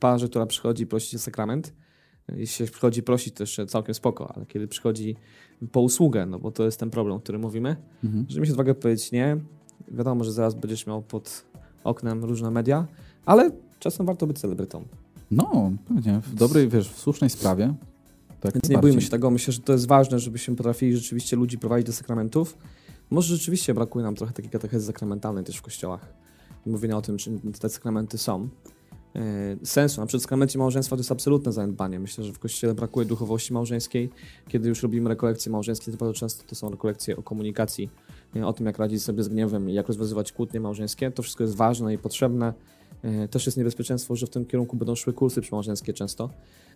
parze, 0.00 0.28
która 0.28 0.46
przychodzi 0.46 0.86
prosić 0.86 1.14
o 1.14 1.18
sakrament. 1.18 1.68
y, 2.30 2.34
Jeśli 2.40 2.66
się 2.66 2.72
przychodzi 2.72 3.02
prosić, 3.02 3.34
to 3.34 3.42
jeszcze 3.42 3.66
całkiem 3.66 3.94
spoko, 3.94 4.32
ale 4.36 4.46
kiedy 4.46 4.68
przychodzi 4.68 5.16
po 5.72 5.80
usługę, 5.80 6.26
no 6.26 6.38
bo 6.38 6.50
to 6.52 6.64
jest 6.64 6.80
ten 6.80 6.90
problem, 6.90 7.16
o 7.16 7.20
którym 7.20 7.40
mówimy, 7.40 7.76
Mhm. 8.04 8.26
żeby 8.28 8.40
mieć 8.40 8.50
odwagę 8.50 8.74
powiedzieć 8.74 9.12
nie, 9.12 9.36
wiadomo, 9.88 10.24
że 10.24 10.32
zaraz 10.32 10.54
będziesz 10.54 10.86
miał 10.86 11.02
pod 11.02 11.44
oknem 11.84 12.24
różne 12.24 12.50
media, 12.50 12.86
ale 13.24 13.50
czasem 13.78 14.06
warto 14.06 14.26
być 14.26 14.38
celebrytą. 14.38 14.84
No, 15.30 15.72
pewnie. 15.88 16.20
W 16.20 16.34
dobrej, 16.34 16.68
wiesz, 16.68 16.88
w 16.90 16.98
słusznej 16.98 17.30
sprawie. 17.30 17.74
Tak, 18.40 18.54
Więc 18.54 18.68
nie 18.68 18.78
bójmy 18.78 19.02
się 19.02 19.10
tego. 19.10 19.30
Myślę, 19.30 19.52
że 19.52 19.60
to 19.60 19.72
jest 19.72 19.86
ważne, 19.86 20.18
żebyśmy 20.18 20.56
potrafili 20.56 20.96
rzeczywiście 20.96 21.36
ludzi 21.36 21.58
prowadzić 21.58 21.86
do 21.86 21.92
sakramentów. 21.92 22.58
Może 23.10 23.36
rzeczywiście 23.36 23.74
brakuje 23.74 24.04
nam 24.04 24.14
trochę 24.14 24.32
takiej 24.32 24.50
katechezy 24.50 24.86
sakramentalnej 24.86 25.44
też 25.44 25.56
w 25.56 25.62
kościołach. 25.62 26.14
Mówienia 26.66 26.96
o 26.96 27.02
tym, 27.02 27.18
czym 27.18 27.52
te 27.60 27.68
sakramenty 27.68 28.18
są. 28.18 28.48
E, 29.16 29.56
Sensu. 29.66 30.00
Na 30.00 30.06
przykład 30.06 30.52
w 30.52 30.56
małżeństwa 30.56 30.96
to 30.96 31.00
jest 31.00 31.12
absolutne 31.12 31.52
zaniedbanie. 31.52 32.00
Myślę, 32.00 32.24
że 32.24 32.32
w 32.32 32.38
kościele 32.38 32.74
brakuje 32.74 33.06
duchowości 33.06 33.52
małżeńskiej. 33.52 34.10
Kiedy 34.48 34.68
już 34.68 34.82
robimy 34.82 35.08
rekolekcje 35.08 35.52
małżeńskie, 35.52 35.92
to 35.92 35.98
bardzo 35.98 36.14
często 36.14 36.44
to 36.46 36.54
są 36.54 36.70
rekolekcje 36.70 37.16
o 37.16 37.22
komunikacji, 37.22 37.90
e, 38.36 38.46
o 38.46 38.52
tym, 38.52 38.66
jak 38.66 38.78
radzić 38.78 39.02
sobie 39.02 39.22
z 39.22 39.28
gniewem 39.28 39.70
i 39.70 39.74
jak 39.74 39.86
rozwiązywać 39.88 40.32
kłótnie 40.32 40.60
małżeńskie. 40.60 41.10
To 41.10 41.22
wszystko 41.22 41.44
jest 41.44 41.56
ważne 41.56 41.94
i 41.94 41.98
potrzebne. 41.98 42.54
E, 43.02 43.28
Też 43.28 43.46
jest 43.46 43.58
niebezpieczeństwo, 43.58 44.16
że 44.16 44.26
w 44.26 44.30
tym 44.30 44.44
kierunku 44.46 44.76
będą 44.76 44.94
szły 44.94 45.12
kursy 45.12 45.40
przymałżeńskie 45.40 45.92
często. 45.92 46.30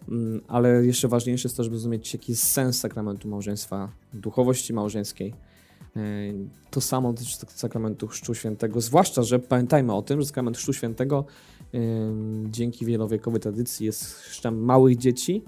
Mm, 0.09 0.41
ale 0.49 0.87
jeszcze 0.87 1.09
ważniejsze 1.09 1.49
jest 1.49 1.57
to, 1.57 1.65
żeby 1.65 1.77
zrozumieć, 1.77 2.13
jaki 2.13 2.33
jest 2.33 2.45
sens 2.45 2.79
sakramentu 2.79 3.29
małżeństwa, 3.29 3.93
duchowości 4.15 4.73
małżeńskiej. 4.73 5.35
To 6.71 6.81
samo 6.81 7.13
dotyczy 7.13 7.37
sakramentu 7.49 8.07
Chrztu 8.07 8.35
Świętego, 8.35 8.81
zwłaszcza, 8.81 9.23
że 9.23 9.39
pamiętajmy 9.39 9.95
o 9.95 10.03
tym, 10.03 10.21
że 10.21 10.27
sakrament 10.27 10.57
Chrztu 10.57 10.73
Świętego 10.73 11.25
dzięki 12.51 12.85
wielowiekowej 12.85 13.41
tradycji 13.41 13.87
jest 13.87 14.05
chrztem 14.05 14.65
małych 14.65 14.97
dzieci, 14.97 15.43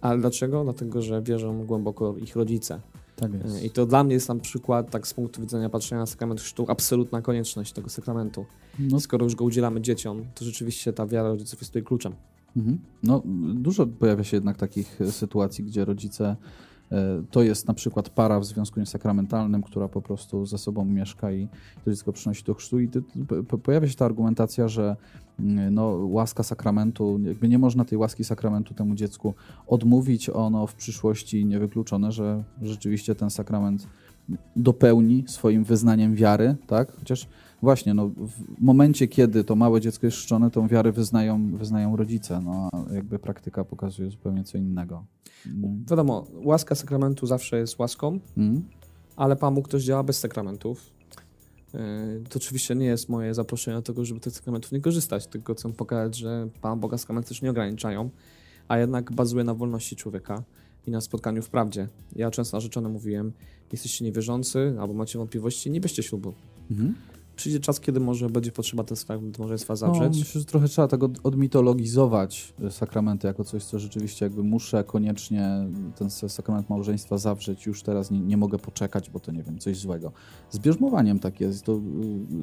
ale 0.00 0.20
dlaczego? 0.20 0.64
Dlatego, 0.64 1.02
że 1.02 1.22
wierzą 1.22 1.66
głęboko 1.66 2.16
ich 2.16 2.36
rodzice. 2.36 2.80
Tak 3.16 3.32
jest. 3.34 3.64
I 3.64 3.70
to 3.70 3.86
dla 3.86 4.04
mnie 4.04 4.14
jest 4.14 4.28
na 4.28 4.34
przykład, 4.34 4.90
tak 4.90 5.06
z 5.06 5.14
punktu 5.14 5.40
widzenia 5.40 5.68
patrzenia 5.68 6.00
na 6.00 6.06
sakrament 6.06 6.40
chrztu, 6.40 6.64
absolutna 6.68 7.22
konieczność 7.22 7.72
tego 7.72 7.88
sakramentu. 7.88 8.46
No. 8.78 9.00
Skoro 9.00 9.24
już 9.24 9.34
go 9.34 9.44
udzielamy 9.44 9.80
dzieciom, 9.80 10.24
to 10.34 10.44
rzeczywiście 10.44 10.92
ta 10.92 11.06
wiara 11.06 11.28
rodziców 11.28 11.60
jest 11.60 11.70
tutaj 11.70 11.82
kluczem. 11.82 12.14
Mhm. 12.56 12.78
No, 13.02 13.22
dużo 13.54 13.86
pojawia 13.86 14.24
się 14.24 14.36
jednak 14.36 14.56
takich 14.56 14.98
sytuacji, 15.10 15.64
gdzie 15.64 15.84
rodzice 15.84 16.36
E, 16.36 16.36
to 17.30 17.42
jest 17.42 17.68
na 17.68 17.74
przykład 17.74 18.10
para 18.10 18.40
w 18.40 18.44
związku 18.44 18.80
niesakramentalnym, 18.80 19.62
która 19.62 19.88
po 19.88 20.02
prostu 20.02 20.46
ze 20.46 20.58
sobą 20.58 20.84
mieszka 20.84 21.32
i 21.32 21.48
to 21.84 21.90
dziecko 21.90 22.12
przynosi 22.12 22.44
do 22.44 22.54
chrztu. 22.54 22.80
I 22.80 22.88
pojawia 23.62 23.88
się 23.88 23.94
ta 23.94 24.04
argumentacja, 24.04 24.68
że 24.68 24.96
mm, 25.40 25.74
no, 25.74 25.86
łaska 26.02 26.42
sakramentu, 26.42 27.20
jakby 27.22 27.48
nie 27.48 27.58
można 27.58 27.84
tej 27.84 27.98
łaski 27.98 28.24
sakramentu 28.24 28.74
temu 28.74 28.94
dziecku 28.94 29.34
odmówić. 29.66 30.30
Ono 30.30 30.66
w 30.66 30.74
przyszłości 30.74 31.44
niewykluczone, 31.44 32.12
że 32.12 32.44
rzeczywiście 32.62 33.14
ten 33.14 33.30
sakrament 33.30 33.86
dopełni 34.56 35.24
swoim 35.26 35.64
wyznaniem 35.64 36.14
wiary, 36.14 36.56
tak? 36.66 36.92
Chociaż 36.92 37.28
właśnie, 37.62 37.94
no, 37.94 38.08
w 38.08 38.60
momencie, 38.60 39.08
kiedy 39.08 39.44
to 39.44 39.56
małe 39.56 39.80
dziecko 39.80 40.06
jest 40.06 40.16
szczone, 40.16 40.50
tą 40.50 40.68
wiarę 40.68 40.92
wyznają, 40.92 41.56
wyznają 41.56 41.96
rodzice, 41.96 42.40
no, 42.40 42.68
a 42.72 42.94
jakby 42.94 43.18
praktyka 43.18 43.64
pokazuje 43.64 44.10
zupełnie 44.10 44.44
co 44.44 44.58
innego. 44.58 45.04
Mm. 45.46 45.84
Wiadomo, 45.90 46.26
łaska 46.34 46.74
sakramentu 46.74 47.26
zawsze 47.26 47.58
jest 47.58 47.78
łaską, 47.78 48.18
mm. 48.36 48.62
ale 49.16 49.36
Pan 49.36 49.54
Bóg 49.54 49.68
też 49.68 49.84
działa 49.84 50.02
bez 50.02 50.18
sakramentów. 50.18 50.90
E, 51.74 51.78
to 52.28 52.36
oczywiście 52.36 52.74
nie 52.74 52.86
jest 52.86 53.08
moje 53.08 53.34
zaproszenie 53.34 53.76
do 53.76 53.82
tego, 53.82 54.04
żeby 54.04 54.20
tych 54.20 54.32
sakramentów 54.32 54.72
nie 54.72 54.80
korzystać, 54.80 55.26
tylko 55.26 55.54
chcę 55.54 55.72
pokazać, 55.72 56.16
że 56.16 56.48
Pan 56.60 56.80
Boga 56.80 56.98
sakramenty 56.98 57.28
też 57.28 57.42
nie 57.42 57.50
ograniczają, 57.50 58.10
a 58.68 58.78
jednak 58.78 59.12
bazuje 59.12 59.44
na 59.44 59.54
wolności 59.54 59.96
człowieka 59.96 60.42
i 60.86 60.90
na 60.90 61.00
spotkaniu 61.00 61.42
w 61.42 61.50
prawdzie. 61.50 61.88
Ja 62.16 62.30
często 62.30 62.56
narzeczone 62.56 62.88
mówiłem, 62.88 63.32
jesteście 63.72 64.04
niewierzący 64.04 64.76
albo 64.80 64.94
macie 64.94 65.18
wątpliwości, 65.18 65.70
nie 65.70 65.80
bierzcie 65.80 66.02
ślubu. 66.02 66.34
Mhm 66.70 66.94
przyjdzie 67.38 67.60
czas, 67.60 67.80
kiedy 67.80 68.00
może 68.00 68.30
będzie 68.30 68.52
potrzeba 68.52 68.84
ten 68.84 68.96
sakrament 68.96 69.38
małżeństwa 69.38 69.76
zawrzeć. 69.76 70.12
No, 70.12 70.18
myślę, 70.18 70.40
że 70.40 70.44
trochę 70.44 70.68
trzeba 70.68 70.88
tego 70.88 71.10
odmitologizować 71.22 72.54
e, 72.64 72.70
sakramenty 72.70 73.26
jako 73.26 73.44
coś, 73.44 73.64
co 73.64 73.78
rzeczywiście 73.78 74.26
jakby 74.26 74.42
muszę 74.42 74.84
koniecznie 74.84 75.66
ten 75.96 76.10
sakrament 76.10 76.70
małżeństwa 76.70 77.18
zawrzeć, 77.18 77.66
już 77.66 77.82
teraz 77.82 78.10
nie, 78.10 78.20
nie 78.20 78.36
mogę 78.36 78.58
poczekać, 78.58 79.10
bo 79.10 79.20
to 79.20 79.32
nie 79.32 79.42
wiem, 79.42 79.58
coś 79.58 79.78
złego. 79.78 80.12
Z 80.50 80.58
bierzmowaniem 80.58 81.18
tak 81.18 81.40
jest. 81.40 81.64
To, 81.64 81.72
e, 81.72 81.76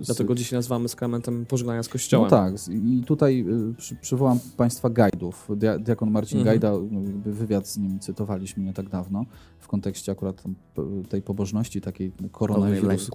z... 0.03 0.05
Dlatego 0.05 0.35
dzisiaj 0.35 0.57
nazywamy 0.57 0.89
sakramentem 0.89 1.45
pożegnania 1.45 1.83
z 1.83 1.89
kościołem. 1.89 2.29
No 2.31 2.37
tak 2.37 2.53
i 2.69 3.03
tutaj 3.05 3.39
e, 3.39 3.73
przy, 3.77 3.95
przywołam 3.95 4.39
Państwa 4.57 4.89
gajdów. 4.89 5.49
Diakon 5.79 6.11
Marcin 6.11 6.39
mhm. 6.39 6.59
Gajda, 6.59 6.73
wywiad 7.25 7.67
z 7.67 7.77
nim 7.77 7.99
cytowaliśmy 7.99 8.63
nie 8.63 8.73
tak 8.73 8.89
dawno 8.89 9.25
w 9.59 9.67
kontekście 9.67 10.11
akurat 10.11 10.43
tej 11.09 11.21
pobożności 11.21 11.81
takiej 11.81 12.11
koronawirus, 12.31 13.09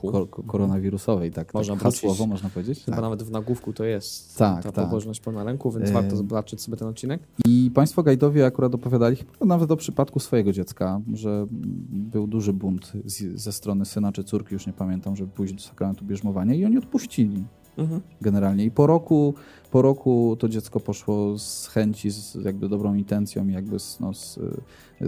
koronawirusowej. 0.46 1.32
Tak, 1.32 1.54
Można 1.74 1.90
tak 1.90 1.94
hasłowo 1.94 2.26
można 2.26 2.50
powiedzieć. 2.50 2.84
Chyba 2.84 2.96
tak. 2.96 3.02
nawet 3.02 3.22
w 3.22 3.30
nagłówku 3.30 3.72
to 3.72 3.84
jest 3.84 4.38
tak, 4.38 4.62
ta 4.62 4.72
tak. 4.72 4.84
pobożność 4.84 5.20
pełna 5.20 5.44
ręku, 5.44 5.70
więc 5.70 5.90
e... 5.90 5.92
warto 5.92 6.16
zobaczyć 6.16 6.60
sobie 6.60 6.76
ten 6.76 6.88
odcinek. 6.88 7.20
I 7.46 7.70
Państwo 7.74 8.02
Gajdowie 8.02 8.46
akurat 8.46 8.74
opowiadali 8.74 9.16
nawet 9.40 9.70
o 9.70 9.76
przypadku 9.76 10.20
swojego 10.20 10.52
dziecka, 10.52 11.00
że 11.14 11.46
był 11.90 12.26
duży 12.26 12.52
bunt 12.52 12.92
z, 13.04 13.40
ze 13.40 13.52
strony 13.52 13.84
syna 13.84 14.12
czy 14.12 14.24
córki, 14.24 14.54
już 14.54 14.66
nie 14.66 14.72
pamiętam, 14.72 15.16
żeby 15.16 15.32
pójść 15.32 15.54
do 15.54 15.60
sakramentu 15.60 16.04
bierzmowania 16.04 16.54
i 16.54 16.64
oni 16.64 16.78
odpuścili. 16.78 17.44
Mhm. 17.78 18.00
Generalnie. 18.20 18.64
I 18.64 18.70
po 18.70 18.86
roku, 18.86 19.34
po 19.70 19.82
roku 19.82 20.36
to 20.38 20.48
dziecko 20.48 20.80
poszło 20.80 21.38
z 21.38 21.66
chęci, 21.66 22.10
z 22.10 22.34
jakby 22.44 22.68
dobrą 22.68 22.94
intencją, 22.94 23.48
jakby 23.48 23.78
z, 23.78 24.00
no, 24.00 24.14
z, 24.14 24.38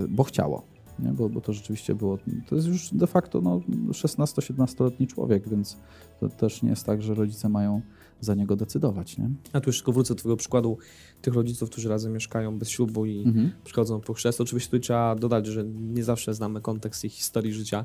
bo 0.09 0.25
chciało 0.25 0.72
nie? 0.99 1.13
Bo, 1.13 1.29
bo 1.29 1.41
to 1.41 1.53
rzeczywiście 1.53 1.95
było, 1.95 2.19
to 2.49 2.57
jest 2.57 2.69
już 2.69 2.95
de 2.95 3.07
facto 3.07 3.41
no, 3.41 3.61
16-17-letni 3.91 5.07
człowiek, 5.07 5.49
więc 5.49 5.77
to 6.21 6.29
też 6.29 6.63
nie 6.63 6.71
jest 6.71 6.87
tak, 6.87 7.03
że 7.03 7.15
rodzice 7.15 7.49
mają 7.49 7.81
za 8.21 8.35
niego 8.35 8.57
decydować. 8.57 9.19
Nie? 9.19 9.31
A 9.53 9.61
tu 9.61 9.71
jeszcze 9.71 9.93
wrócę 9.93 10.15
do 10.15 10.19
twojego 10.19 10.37
przykładu 10.37 10.79
tych 11.23 11.35
rodziców, 11.35 11.71
którzy 11.71 11.89
razem 11.89 12.13
mieszkają 12.13 12.59
bez 12.59 12.69
ślubu 12.69 13.07
i 13.07 13.23
mhm. 13.23 13.53
przychodzą 13.65 14.01
po 14.01 14.13
chrzest. 14.13 14.41
Oczywiście 14.41 14.71
tu 14.71 14.79
trzeba 14.79 15.15
dodać, 15.15 15.47
że 15.47 15.65
nie 15.65 16.05
zawsze 16.05 16.35
znamy 16.35 16.61
kontekst 16.61 17.05
ich 17.05 17.13
historii 17.13 17.53
życia 17.53 17.85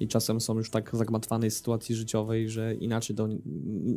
i 0.00 0.08
czasem 0.08 0.40
są 0.40 0.58
już 0.58 0.70
tak 0.70 0.90
zagmatwanej 0.96 1.50
sytuacji 1.50 1.94
życiowej, 1.94 2.50
że 2.50 2.74
inaczej 2.74 3.16
do, 3.16 3.28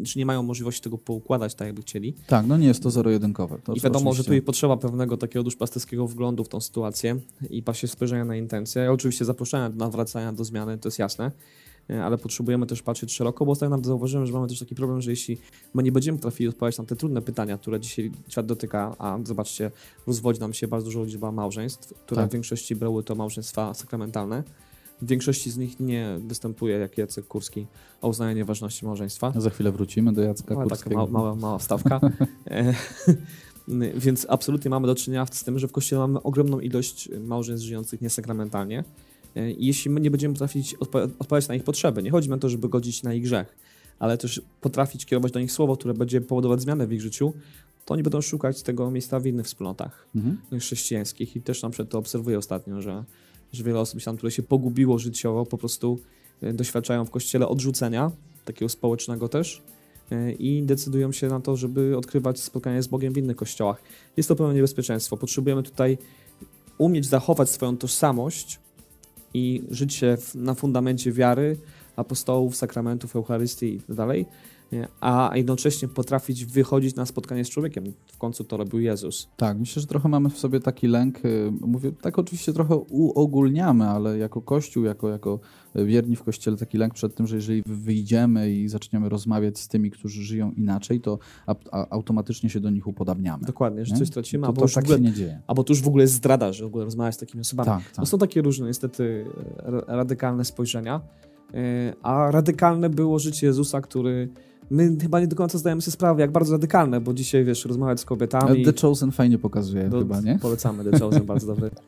czy 0.05 0.19
nie 0.19 0.25
mają 0.25 0.43
możliwości 0.43 0.81
tego 0.81 0.97
poukładać 0.97 1.55
tak, 1.55 1.65
jakby 1.65 1.81
chcieli. 1.81 2.13
Tak, 2.27 2.47
no 2.47 2.57
nie 2.57 2.67
jest 2.67 2.83
to 2.83 2.91
zero-jedynkowe. 2.91 3.57
I 3.75 3.81
wiadomo, 3.81 4.09
oczywiście... 4.09 4.33
że 4.33 4.39
tu 4.39 4.45
potrzeba 4.45 4.77
pewnego 4.77 5.17
takiego 5.17 5.43
duszpasterskiego 5.43 6.07
wglądu 6.07 6.43
w 6.43 6.49
tą 6.49 6.61
sytuację 6.61 7.19
i 7.49 7.63
pasie 7.63 7.87
spojrzenia 7.87 8.25
na 8.25 8.35
intencje. 8.35 8.81
Ja 8.81 8.91
oczywiście 8.91 9.25
zaproszenia 9.25 9.69
do 9.69 9.75
nawracania 9.75 10.33
do 10.33 10.43
zmiany, 10.43 10.77
to 10.77 10.87
jest 10.87 10.99
jasne, 10.99 11.31
e, 11.89 12.03
ale 12.03 12.17
potrzebujemy 12.17 12.65
też 12.65 12.81
patrzeć 12.81 13.13
szeroko, 13.13 13.45
bo 13.45 13.55
tak 13.55 13.69
naprawdę 13.69 13.87
zauważyłem, 13.87 14.25
że 14.25 14.33
mamy 14.33 14.47
też 14.47 14.59
taki 14.59 14.75
problem, 14.75 15.01
że 15.01 15.11
jeśli 15.11 15.37
my 15.73 15.83
nie 15.83 15.91
będziemy 15.91 16.19
trafili 16.19 16.49
odpowiadać 16.49 16.77
na 16.77 16.85
te 16.85 16.95
trudne 16.95 17.21
pytania, 17.21 17.57
które 17.57 17.79
dzisiaj 17.79 18.11
świat 18.27 18.45
dotyka, 18.45 18.95
a 18.99 19.19
zobaczcie, 19.23 19.71
rozwodzi 20.07 20.39
nam 20.39 20.53
się 20.53 20.67
bardzo 20.67 20.85
duża 20.85 21.03
liczba 21.03 21.31
małżeństw, 21.31 21.93
które 21.93 22.21
tak. 22.21 22.29
w 22.29 22.33
większości 22.33 22.75
były 22.75 23.03
to 23.03 23.15
małżeństwa 23.15 23.73
sakramentalne, 23.73 24.43
w 25.01 25.07
większości 25.07 25.51
z 25.51 25.57
nich 25.57 25.79
nie 25.79 26.17
występuje 26.27 26.77
jak 26.77 26.97
Jacek 26.97 27.27
Kurski 27.27 27.67
o 28.01 28.09
uznanie 28.09 28.35
nieważności 28.35 28.85
małżeństwa. 28.85 29.33
Za 29.35 29.49
chwilę 29.49 29.71
wrócimy 29.71 30.13
do 30.13 30.21
Jacka 30.21 30.55
Ale 30.55 30.67
Kurskiego. 30.67 30.95
Taka 30.95 31.11
mała, 31.11 31.23
mała, 31.23 31.35
mała 31.35 31.57
wstawka. 31.57 31.99
E, 32.51 32.73
więc 34.05 34.25
absolutnie 34.29 34.69
mamy 34.69 34.87
do 34.87 34.95
czynienia 34.95 35.25
z 35.31 35.43
tym, 35.43 35.59
że 35.59 35.67
w 35.67 35.71
Kościele 35.71 36.01
mamy 36.01 36.21
ogromną 36.21 36.59
ilość 36.59 37.09
małżeństw 37.19 37.65
żyjących 37.65 38.01
niesakramentalnie. 38.01 38.83
E, 39.35 39.51
I 39.51 39.65
jeśli 39.65 39.91
my 39.91 40.01
nie 40.01 40.11
będziemy 40.11 40.33
potrafić 40.33 40.75
odpowiadać 41.19 41.47
na 41.47 41.55
ich 41.55 41.63
potrzeby, 41.63 42.03
nie 42.03 42.11
chodzi 42.11 42.31
o 42.31 42.37
to, 42.37 42.49
żeby 42.49 42.69
godzić 42.69 43.03
na 43.03 43.13
ich 43.13 43.23
grzech, 43.23 43.55
ale 43.99 44.17
też 44.17 44.41
potrafić 44.61 45.05
kierować 45.05 45.31
do 45.31 45.39
nich 45.39 45.51
słowo, 45.51 45.77
które 45.77 45.93
będzie 45.93 46.21
powodować 46.21 46.61
zmianę 46.61 46.87
w 46.87 46.93
ich 46.93 47.01
życiu, 47.01 47.33
to 47.85 47.93
oni 47.93 48.03
będą 48.03 48.21
szukać 48.21 48.61
tego 48.61 48.91
miejsca 48.91 49.19
w 49.19 49.25
innych 49.25 49.45
wspólnotach 49.45 50.07
mhm. 50.15 50.59
chrześcijańskich. 50.59 51.35
I 51.35 51.41
też 51.41 51.61
na 51.61 51.69
przykład 51.69 51.89
to 51.89 51.97
obserwuję 51.97 52.37
ostatnio, 52.37 52.81
że 52.81 53.03
że 53.53 53.63
wiele 53.63 53.79
osób 53.79 54.03
tam, 54.03 54.17
które 54.17 54.31
się 54.31 54.43
pogubiło 54.43 54.99
życiowo, 54.99 55.45
po 55.45 55.57
prostu 55.57 55.99
e, 56.41 56.53
doświadczają 56.53 57.05
w 57.05 57.09
kościele 57.09 57.47
odrzucenia, 57.47 58.11
takiego 58.45 58.69
społecznego 58.69 59.29
też, 59.29 59.61
e, 60.11 60.31
i 60.31 60.63
decydują 60.63 61.11
się 61.11 61.27
na 61.27 61.39
to, 61.39 61.57
żeby 61.57 61.97
odkrywać 61.97 62.39
spotkanie 62.39 62.83
z 62.83 62.87
Bogiem 62.87 63.13
w 63.13 63.17
innych 63.17 63.35
kościołach. 63.35 63.81
Jest 64.17 64.29
to 64.29 64.35
pewne 64.35 64.53
niebezpieczeństwo. 64.53 65.17
Potrzebujemy 65.17 65.63
tutaj 65.63 65.97
umieć 66.77 67.05
zachować 67.05 67.49
swoją 67.49 67.77
tożsamość 67.77 68.59
i 69.33 69.63
żyć 69.71 69.93
się 69.93 70.17
na 70.35 70.53
fundamencie 70.53 71.11
wiary, 71.11 71.57
apostołów, 71.95 72.55
sakramentów, 72.55 73.15
Eucharystii 73.15 73.75
i 73.75 73.79
tak 73.79 73.95
dalej, 73.95 74.25
a 75.01 75.31
jednocześnie 75.35 75.87
potrafić 75.87 76.45
wychodzić 76.45 76.95
na 76.95 77.05
spotkanie 77.05 77.45
z 77.45 77.49
człowiekiem. 77.49 77.83
W 78.07 78.17
końcu 78.17 78.43
to 78.43 78.57
robił 78.57 78.79
Jezus. 78.79 79.29
Tak, 79.37 79.59
myślę, 79.59 79.81
że 79.81 79.87
trochę 79.87 80.09
mamy 80.09 80.29
w 80.29 80.37
sobie 80.37 80.59
taki 80.59 80.87
lęk, 80.87 81.25
y, 81.25 81.51
mówię, 81.61 81.91
tak 81.91 82.19
oczywiście 82.19 82.53
trochę 82.53 82.75
uogólniamy, 82.75 83.87
ale 83.87 84.17
jako 84.17 84.41
Kościół, 84.41 84.83
jako, 84.83 85.09
jako 85.09 85.39
wierni 85.75 86.15
w 86.15 86.23
Kościele 86.23 86.57
taki 86.57 86.77
lęk 86.77 86.93
przed 86.93 87.15
tym, 87.15 87.27
że 87.27 87.35
jeżeli 87.35 87.63
wyjdziemy 87.65 88.51
i 88.51 88.69
zaczniemy 88.69 89.09
rozmawiać 89.09 89.59
z 89.59 89.67
tymi, 89.67 89.91
którzy 89.91 90.23
żyją 90.23 90.51
inaczej, 90.51 91.01
to 91.01 91.19
a, 91.47 91.55
a 91.71 91.89
automatycznie 91.89 92.49
się 92.49 92.59
do 92.59 92.69
nich 92.69 92.87
upodabniamy. 92.87 93.45
Dokładnie, 93.45 93.85
że 93.85 93.93
nie? 93.93 93.99
coś 93.99 94.09
tracimy, 94.09 94.41
to, 94.41 94.47
albo, 94.47 94.61
to 94.61 94.73
tak 94.73 94.83
ogóle, 94.83 94.97
się 94.97 95.03
nie 95.03 95.13
dzieje. 95.13 95.41
albo 95.47 95.63
to 95.63 95.73
już 95.73 95.81
w 95.81 95.87
ogóle 95.87 96.03
jest 96.03 96.13
zdrada, 96.13 96.53
że 96.53 96.63
w 96.63 96.67
ogóle 96.67 96.85
rozmawiać 96.85 97.15
z 97.15 97.17
takimi 97.17 97.41
osobami. 97.41 97.65
Tak, 97.65 97.83
tak. 97.83 97.97
No 97.97 98.05
są 98.05 98.17
takie 98.17 98.41
różne 98.41 98.67
niestety 98.67 99.25
radykalne 99.87 100.45
spojrzenia, 100.45 101.01
y, 101.53 101.93
a 102.01 102.31
radykalne 102.31 102.89
było 102.89 103.19
życie 103.19 103.47
Jezusa, 103.47 103.81
który 103.81 104.29
my 104.69 104.97
chyba 105.01 105.19
nie 105.19 105.27
do 105.27 105.35
końca 105.35 105.57
zdajemy 105.57 105.81
sobie 105.81 105.91
sprawę, 105.91 106.21
jak 106.21 106.31
bardzo 106.31 106.53
radykalne, 106.53 107.01
bo 107.01 107.13
dzisiaj, 107.13 107.45
wiesz, 107.45 107.65
rozmawiać 107.65 107.99
z 107.99 108.05
kobietami... 108.05 108.65
The 108.65 108.73
Chosen 108.81 109.11
fajnie 109.11 109.37
pokazuje 109.37 109.89
do, 109.89 109.99
chyba, 109.99 110.21
nie? 110.21 110.39
Polecamy 110.41 110.83
The 110.83 110.99
Chosen, 110.99 111.25
bardzo 111.25 111.47
dobry. 111.47 111.69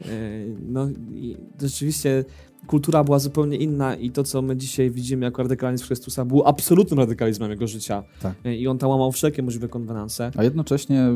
E, 0.00 0.44
no 0.68 0.88
i 1.14 1.36
rzeczywiście 1.60 2.24
kultura 2.66 3.04
była 3.04 3.18
zupełnie 3.18 3.56
inna 3.56 3.94
i 3.94 4.10
to, 4.10 4.24
co 4.24 4.42
my 4.42 4.56
dzisiaj 4.56 4.90
widzimy 4.90 5.24
jako 5.24 5.42
radykalizm 5.42 5.84
Chrystusa, 5.84 6.24
było 6.24 6.46
absolutnym 6.46 6.98
radykalizmem 6.98 7.50
jego 7.50 7.66
życia. 7.66 8.02
Tak. 8.22 8.34
E, 8.44 8.56
I 8.56 8.68
on 8.68 8.78
tam 8.78 8.90
łamał 8.90 9.12
wszelkie 9.12 9.42
możliwe 9.42 9.68
konwenanse. 9.68 10.30
A 10.36 10.44
jednocześnie 10.44 11.08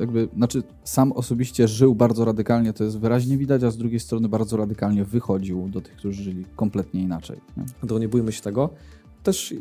jakby, 0.00 0.28
znaczy 0.36 0.62
sam 0.84 1.12
osobiście 1.12 1.68
żył 1.68 1.94
bardzo 1.94 2.24
radykalnie, 2.24 2.72
to 2.72 2.84
jest 2.84 2.98
wyraźnie 2.98 3.38
widać, 3.38 3.62
a 3.62 3.70
z 3.70 3.76
drugiej 3.76 4.00
strony 4.00 4.28
bardzo 4.28 4.56
radykalnie 4.56 5.04
wychodził 5.04 5.68
do 5.68 5.80
tych, 5.80 5.96
którzy 5.96 6.22
żyli 6.22 6.44
kompletnie 6.56 7.02
inaczej. 7.02 7.36
Nie? 7.56 7.88
To 7.88 7.98
nie 7.98 8.08
bójmy 8.08 8.32
się 8.32 8.42
tego 8.42 8.70
też 9.24 9.54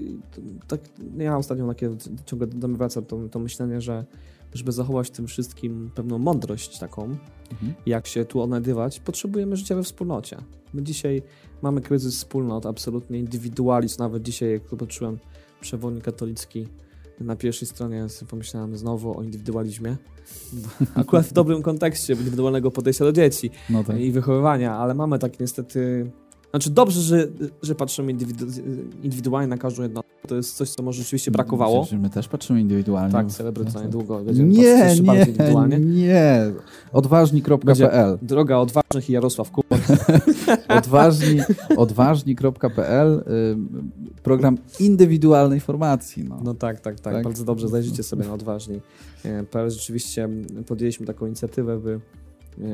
tak, 0.68 0.80
ja 1.18 1.38
ostatnio 1.38 1.68
takie 1.68 1.90
ciągle 2.26 2.48
do 2.48 2.68
mnie 2.68 2.78
wraca 2.78 3.02
to, 3.02 3.30
to 3.30 3.40
myślenie, 3.40 3.82
że 3.82 4.06
żeby 4.54 4.72
zachować 4.72 5.10
tym 5.10 5.28
wszystkim 5.28 5.92
pewną 5.96 6.18
mądrość 6.18 6.80
taką, 6.80 7.16
Mhm. 7.52 7.74
jak 7.86 8.08
się 8.08 8.26
tu 8.26 8.42
odnajdywać, 8.42 9.00
potrzebujemy 9.00 9.56
życia 9.56 9.76
we 9.76 9.84
wspólnocie. 9.84 10.38
My 10.74 10.84
dzisiaj 10.84 11.22
mamy 11.62 11.82
kryzys 11.82 12.16
wspólnot, 12.16 12.66
absolutnie 12.66 13.20
indywidualizm. 13.20 13.96
Nawet 14.00 14.24
dzisiaj, 14.24 14.52
jak 14.52 14.70
zobaczyłem 14.70 15.18
przewodnik 15.62 16.04
katolicki 16.04 16.68
na 17.20 17.36
pierwszej 17.36 17.68
stronie, 17.68 18.06
pomyślałem 18.30 18.78
znowu 18.78 19.18
o 19.20 19.24
indywidualizmie. 19.24 19.98
Akurat 20.96 21.26
w 21.26 21.34
dobrym 21.34 21.62
kontekście 21.62 22.14
indywidualnego 22.14 22.72
podejścia 22.72 23.06
do 23.06 23.12
dzieci 23.12 23.50
No 23.70 23.84
tak. 23.84 24.00
i 24.00 24.12
wychowywania, 24.12 24.76
ale 24.76 24.94
mamy 24.94 25.20
tak 25.20 25.40
niestety. 25.40 26.12
Znaczy, 26.54 26.70
dobrze, 26.70 27.02
że, 27.02 27.28
że 27.62 27.76
patrzymy 27.76 28.12
indywidu 28.12 28.46
indywidualnie 29.04 29.48
na 29.48 29.58
każdą 29.58 29.84
jednostkę. 29.84 30.28
To 30.28 30.36
jest 30.36 30.56
coś, 30.56 30.70
co 30.70 30.84
może 30.84 31.02
rzeczywiście 31.04 31.32
brakowało. 31.32 31.82
Przecież 31.84 32.00
my 32.00 32.10
też 32.10 32.28
patrzymy 32.28 32.62
indywidualnie. 32.62 33.12
Tak, 33.12 33.28
celebryt 33.32 33.74
tak. 33.74 33.84
niedługo 33.84 34.20
będziemy 34.20 34.50
Nie, 34.50 34.96
indywidualnie. 34.98 35.80
nie, 35.80 35.86
nie. 35.86 36.52
Odważni.pl 36.92 38.18
Droga 38.22 38.58
odważnych 38.58 39.10
i 39.10 39.14
Jarosław 39.14 39.52
Kuba. 39.52 39.78
Odważni, 40.80 41.40
odważni.pl 41.78 43.24
y, 44.16 44.22
Program 44.24 44.58
indywidualnej 44.80 45.60
formacji. 45.60 46.24
No. 46.24 46.40
No 46.44 46.54
tak, 46.54 46.80
tak, 46.80 47.00
tak, 47.00 47.14
Tak. 47.14 47.24
Bardzo 47.24 47.44
dobrze. 47.44 47.68
Zajrzyjcie 47.68 48.04
sobie 48.04 48.26
na 48.26 48.34
odważni.pl. 48.34 49.72
Rzeczywiście 49.72 50.30
podjęliśmy 50.68 51.06
taką 51.06 51.26
inicjatywę, 51.26 51.80
by 51.80 52.00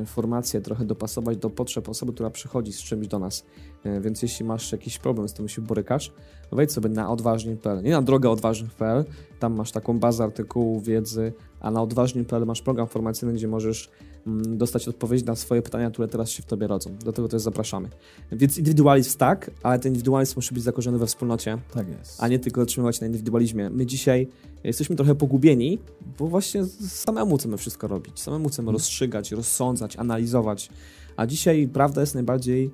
formację 0.05 0.61
trochę 0.61 0.85
dopasować 0.85 1.37
do 1.37 1.49
potrzeb 1.49 1.89
osoby, 1.89 2.13
która 2.13 2.29
przychodzi 2.29 2.73
z 2.73 2.79
czymś 2.79 3.07
do 3.07 3.19
nas. 3.19 3.45
E, 3.83 4.01
Więc 4.01 4.21
jeśli 4.21 4.45
masz 4.45 4.71
jakiś 4.71 4.97
problem 4.97 5.29
z 5.29 5.33
tym 5.33 5.49
się 5.49 5.61
borykasz, 5.61 6.13
wejdź 6.51 6.71
sobie 6.71 6.89
na 6.89 7.09
odważni.pl. 7.09 7.83
Nie 7.83 7.91
na 7.91 8.01
drogę 8.01 8.29
odważnych.pl, 8.29 9.05
tam 9.39 9.55
masz 9.55 9.71
taką 9.71 9.99
bazę 9.99 10.23
artykułów, 10.23 10.83
wiedzy, 10.83 11.33
a 11.59 11.71
na 11.71 11.81
odważni.pl 11.81 12.45
masz 12.45 12.61
program 12.61 12.87
formacyjny, 12.87 13.33
gdzie 13.33 13.47
możesz 13.47 13.89
dostać 14.25 14.87
odpowiedź 14.87 15.25
na 15.25 15.35
swoje 15.35 15.61
pytania, 15.61 15.91
które 15.91 16.07
teraz 16.07 16.29
się 16.29 16.43
w 16.43 16.45
tobie 16.45 16.67
rodzą. 16.67 16.95
Do 17.05 17.13
tego 17.13 17.27
też 17.27 17.41
zapraszamy. 17.41 17.89
Więc 18.31 18.57
indywidualizm 18.57 19.17
tak, 19.17 19.51
ale 19.63 19.79
ten 19.79 19.89
indywidualizm 19.89 20.33
musi 20.35 20.53
być 20.53 20.63
zakorzeniony 20.63 20.99
we 20.99 21.07
wspólnocie 21.07 21.57
Tak 21.73 21.87
jest. 21.89 22.23
a 22.23 22.27
nie 22.27 22.39
tylko 22.39 22.61
zatrzymywać 22.61 23.01
na 23.01 23.07
indywidualizmie. 23.07 23.69
My 23.69 23.85
dzisiaj 23.85 24.27
jesteśmy 24.63 24.95
trochę 24.95 25.15
pogubieni, 25.15 25.79
bo 26.19 26.27
właśnie 26.27 26.65
samemu 26.87 27.37
chcemy 27.37 27.57
wszystko 27.57 27.87
robić, 27.87 28.19
samemu 28.19 28.49
chcemy 28.49 28.71
rozstrzygać, 28.71 29.31
rozsądzać, 29.31 29.95
analizować, 29.95 30.69
a 31.17 31.25
dzisiaj 31.27 31.67
prawda 31.73 32.01
jest 32.01 32.13
najbardziej 32.13 32.71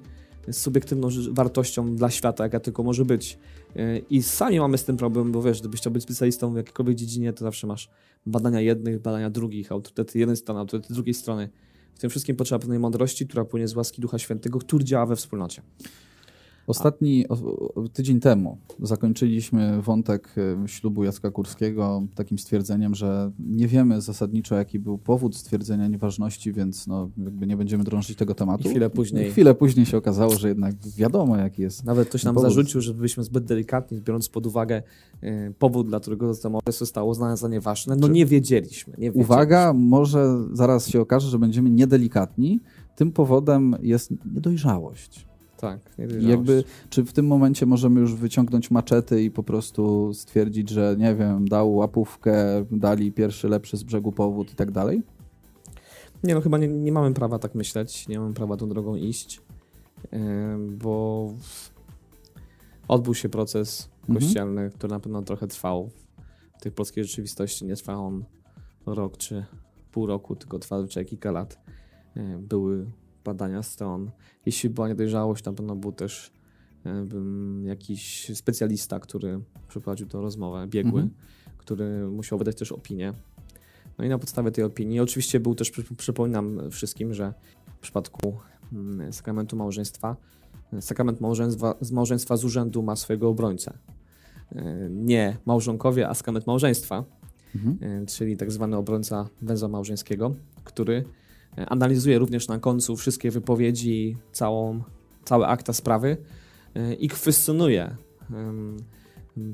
subiektywną 0.51 1.09
wartością 1.31 1.95
dla 1.95 2.09
świata, 2.09 2.43
jaka 2.43 2.59
tylko 2.59 2.83
może 2.83 3.05
być. 3.05 3.37
Yy, 3.75 4.03
I 4.09 4.23
sami 4.23 4.59
mamy 4.59 4.77
z 4.77 4.83
tym 4.83 4.97
problem, 4.97 5.31
bo 5.31 5.41
wiesz, 5.41 5.59
gdybyś 5.59 5.79
chciał 5.79 5.93
być 5.93 6.03
specjalistą 6.03 6.53
w 6.53 6.57
jakiejkolwiek 6.57 6.95
dziedzinie, 6.95 7.33
to 7.33 7.45
zawsze 7.45 7.67
masz 7.67 7.89
badania 8.25 8.61
jednych, 8.61 9.01
badania 9.01 9.29
drugich, 9.29 9.71
autorytety 9.71 10.19
jednej 10.19 10.37
strony, 10.37 10.59
autorytety 10.59 10.93
drugiej 10.93 11.13
strony. 11.13 11.49
W 11.95 11.99
tym 11.99 12.09
wszystkim 12.09 12.35
potrzeba 12.35 12.59
pewnej 12.59 12.79
mądrości, 12.79 13.27
która 13.27 13.45
płynie 13.45 13.67
z 13.67 13.75
łaski 13.75 14.01
Ducha 14.01 14.19
Świętego, 14.19 14.59
który 14.59 14.83
działa 14.83 15.05
we 15.05 15.15
wspólnocie. 15.15 15.61
Ostatni 16.67 17.27
o, 17.27 17.35
tydzień 17.93 18.19
temu 18.19 18.57
zakończyliśmy 18.81 19.81
wątek 19.81 20.35
y, 20.65 20.67
ślubu 20.67 21.03
Jacka 21.03 21.31
Kurskiego 21.31 22.03
takim 22.15 22.39
stwierdzeniem, 22.39 22.95
że 22.95 23.31
nie 23.39 23.67
wiemy 23.67 24.01
zasadniczo, 24.01 24.55
jaki 24.55 24.79
był 24.79 24.97
powód 24.97 25.35
stwierdzenia 25.35 25.87
nieważności, 25.87 26.53
więc 26.53 26.87
no, 26.87 27.09
jakby 27.17 27.47
nie 27.47 27.57
będziemy 27.57 27.83
drążyć 27.83 28.17
tego 28.17 28.33
tematu. 28.35 28.67
I 28.67 28.71
chwilę 28.71 28.89
później- 28.89 29.31
Chwilę 29.31 29.55
później 29.55 29.85
się 29.85 29.97
okazało, 29.97 30.35
że 30.35 30.47
jednak 30.47 30.75
wiadomo, 30.97 31.37
jaki 31.37 31.61
jest. 31.61 31.83
Nawet 31.85 32.09
ktoś 32.09 32.23
nam 32.23 32.35
Powód. 32.35 32.49
zarzucił, 32.49 32.81
że 32.81 32.93
byliśmy 32.93 33.23
zbyt 33.23 33.43
delikatni, 33.45 34.01
biorąc 34.01 34.29
pod 34.29 34.45
uwagę 34.45 34.83
e, 35.21 35.51
powód, 35.51 35.87
dla 35.87 35.99
którego 35.99 36.35
to 36.35 36.49
małżeństwo 36.49 36.85
zostało 36.85 37.11
uznane 37.11 37.37
za 37.37 37.47
nieważne. 37.47 37.95
No 37.95 38.07
Czy- 38.07 38.13
nie 38.13 38.25
wiedzieliśmy. 38.25 38.91
Nie 38.97 38.97
wiedzieliśmy. 39.11 39.23
Uwaga, 39.35 39.73
może 39.73 40.37
zaraz 40.53 40.87
się 40.87 41.01
okaże, 41.01 41.29
że 41.29 41.39
będziemy 41.39 41.69
niedelikatni. 41.69 42.59
Tym 42.95 43.11
powodem 43.11 43.75
jest 43.81 44.11
niedojrzałość. 44.33 45.27
Tak, 45.57 45.79
jakby, 46.19 46.63
czy 46.89 47.03
w 47.03 47.13
tym 47.13 47.27
momencie 47.27 47.65
możemy 47.65 47.99
już 48.01 48.15
wyciągnąć 48.15 48.71
maczety 48.71 49.23
i 49.23 49.31
po 49.31 49.43
prostu 49.43 50.13
stwierdzić, 50.13 50.69
że 50.69 50.95
nie 50.99 51.15
wiem, 51.15 51.47
dał 51.47 51.75
łapówkę, 51.75 52.65
dali 52.71 53.11
pierwszy 53.11 53.49
lepszy 53.49 53.77
z 53.77 53.83
brzegu 53.83 54.11
powód 54.11 54.51
i 54.51 54.55
tak 54.55 54.71
dalej? 54.71 55.03
Nie 56.23 56.35
no, 56.35 56.41
chyba 56.41 56.57
nie, 56.57 56.67
nie 56.67 56.91
mamy 56.91 57.13
prawa 57.13 57.39
tak 57.39 57.55
myśleć, 57.55 58.07
nie 58.07 58.19
mamy 58.19 58.33
prawa 58.33 58.57
tą 58.57 58.69
drogą 58.69 58.95
iść, 58.95 59.41
bo 60.71 61.29
odbył 62.87 63.13
się 63.13 63.29
proces 63.29 63.89
Mhm. 64.09 64.19
kościelny, 64.25 64.69
który 64.69 64.93
na 64.93 64.99
pewno 64.99 65.21
trochę 65.21 65.47
trwał. 65.47 65.89
W 66.59 66.61
tej 66.61 66.71
polskiej 66.71 67.03
rzeczywistości 67.03 67.65
nie 67.65 67.75
trwał 67.75 68.05
on 68.05 68.25
rok 68.85 69.17
czy 69.17 69.45
pół 69.91 70.05
roku, 70.05 70.35
tylko 70.35 70.59
trwał 70.59 70.79
zazwyczaj 70.79 71.05
kilka 71.05 71.31
lat. 71.31 71.59
E, 72.15 72.37
Były 72.37 72.85
badania 73.25 73.63
stron. 73.63 74.11
Jeśli 74.45 74.69
była 74.69 74.87
niedojrzałość, 74.87 75.43
na 75.45 75.53
pewno 75.53 75.75
był 75.75 75.91
też 75.91 76.31
e, 76.85 77.05
jakiś 77.63 78.31
specjalista, 78.35 78.99
który 78.99 79.39
przeprowadził 79.67 80.07
tę 80.07 80.21
rozmowę, 80.21 80.67
biegły, 80.67 81.01
Mhm. 81.01 81.19
który 81.57 82.07
musiał 82.07 82.37
wydać 82.39 82.55
też 82.57 82.71
opinię. 82.71 83.13
No 83.97 84.05
i 84.05 84.09
na 84.09 84.17
podstawie 84.19 84.51
tej 84.51 84.63
opinii, 84.63 84.99
oczywiście 84.99 85.39
był 85.39 85.55
też, 85.55 85.71
przy- 85.71 85.95
przypominam 85.97 86.71
wszystkim, 86.71 87.13
że 87.13 87.33
w 87.75 87.79
przypadku 87.79 88.33
mm, 88.73 89.13
sakramentu 89.13 89.55
małżeństwa, 89.55 90.15
sakrament 90.79 91.21
małżeństwa 91.21 91.75
z 91.81 91.91
małżeństwa 91.91 92.37
z 92.37 92.45
urzędu 92.45 92.83
ma 92.83 92.95
swojego 92.95 93.29
obrońcę. 93.29 93.77
E, 94.55 94.89
Nie 94.89 95.37
małżonkowie, 95.45 96.09
a 96.09 96.13
sakrament 96.13 96.47
małżeństwa, 96.47 97.03
Mhm. 97.55 97.77
e, 98.03 98.05
czyli 98.05 98.37
tak 98.37 98.51
zwany 98.51 98.77
obrońca 98.77 99.29
węzła 99.41 99.67
małżeńskiego, 99.69 100.35
który 100.63 101.05
analizuje 101.55 102.19
również 102.19 102.47
na 102.47 102.59
końcu 102.59 102.95
wszystkie 102.95 103.31
wypowiedzi, 103.31 104.17
całą, 104.31 104.83
całe 105.25 105.47
akta 105.47 105.73
sprawy 105.73 106.17
e, 106.75 106.93
i 106.93 107.07
kwestionuje 107.07 107.95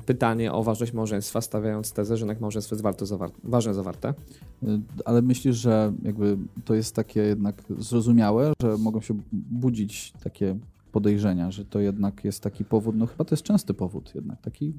pytanie 0.06 0.52
o 0.52 0.62
ważność 0.62 0.92
małżeństwa, 0.92 1.40
stawiając 1.40 1.92
tezę, 1.92 2.16
że 2.16 2.20
jednak 2.20 2.40
małżeństwo 2.40 2.74
jest 2.74 2.82
warto 2.82 3.04
zawar- 3.04 3.30
ważne 3.44 3.74
zawarte. 3.74 4.14
Y, 4.62 4.66
Ale 5.04 5.22
myślisz, 5.22 5.56
że 5.56 5.92
jakby 6.02 6.38
to 6.64 6.74
jest 6.74 6.94
takie 6.94 7.20
jednak 7.20 7.62
zrozumiałe, 7.78 8.52
że 8.62 8.78
mogą 8.78 9.00
się 9.00 9.18
budzić 9.32 10.12
takie 10.24 10.58
podejrzenia, 10.92 11.50
że 11.50 11.64
to 11.64 11.80
jednak 11.80 12.24
jest 12.24 12.42
taki 12.42 12.64
powód, 12.64 12.96
no 12.96 13.06
chyba 13.06 13.24
to 13.24 13.34
jest 13.34 13.42
częsty 13.42 13.74
powód 13.74 14.14
jednak, 14.14 14.40
taki 14.40 14.72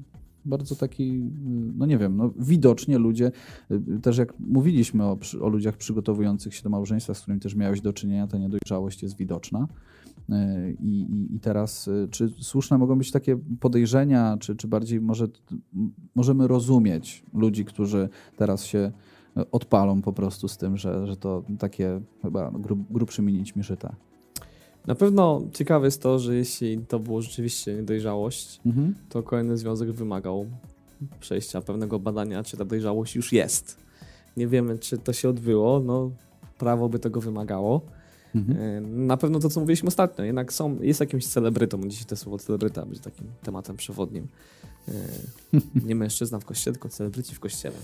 bardzo 0.44 0.76
taki, 0.76 1.30
no 1.76 1.86
nie 1.86 1.98
wiem, 1.98 2.16
no 2.16 2.32
widocznie 2.38 2.98
ludzie, 2.98 3.32
y, 3.70 4.00
też 4.02 4.18
jak 4.18 4.38
mówiliśmy 4.38 5.04
o, 5.04 5.18
o 5.40 5.48
ludziach 5.48 5.76
przygotowujących 5.76 6.54
się 6.54 6.62
do 6.62 6.70
małżeństwa, 6.70 7.14
z 7.14 7.20
którymi 7.20 7.40
też 7.40 7.54
miałeś 7.54 7.80
do 7.80 7.92
czynienia, 7.92 8.26
ta 8.26 8.38
niedojrzałość 8.38 9.02
jest 9.02 9.16
widoczna. 9.16 9.68
Y, 10.30 10.76
I, 10.80 11.00
i, 11.00 11.36
I 11.36 11.40
teraz, 11.40 11.88
y, 11.88 12.08
czy 12.10 12.28
słuszne 12.28 12.78
mogą 12.78 12.98
być 12.98 13.10
takie 13.10 13.36
podejrzenia, 13.60 14.36
czy, 14.40 14.56
czy 14.56 14.68
bardziej 14.68 15.00
może 15.00 15.28
możemy 16.14 16.48
rozumieć 16.48 17.24
ludzi, 17.34 17.64
którzy 17.64 18.08
teraz 18.36 18.64
się 18.64 18.92
odpalą 19.52 20.02
po 20.02 20.12
prostu 20.12 20.48
z 20.48 20.56
tym, 20.56 20.76
że, 20.76 21.06
że 21.06 21.16
to 21.16 21.44
takie 21.58 22.00
chyba 22.22 22.50
grub, 22.50 22.78
grubszymi 22.90 23.32
nićmi 23.32 23.64
szyte. 23.64 23.94
Na 24.86 24.94
pewno 24.94 25.42
ciekawe 25.52 25.86
jest 25.86 26.02
to, 26.02 26.18
że 26.18 26.34
jeśli 26.36 26.78
to 26.78 26.98
było 26.98 27.22
rzeczywiście 27.22 27.74
niedojrzałość, 27.74 28.60
Mhm. 28.66 28.94
to 29.08 29.22
kolejny 29.22 29.58
związek 29.58 29.90
wymagał 29.92 30.46
przejścia 31.20 31.60
pewnego 31.60 31.98
badania, 31.98 32.44
czy 32.44 32.56
ta 32.56 32.64
dojrzałość 32.64 33.16
już 33.16 33.32
jest. 33.32 33.76
Nie 34.36 34.48
wiemy, 34.48 34.78
czy 34.78 34.98
to 34.98 35.12
się 35.12 35.28
odbyło, 35.28 35.80
no 35.80 36.10
prawo 36.58 36.88
by 36.88 36.98
tego 36.98 37.20
wymagało. 37.20 37.80
Mhm. 38.34 38.58
E, 38.60 38.80
Na 38.80 39.16
pewno 39.16 39.38
to, 39.40 39.48
co 39.50 39.60
mówiliśmy 39.60 39.86
ostatnio, 39.88 40.24
jednak 40.24 40.52
są, 40.52 40.80
jest 40.82 41.00
jakimś 41.00 41.26
celebrytą, 41.26 41.88
dzisiaj 41.88 42.04
to 42.04 42.16
słowo 42.16 42.38
celebryta 42.38 42.86
będzie 42.86 43.00
takim 43.00 43.26
tematem 43.42 43.76
przewodnim. 43.76 44.28
E, 44.88 44.92
Nie 45.88 45.94
mężczyzna 45.94 46.38
w 46.38 46.44
kościele, 46.44 46.74
tylko 46.74 46.88
celebryci 46.88 47.34
w 47.34 47.40
kościele. 47.40 47.76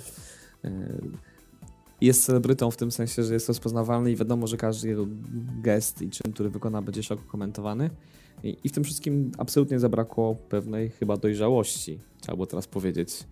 Jest 2.01 2.25
celebrytą 2.25 2.71
w 2.71 2.77
tym 2.77 2.91
sensie, 2.91 3.25
że 3.25 3.35
jest 3.35 3.49
rozpoznawalny 3.49 4.13
i 4.13 4.17
wiadomo, 4.17 4.47
że 4.47 4.57
każdy 4.57 4.89
jego 4.89 5.07
gest 5.63 6.03
i 6.03 6.11
czyn, 6.11 6.33
który 6.33 6.51
wykona, 6.51 6.83
będzie 6.83 7.03
szeroko 7.03 7.31
komentowany. 7.31 7.91
I 8.65 8.69
w 8.69 8.73
tym 8.73 8.85
wszystkim 8.85 9.33
absolutnie 9.39 9.79
zabrakło 9.79 10.35
pewnej 10.35 10.91
chyba 10.91 11.17
dojrzałości, 11.17 11.99
trzeba 12.21 12.37
było 12.37 12.47
teraz 12.47 12.67
powiedzieć, 12.67 13.25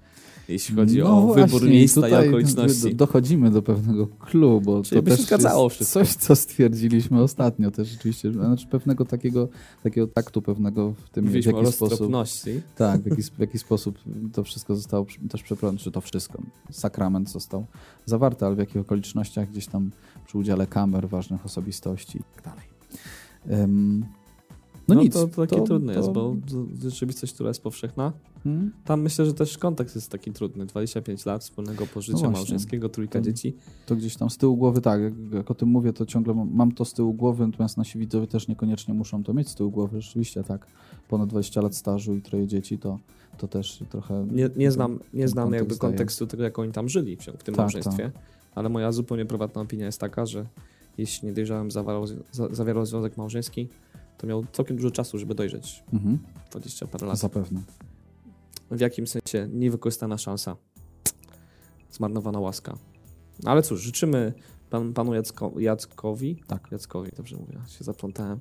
jeśli 0.48 0.74
chodzi 0.76 0.98
No 0.98 1.18
o 1.18 1.20
właśnie, 1.26 1.44
wybór 1.46 1.68
miejsca 1.68 2.08
i 2.08 2.28
okoliczności. 2.28 2.82
do- 2.82 2.94
Dochodzimy 2.94 3.50
do 3.50 3.62
pewnego 3.62 4.06
klubu. 4.06 4.60
bo 4.60 4.82
Czyli 4.82 5.02
to 5.02 5.10
też 5.10 5.20
zgadzało 5.20 5.68
wszystko. 5.68 6.00
coś, 6.00 6.14
co 6.14 6.36
stwierdziliśmy 6.36 7.22
ostatnio 7.22 7.70
też 7.70 7.88
rzeczywiście. 7.88 8.32
Znaczy 8.32 8.66
pewnego 8.66 9.04
takiego, 9.04 9.48
takiego 9.82 10.06
taktu 10.06 10.42
pewnego 10.42 10.92
w 10.92 11.10
tym, 11.10 11.24
w 11.24 11.26
Mówiliśmy 11.26 11.52
o 11.52 11.56
jaki 11.56 11.72
sposób. 11.72 12.10
Tak, 12.76 13.00
w 13.02 13.06
jaki, 13.06 13.22
w 13.36 13.38
jaki 13.38 13.58
sposób 13.58 13.98
to 14.32 14.44
wszystko 14.44 14.76
zostało 14.76 15.06
też 15.30 15.42
przeprowadzone, 15.42 15.78
czy 15.78 15.90
to 15.90 16.00
wszystko, 16.00 16.42
sakrament 16.70 17.30
został 17.30 17.66
zawarty, 18.06 18.46
ale 18.46 18.54
w 18.54 18.58
jakich 18.58 18.76
okolicznościach 18.76 19.50
gdzieś 19.50 19.66
tam 19.66 19.90
przy 20.26 20.38
udziale 20.38 20.66
kamer, 20.66 21.08
ważnych 21.08 21.46
osobistości 21.46 22.18
i 22.18 22.22
tak 22.34 22.44
dalej. 22.44 22.64
No, 24.88 24.94
No, 24.94 25.02
nic. 25.02 25.12
to, 25.12 25.26
to 25.28 25.46
takie 25.46 25.62
trudne 25.62 25.92
to- 25.92 25.98
jest, 26.00 26.12
bo 26.12 26.36
rzeczywistość, 26.82 27.32
która 27.34 27.48
jest 27.50 27.62
powszechna, 27.62 28.12
Hmm? 28.44 28.72
tam 28.84 29.00
myślę, 29.02 29.26
że 29.26 29.34
też 29.34 29.58
kontekst 29.58 29.94
jest 29.94 30.10
taki 30.10 30.32
trudny. 30.32 30.66
25 30.66 31.26
lat 31.26 31.42
wspólnego 31.42 31.86
pożycia 31.86 32.22
No 32.22 32.30
małżeńskiego, 32.30 32.88
trójka 32.88 33.18
To- 33.18 33.24
dzieci. 33.24 33.54
To 33.86 33.96
gdzieś 33.96 34.16
tam 34.16 34.30
z 34.30 34.36
tyłu 34.36 34.56
głowy, 34.56 34.80
tak, 34.80 35.00
jak, 35.02 35.12
jak 35.32 35.50
o 35.50 35.54
tym 35.54 35.68
mówię, 35.68 35.92
to 35.92 36.06
ciągle 36.06 36.34
mam, 36.34 36.72
to 36.72 36.84
z 36.84 36.92
tyłu 36.92 37.14
głowy, 37.14 37.46
natomiast 37.46 37.76
nasi 37.76 37.98
widzowie 37.98 38.26
też 38.26 38.48
niekoniecznie 38.48 38.94
muszą 38.94 39.24
to 39.24 39.34
mieć 39.34 39.48
z 39.48 39.54
tyłu 39.54 39.70
głowy. 39.70 40.00
Rzeczywiście 40.00 40.44
tak, 40.44 40.66
ponad 41.08 41.28
20 41.28 41.60
lat 41.60 41.76
stażu 41.76 42.14
i 42.16 42.22
troje 42.22 42.46
dzieci, 42.46 42.78
to, 42.78 42.98
to 43.38 43.48
też 43.48 43.84
trochę... 43.90 44.26
Nie, 44.32 44.50
nie 44.56 44.70
znam, 44.70 44.98
nie 45.14 45.28
znam 45.28 45.44
kontekst 45.44 45.60
jakby 45.70 45.74
daje. 45.80 45.92
kontekstu 45.92 46.26
tego, 46.26 46.42
jak 46.42 46.58
oni 46.58 46.72
tam 46.72 46.88
żyli 46.88 47.16
w, 47.16 47.20
w 47.20 47.24
tym 47.24 47.54
Tak, 47.54 47.56
małżeństwie, 47.56 48.10
ale 48.54 48.68
moja 48.68 48.92
zupełnie 48.92 49.24
prywatna 49.26 49.60
opinia 49.60 49.86
jest 49.86 50.00
taka, 50.00 50.26
że 50.26 50.46
jeśli 50.98 51.28
nie 51.28 51.34
dojrzałem 51.34 51.70
zawierał, 51.70 52.06
za- 52.06 52.48
zawierał 52.54 52.86
związek 52.86 53.16
małżeński, 53.16 53.68
to 54.18 54.26
miał 54.26 54.44
całkiem 54.52 54.76
dużo 54.76 54.90
czasu, 54.90 55.18
żeby 55.18 55.34
dojrzeć. 55.34 55.82
Mhm, 55.92 56.18
20 56.50 56.86
parę 56.86 57.06
lat. 57.06 57.18
zapewne. 57.18 57.62
W 58.70 58.80
jakim 58.80 59.06
sensie 59.06 59.48
niewykorzystana 59.52 60.18
szansa. 60.18 60.56
Zmarnowana 61.90 62.40
łaska. 62.40 62.78
No 63.42 63.50
Ale 63.50 63.62
cóż, 63.62 63.80
życzymy 63.82 64.32
pan, 64.70 64.92
panu 64.92 65.14
Jacko, 65.14 65.52
Jackowi, 65.58 66.42
Tak. 66.46 66.68
Jackowi, 66.72 67.10
dobrze 67.16 67.36
mówię, 67.36 67.58
się 67.78 67.84
zaplątałem. 67.84 68.40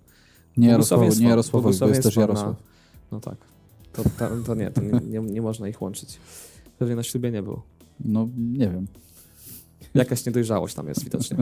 Nie 0.57 0.67
Jarosław, 0.67 0.99
Błogosławieństwo- 0.99 1.21
nie 1.21 1.29
Jarosławowi, 1.29 1.79
bo 1.79 1.87
jest 1.87 2.03
też 2.03 2.15
Jarosław. 2.15 2.55
No 3.11 3.19
tak. 3.19 3.37
To, 3.93 4.03
to, 4.03 4.29
to 4.45 4.55
nie, 4.55 4.71
to 4.71 4.81
nie, 4.81 4.91
nie, 4.91 5.19
nie 5.19 5.41
można 5.41 5.67
ich 5.67 5.81
łączyć. 5.81 6.19
Pewnie 6.79 6.95
na 6.95 7.03
ślubie 7.03 7.31
nie 7.31 7.43
było. 7.43 7.63
No 7.99 8.27
nie 8.37 8.69
wiem. 8.69 8.87
Jakaś 9.93 10.25
niedojrzałość 10.25 10.75
tam 10.75 10.87
jest 10.87 11.03
widocznie. 11.03 11.37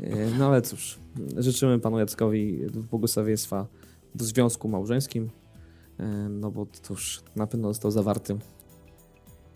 E, 0.00 0.38
No 0.38 0.46
ale 0.46 0.62
cóż, 0.62 0.98
życzymy 1.36 1.78
panu 1.78 1.98
Jackowi 1.98 2.60
błogosławieństwa 2.90 3.66
w 4.14 4.22
związku 4.22 4.68
małżeńskim, 4.68 5.30
e, 5.98 6.06
no 6.28 6.50
bo 6.50 6.66
to 6.66 6.94
już 6.94 7.22
na 7.36 7.46
pewno 7.46 7.68
został 7.68 7.90
zawarty 7.90 8.36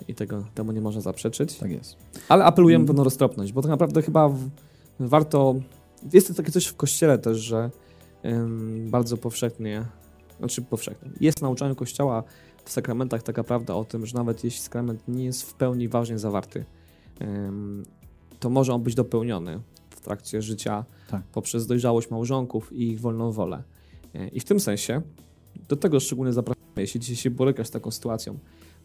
i 0.08 0.14
tego, 0.14 0.44
temu 0.54 0.72
nie 0.72 0.80
można 0.80 1.00
zaprzeczyć. 1.00 1.58
Tak 1.58 1.70
jest. 1.70 1.96
Ale 2.28 2.44
apelujemy 2.44 2.84
Mm. 2.84 2.98
o 3.00 3.04
roztropność, 3.04 3.52
bo 3.52 3.62
tak 3.62 3.70
naprawdę 3.70 4.02
chyba 4.02 4.28
w, 4.28 4.50
warto. 5.00 5.54
Jest 6.12 6.28
to 6.28 6.34
takie 6.34 6.52
coś 6.52 6.66
w 6.66 6.76
kościele 6.76 7.18
też, 7.18 7.38
że 7.38 7.70
ym, 8.24 8.88
bardzo 8.90 9.16
powszechnie, 9.16 9.84
znaczy 10.38 10.62
powszechnie, 10.62 11.10
jest 11.20 11.42
nauczanie 11.42 11.74
kościoła 11.74 12.24
w 12.64 12.70
sakramentach 12.70 13.22
taka 13.22 13.44
prawda 13.44 13.74
o 13.74 13.84
tym, 13.84 14.06
że 14.06 14.14
nawet 14.14 14.44
jeśli 14.44 14.60
sakrament 14.60 15.08
nie 15.08 15.24
jest 15.24 15.42
w 15.42 15.54
pełni 15.54 15.88
ważnie 15.88 16.18
zawarty, 16.18 16.64
ym, 17.22 17.82
to 18.40 18.50
może 18.50 18.74
on 18.74 18.82
być 18.82 18.94
dopełniony 18.94 19.60
w 19.71 19.71
trakcie 20.02 20.42
życia 20.42 20.84
Tak. 21.10 21.22
poprzez 21.22 21.66
dojrzałość 21.66 22.10
małżonków 22.10 22.72
i 22.72 22.88
ich 22.88 23.00
wolną 23.00 23.32
wolę. 23.32 23.62
Yy, 24.14 24.28
I 24.28 24.40
w 24.40 24.44
tym 24.44 24.60
sensie 24.60 25.02
do 25.68 25.76
tego 25.76 26.00
szczególnie 26.00 26.32
zapraszamy, 26.32 26.66
jeśli 26.76 27.00
dzisiaj 27.00 27.16
się 27.16 27.30
borykasz 27.30 27.66
z 27.66 27.70
taką 27.70 27.90
sytuacją, 27.90 28.38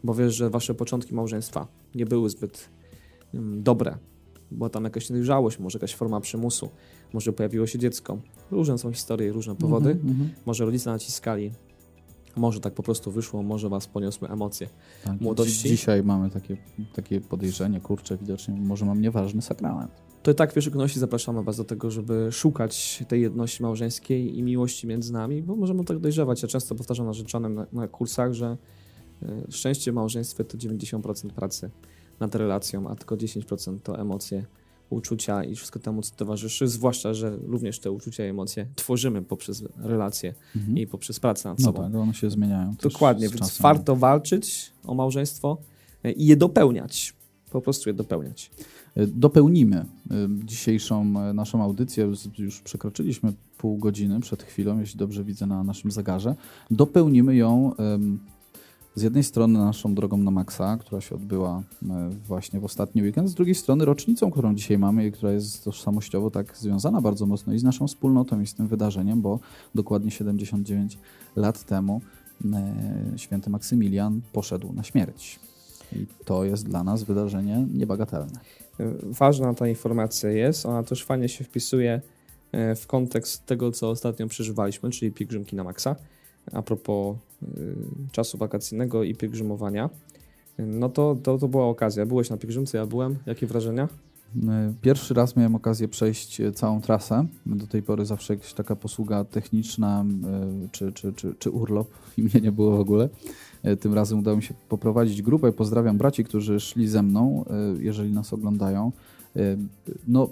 bo 0.04 0.14
wiesz, 0.14 0.34
że 0.34 0.50
wasze 0.50 0.74
początki 0.74 1.14
małżeństwa 1.14 1.66
nie 1.94 2.06
były 2.06 2.30
zbyt 2.30 2.68
ym, 3.34 3.62
dobre. 3.62 3.98
Była 4.50 4.70
tam 4.70 4.84
jakaś 4.84 5.10
niedojrzałość, 5.10 5.58
może 5.58 5.78
jakaś 5.78 5.94
forma 5.94 6.20
przymusu, 6.20 6.68
może 7.12 7.32
pojawiło 7.32 7.66
się 7.66 7.78
dziecko. 7.78 8.18
Różne 8.50 8.78
są 8.78 8.92
historie, 8.92 9.32
różne 9.32 9.56
powody. 9.56 9.90
Mhm, 9.90 10.10
mhm. 10.10 10.30
Może 10.46 10.64
rodzice 10.64 10.90
naciskali, 10.90 11.52
może 12.36 12.60
tak 12.60 12.74
po 12.74 12.82
prostu 12.82 13.10
wyszło, 13.10 13.42
może 13.42 13.68
was 13.68 13.86
poniosły 13.86 14.28
emocje. 14.28 14.68
Tak. 15.04 15.20
Młodości. 15.20 15.62
Dzi- 15.62 15.68
Dzisiaj 15.68 16.02
mamy 16.02 16.30
takie, 16.30 16.56
takie 16.94 17.20
podejrzenie, 17.20 17.80
kurczę, 17.80 18.16
widocznie 18.16 18.54
może 18.54 18.84
mam 18.86 19.00
nieważny 19.00 19.42
sakrament. 19.42 19.90
To 20.22 20.30
i 20.30 20.34
tak 20.34 20.50
w 20.50 20.54
pierwszej 20.54 21.00
zapraszamy 21.00 21.42
was 21.42 21.56
do 21.56 21.64
tego, 21.64 21.90
żeby 21.90 22.28
szukać 22.32 23.04
tej 23.08 23.22
jedności 23.22 23.62
małżeńskiej 23.62 24.38
i 24.38 24.42
miłości 24.42 24.86
między 24.86 25.12
nami, 25.12 25.42
bo 25.42 25.56
możemy 25.56 25.84
tak 25.84 25.98
dojrzewać. 25.98 26.42
Ja 26.42 26.48
często 26.48 26.74
powtarzam 26.74 27.06
narzeczonym 27.06 27.54
na, 27.54 27.66
na 27.72 27.88
kursach, 27.88 28.32
że 28.32 28.56
y, 29.22 29.26
szczęście 29.52 29.92
w 29.92 29.94
małżeństwie 29.94 30.44
to 30.44 30.58
90% 30.58 31.30
pracy 31.30 31.70
nad 32.20 32.34
relacją, 32.34 32.88
a 32.88 32.94
tylko 32.94 33.16
10% 33.16 33.78
to 33.82 34.00
emocje, 34.00 34.44
uczucia 34.90 35.44
i 35.44 35.54
wszystko 35.54 35.78
temu, 35.78 36.02
co 36.02 36.14
towarzyszy, 36.16 36.68
zwłaszcza, 36.68 37.14
że 37.14 37.36
również 37.46 37.78
te 37.80 37.90
uczucia 37.90 38.26
i 38.26 38.28
emocje 38.28 38.66
tworzymy 38.74 39.22
poprzez 39.22 39.64
relacje 39.76 40.34
Mhm. 40.56 40.78
i 40.78 40.86
poprzez 40.86 41.20
pracę 41.20 41.48
nad 41.48 41.58
No 41.58 41.64
sobą. 41.64 41.82
tak, 41.82 41.94
one 41.94 42.14
się 42.14 42.30
zmieniają. 42.30 42.74
Dokładnie, 42.82 43.28
więc 43.28 43.38
czasem. 43.40 43.62
warto 43.62 43.96
walczyć 43.96 44.72
o 44.86 44.94
małżeństwo 44.94 45.58
y, 46.06 46.12
i 46.12 46.26
je 46.26 46.36
dopełniać. 46.36 47.14
Po 47.50 47.60
prostu 47.60 47.88
je 47.90 47.94
dopełniać. 47.94 48.50
E, 48.98 49.06
Dopełnimy 49.06 49.76
e, 49.76 49.86
dzisiejszą 50.44 51.14
e, 51.20 51.32
naszą 51.32 51.62
audycję. 51.62 52.12
Już 52.38 52.60
przekroczyliśmy 52.60 53.32
pół 53.58 53.78
godziny 53.78 54.20
przed 54.20 54.42
chwilą, 54.42 54.80
jeśli 54.80 54.98
dobrze 54.98 55.24
widzę 55.24 55.46
na 55.46 55.64
naszym 55.64 55.90
zegarze. 55.90 56.34
Dopełnimy 56.70 57.36
ją 57.36 57.72
z 58.94 59.02
jednej 59.02 59.24
strony 59.24 59.58
naszą 59.58 59.94
drogą 59.94 60.16
na 60.16 60.30
Maxa, 60.30 60.76
która 60.76 61.00
się 61.00 61.14
odbyła 61.14 61.62
właśnie 62.28 62.60
w 62.60 62.64
ostatni 62.64 63.02
weekend, 63.02 63.28
z 63.28 63.34
drugiej 63.34 63.54
strony 63.54 63.84
rocznicą, 63.84 64.30
którą 64.30 64.54
dzisiaj 64.54 64.78
mamy 64.78 65.06
i 65.06 65.12
która 65.12 65.32
jest 65.32 65.64
tożsamościowo 65.64 66.30
tak 66.30 66.56
związana 66.56 67.00
bardzo 67.00 67.26
mocno 67.26 67.52
i 67.52 67.58
z 67.58 67.64
naszą 67.64 67.86
wspólnotą 67.86 68.40
i 68.40 68.46
z 68.46 68.54
tym 68.54 68.68
wydarzeniem, 68.68 69.22
bo 69.22 69.40
dokładnie 69.74 70.10
79 70.10 70.98
lat 71.36 71.64
temu 71.64 72.00
święty 73.16 73.50
Maksymilian 73.50 74.20
poszedł 74.32 74.72
na 74.72 74.82
śmierć. 74.82 75.40
I 75.92 76.06
to 76.24 76.44
jest 76.44 76.66
dla 76.66 76.84
nas 76.84 77.02
wydarzenie 77.02 77.66
niebagatelne. 77.74 78.40
Ważna 79.02 79.54
ta 79.54 79.68
informacja 79.68 80.30
jest, 80.30 80.66
ona 80.66 80.82
też 80.82 81.04
fajnie 81.04 81.28
się 81.28 81.44
wpisuje 81.44 82.00
e, 82.52 82.74
w 82.74 82.86
kontekst 82.86 83.46
tego, 83.46 83.72
co 83.72 83.90
ostatnio 83.90 84.26
przeżywaliśmy, 84.26 84.90
czyli 84.90 85.12
pielgrzymki 85.12 85.56
na 85.56 85.64
maksa. 85.64 85.96
A 86.52 86.62
propos 86.62 87.16
y, 87.42 87.74
czasu 88.12 88.38
wakacyjnego 88.38 89.04
i 89.04 89.14
pielgrzymowania, 89.14 89.90
no 90.58 90.88
to, 90.88 91.16
to, 91.22 91.38
to 91.38 91.48
była 91.48 91.66
okazja. 91.66 92.06
Byłeś 92.06 92.30
na 92.30 92.36
pielgrzymce, 92.36 92.78
ja 92.78 92.86
byłem. 92.86 93.18
Jakie 93.26 93.46
wrażenia? 93.46 93.88
E, 94.48 94.72
Pierwszy 94.80 95.14
raz 95.14 95.36
miałem 95.36 95.54
okazję 95.54 95.88
przejść 95.88 96.40
e, 96.40 96.52
całą 96.52 96.80
trasę. 96.80 97.26
Do 97.46 97.66
tej 97.66 97.82
pory 97.82 98.06
zawsze 98.06 98.34
jakaś 98.34 98.52
taka 98.52 98.76
posługa 98.76 99.24
techniczna 99.24 100.04
e, 100.64 100.68
czy, 100.72 100.92
czy, 100.92 101.12
czy, 101.12 101.34
czy 101.38 101.50
urlop 101.50 101.88
i 102.16 102.22
mnie 102.22 102.40
nie 102.42 102.52
było 102.52 102.76
w 102.76 102.80
ogóle. 102.80 103.08
E, 103.62 103.76
Tym 103.76 103.94
razem 103.94 104.18
udało 104.18 104.36
mi 104.36 104.42
się 104.42 104.54
poprowadzić 104.68 105.22
grupę. 105.22 105.52
Pozdrawiam 105.52 105.98
braci, 105.98 106.24
którzy 106.24 106.60
szli 106.60 106.88
ze 106.88 107.02
mną, 107.02 107.44
e, 107.50 107.82
jeżeli 107.82 108.12
nas 108.12 108.32
oglądają. 108.32 108.92
E, 109.36 109.40
No, 110.08 110.28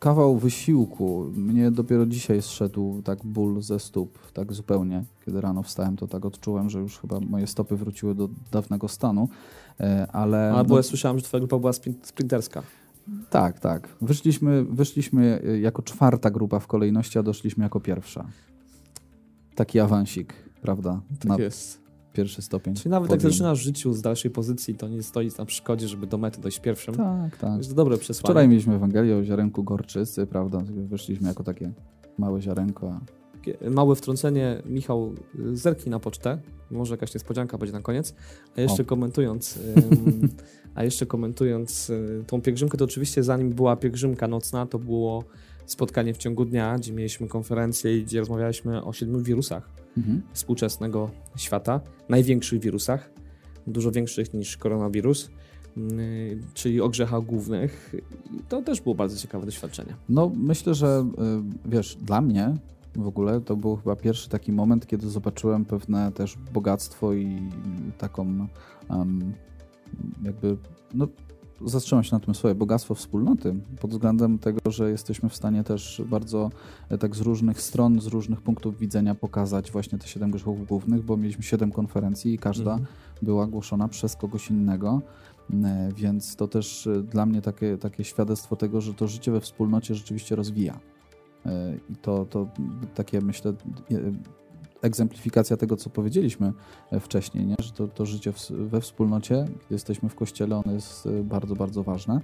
kawał 0.00 0.38
wysiłku. 0.38 1.24
Mnie 1.36 1.70
dopiero 1.70 2.06
dzisiaj 2.06 2.42
zszedł 2.42 3.02
tak 3.02 3.24
ból 3.24 3.62
ze 3.62 3.78
stóp, 3.80 4.18
tak 4.32 4.52
zupełnie. 4.52 5.04
Kiedy 5.26 5.40
rano 5.40 5.62
wstałem, 5.62 5.96
to 5.96 6.06
tak 6.06 6.24
odczułem, 6.24 6.70
że 6.70 6.78
już 6.78 6.98
chyba 6.98 7.20
moje 7.20 7.46
stopy 7.46 7.76
wróciły 7.76 8.14
do 8.14 8.28
dawnego 8.52 8.88
stanu. 8.88 9.28
Ale, 10.12 10.52
Ale 10.52 10.64
bo 10.64 10.70
no, 10.70 10.76
ja 10.76 10.82
słyszałem, 10.82 11.18
że 11.18 11.24
twoja 11.24 11.40
grupa 11.40 11.58
była 11.58 11.72
sprin- 11.72 11.94
sprinterska. 12.02 12.62
tak, 13.30 13.60
tak. 13.60 13.88
Wyszliśmy, 14.00 14.64
wyszliśmy 14.64 15.42
jako 15.62 15.82
czwarta 15.82 16.30
grupa 16.30 16.58
w 16.58 16.66
kolejności, 16.66 17.18
a 17.18 17.22
doszliśmy 17.22 17.64
jako 17.64 17.80
pierwsza. 17.80 18.24
Taki 19.54 19.80
awansik, 19.80 20.34
prawda? 20.64 21.00
Tak 21.18 21.24
na 21.24 21.44
jest. 21.44 21.80
pierwszy 22.12 22.42
stopień. 22.42 22.74
Czyli 22.74 22.90
nawet 22.90 23.10
jak 23.10 23.18
podium. 23.18 23.32
zaczynasz 23.32 23.58
w 23.60 23.62
życiu 23.62 23.92
z 23.92 24.02
dalszej 24.02 24.30
pozycji, 24.30 24.74
to 24.74 24.88
nie 24.88 25.02
stoi 25.02 25.30
na 25.38 25.44
przeszkodzie, 25.44 25.88
żeby 25.88 26.06
do 26.06 26.18
mety 26.18 26.40
dojść 26.40 26.60
pierwszym. 26.60 26.94
Tak, 26.94 27.36
tak. 27.36 27.58
Jest 27.58 27.70
to 27.70 27.76
dobre 27.76 27.98
przesłanie. 27.98 28.24
Wczoraj 28.30 28.48
mieliśmy 28.48 28.74
Ewangelię 28.74 29.16
o 29.16 29.24
ziarenku 29.24 29.64
gorczycy, 29.64 30.26
prawda? 30.26 30.62
Wyszliśmy 30.74 31.28
jako 31.28 31.44
takie 31.44 31.72
małe 32.18 32.42
ziarenko. 32.42 33.00
Małe 33.70 33.96
wtrącenie, 33.96 34.62
Michał, 34.66 35.14
zerknij 35.52 35.90
na 35.90 36.00
pocztę. 36.00 36.38
Może 36.70 36.94
jakaś 36.94 37.14
niespodzianka 37.14 37.58
będzie 37.58 37.72
na 37.72 37.80
koniec. 37.80 38.14
A 38.56 38.60
jeszcze 38.60 38.82
O. 38.82 38.86
komentując, 38.86 39.58
ym, 39.92 40.28
a 40.74 40.84
jeszcze 40.84 41.06
komentując 41.06 41.90
y, 41.90 42.24
tą 42.26 42.40
pielgrzymkę, 42.40 42.78
to 42.78 42.84
oczywiście 42.84 43.22
zanim 43.22 43.50
była 43.50 43.76
pielgrzymka 43.76 44.28
nocna, 44.28 44.66
to 44.66 44.78
było 44.78 45.24
spotkanie 45.66 46.14
w 46.14 46.16
ciągu 46.16 46.44
dnia, 46.44 46.78
gdzie 46.78 46.92
mieliśmy 46.92 47.28
konferencję 47.28 47.98
i 47.98 48.04
gdzie 48.04 48.18
rozmawialiśmy 48.18 48.84
o 48.84 48.92
siedmiu 48.92 49.20
wirusach 49.20 49.83
Mhm. 49.96 50.22
współczesnego 50.32 51.10
świata, 51.36 51.80
największych 52.08 52.60
wirusach, 52.60 53.10
dużo 53.66 53.90
większych 53.90 54.34
niż 54.34 54.56
koronawirus, 54.56 55.30
y, 55.76 56.38
czyli 56.54 56.80
o 56.80 56.88
grzechach 56.88 57.22
głównych. 57.22 57.94
I 58.32 58.42
to 58.48 58.62
też 58.62 58.80
było 58.80 58.94
bardzo 58.94 59.16
ciekawe 59.16 59.46
doświadczenie. 59.46 59.94
No, 60.08 60.30
myślę, 60.36 60.74
że 60.74 61.06
y, 61.66 61.70
wiesz, 61.70 61.96
dla 61.96 62.20
mnie 62.20 62.54
w 62.96 63.06
ogóle 63.06 63.40
to 63.40 63.56
był 63.56 63.76
chyba 63.76 63.96
pierwszy 63.96 64.28
taki 64.28 64.52
moment, 64.52 64.86
kiedy 64.86 65.10
zobaczyłem 65.10 65.64
pewne 65.64 66.12
też 66.12 66.36
bogactwo 66.52 67.14
i 67.14 67.38
taką 67.98 68.46
em, 68.90 69.32
jakby, 70.22 70.56
no 70.94 71.08
zatrzymam 71.66 72.04
się 72.04 72.16
na 72.16 72.20
tym 72.20 72.34
słowie, 72.34 72.54
bogactwo 72.54 72.94
wspólnoty 72.94 73.54
pod 73.80 73.90
względem 73.90 74.38
tego, 74.38 74.58
że 74.70 74.90
jesteśmy 74.90 75.28
w 75.28 75.36
stanie 75.36 75.64
też 75.64 76.02
bardzo 76.06 76.50
e, 76.88 76.98
tak 76.98 77.16
z 77.16 77.20
różnych 77.20 77.60
stron, 77.60 78.00
z 78.00 78.06
różnych 78.06 78.40
punktów 78.42 78.78
widzenia 78.78 79.14
pokazać 79.14 79.70
właśnie 79.70 79.98
te 79.98 80.06
siedem 80.08 80.30
grzechów 80.30 80.66
głównych, 80.66 81.04
bo 81.04 81.16
mieliśmy 81.16 81.42
siedem 81.42 81.72
konferencji 81.72 82.34
i 82.34 82.38
każda 82.38 82.72
Mhm. 82.72 82.88
była 83.22 83.46
głoszona 83.46 83.88
przez 83.88 84.16
kogoś 84.16 84.50
innego. 84.50 85.02
E, 85.64 85.88
Więc 85.96 86.36
to 86.36 86.48
też 86.48 86.86
e, 86.86 87.02
dla 87.02 87.26
mnie 87.26 87.42
takie, 87.42 87.78
takie 87.78 88.04
świadectwo 88.04 88.56
tego, 88.56 88.80
że 88.80 88.94
to 88.94 89.08
życie 89.08 89.32
we 89.32 89.40
wspólnocie 89.40 89.94
rzeczywiście 89.94 90.36
rozwija. 90.36 90.80
I 91.90 91.96
to, 91.96 92.24
to 92.24 92.48
takie, 92.94 93.20
myślę, 93.20 93.52
egzemplifikacja 94.84 95.56
tego, 95.56 95.76
co 95.76 95.90
powiedzieliśmy 95.90 96.52
wcześniej, 97.00 97.46
nie? 97.46 97.56
że 97.58 97.72
to, 97.72 97.88
to 97.88 98.06
życie 98.06 98.32
we 98.50 98.80
wspólnocie, 98.80 99.44
kiedy 99.46 99.74
jesteśmy 99.74 100.08
w 100.08 100.14
kościele, 100.14 100.56
ono 100.56 100.72
jest 100.72 101.08
bardzo, 101.24 101.56
bardzo 101.56 101.82
ważne. 101.82 102.20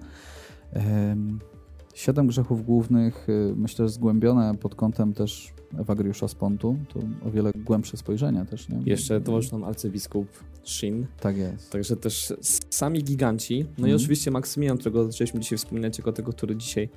Siedem 1.95 2.27
grzechów 2.27 2.65
głównych, 2.65 3.27
myślę, 3.57 3.85
że 3.85 3.89
zgłębione 3.89 4.55
pod 4.61 4.75
kątem 4.75 5.13
też 5.13 5.53
Ewagriusza 5.79 6.29
z 6.29 6.35
Pontu, 6.35 6.77
to 6.89 7.01
o 7.29 7.31
wiele 7.31 7.53
głębsze 7.55 7.97
spojrzenie 7.97 8.45
też, 8.45 8.69
nie? 8.69 8.81
Jeszcze 8.87 9.21
towarzysz 9.21 9.53
nam 9.53 9.65
arcybiskup 9.65 10.27
Shin. 10.65 11.07
Tak 11.21 11.37
jest. 11.37 11.73
Także 11.73 11.97
też 11.97 12.33
sami 12.71 13.05
giganci. 13.05 13.65
No 13.79 13.87
mm. 13.87 13.91
i 13.91 13.95
oczywiście 13.95 14.31
Maksymilian, 14.31 14.79
którego 14.79 15.05
zaczęliśmy 15.05 15.41
dzisiaj 15.41 15.59
wspominać, 15.59 15.99
jako 15.99 16.13
tego, 16.13 16.33
który 16.33 16.57
dzisiaj 16.57 16.89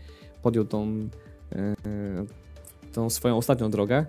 podjął 0.42 0.66
tą, 0.66 1.10
e, 1.52 1.76
tą 2.94 3.10
swoją 3.10 3.38
ostatnią 3.38 3.72
drogę. 3.72 4.06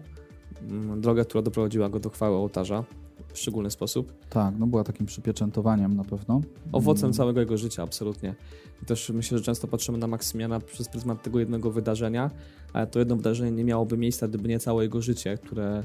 Mm, 0.63 1.01
drogę, 1.01 1.25
która 1.25 1.43
doprowadziła 1.43 1.89
go 1.89 2.01
do 2.01 2.11
chwały 2.11 2.37
ołtarza 2.37 2.85
w 3.33 3.39
szczególny 3.39 3.71
sposób. 3.71 4.13
Tak, 4.31 4.55
no 4.59 4.67
była 4.67 4.85
takim 4.85 5.07
przypieczętowaniem 5.07 5.97
na 5.97 6.05
pewno. 6.05 6.41
Owocem 6.73 7.05
mm. 7.05 7.15
całego 7.15 7.41
jego 7.41 7.57
życia, 7.57 7.83
absolutnie. 7.83 8.35
I 8.83 8.87
też 8.87 9.11
myślę, 9.11 9.39
że 9.39 9.45
często 9.45 9.69
patrzymy 9.69 9.99
na 9.99 10.07
Maksymiana 10.07 10.61
przez 10.61 10.89
pryzmat 10.89 11.23
tego 11.23 11.41
jednego 11.41 11.71
wydarzenia, 11.71 12.31
ale 12.73 12.87
to 12.87 12.99
jedno 12.99 13.17
wydarzenie 13.17 13.51
nie 13.51 13.65
miałoby 13.65 13.97
miejsca, 13.97 14.29
gdyby 14.29 14.49
nie 14.49 14.59
całe 14.59 14.83
jego 14.83 15.03
życie, 15.03 15.39
które 15.39 15.85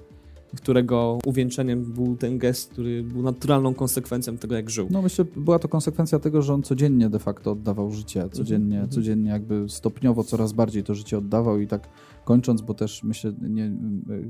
którego 0.56 1.20
uwieńczeniem 1.26 1.84
był 1.84 2.18
ten 2.18 2.38
gest, 2.38 2.72
który 2.72 3.04
był 3.04 3.22
naturalną 3.22 3.74
konsekwencją 3.74 4.38
tego, 4.38 4.56
jak 4.56 4.70
żył. 4.70 4.88
No 4.92 5.02
myślę, 5.02 5.26
była 5.36 5.60
to 5.60 5.68
konsekwencja 5.68 6.20
tego, 6.20 6.42
że 6.42 6.54
on 6.54 6.64
codziennie 6.64 7.10
de 7.10 7.20
facto 7.20 7.52
oddawał 7.52 7.92
życie, 7.92 8.30
codziennie, 8.32 8.78
mm 8.78 8.90
-hmm. 8.90 8.94
codziennie 8.94 9.30
jakby 9.30 9.70
stopniowo 9.70 10.24
coraz 10.24 10.54
bardziej 10.54 10.84
to 10.84 10.96
życie 10.96 11.18
oddawał 11.18 11.60
i 11.60 11.68
tak 11.68 11.90
kończąc, 12.26 12.62
bo 12.62 12.74
też 12.74 13.04
myślę, 13.04 13.34
nie, 13.42 13.72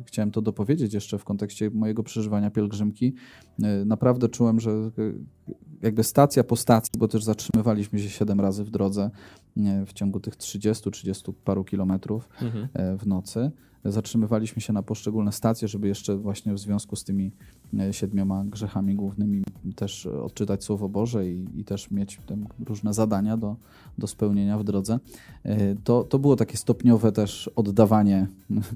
chciałem 0.05 0.31
to 0.31 0.41
dopowiedzieć 0.41 0.93
jeszcze 0.93 1.17
w 1.17 1.23
kontekście 1.23 1.69
mojego 1.69 2.03
przeżywania 2.03 2.51
pielgrzymki, 2.51 3.13
e, 3.63 3.85
naprawdę 3.85 4.29
czułem, 4.29 4.59
że 4.59 4.71
e, 4.71 4.91
jakby 5.81 6.03
stacja 6.03 6.43
po 6.43 6.55
stacji, 6.55 6.91
bo 6.97 7.07
też 7.07 7.23
zatrzymywaliśmy 7.23 7.99
się 7.99 8.09
siedem 8.09 8.41
razy 8.41 8.63
w 8.63 8.69
drodze 8.69 9.09
w 9.85 9.93
ciągu 9.93 10.19
tych 10.19 10.37
30-30 10.37 11.33
paru 11.43 11.63
kilometrów 11.63 12.29
mhm. 12.41 12.67
E, 12.73 12.97
w 12.97 13.07
nocy, 13.07 13.51
zatrzymywaliśmy 13.85 14.61
się 14.61 14.73
na 14.73 14.83
poszczególne 14.83 15.31
stacje, 15.31 15.67
żeby 15.67 15.87
jeszcze 15.87 16.17
właśnie 16.17 16.53
w 16.53 16.59
związku 16.59 16.95
z 16.95 17.03
tymi 17.03 17.31
e, 17.79 17.93
siedmioma 17.93 18.43
grzechami 18.45 18.95
głównymi 18.95 19.43
też 19.75 20.05
odczytać 20.05 20.63
Słowo 20.63 20.89
Boże 20.89 21.29
i, 21.29 21.47
i 21.55 21.63
też 21.63 21.91
mieć 21.91 22.19
różne 22.65 22.93
zadania 22.93 23.37
do, 23.37 23.55
do 23.97 24.07
spełnienia 24.07 24.57
w 24.57 24.63
drodze. 24.63 24.99
E, 25.43 25.75
to, 25.75 26.03
to 26.03 26.19
było 26.19 26.35
takie 26.35 26.57
stopniowe 26.57 27.11
też 27.11 27.49
oddawanie 27.55 28.27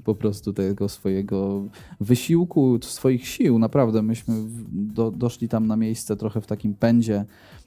po 0.04 0.14
prostu 0.14 0.52
tego 0.52 0.88
swojego 0.88 1.64
wysiłku, 2.00 2.78
swoich 2.82 3.28
sił. 3.28 3.58
Naprawdę 3.58 4.02
myśmy 4.02 4.34
do, 4.72 5.10
doszli 5.10 5.48
tam 5.48 5.66
na 5.66 5.76
miejsce 5.76 6.16
trochę 6.16 6.40
w 6.40 6.46
takim 6.46 6.74
pędzie 6.74 7.24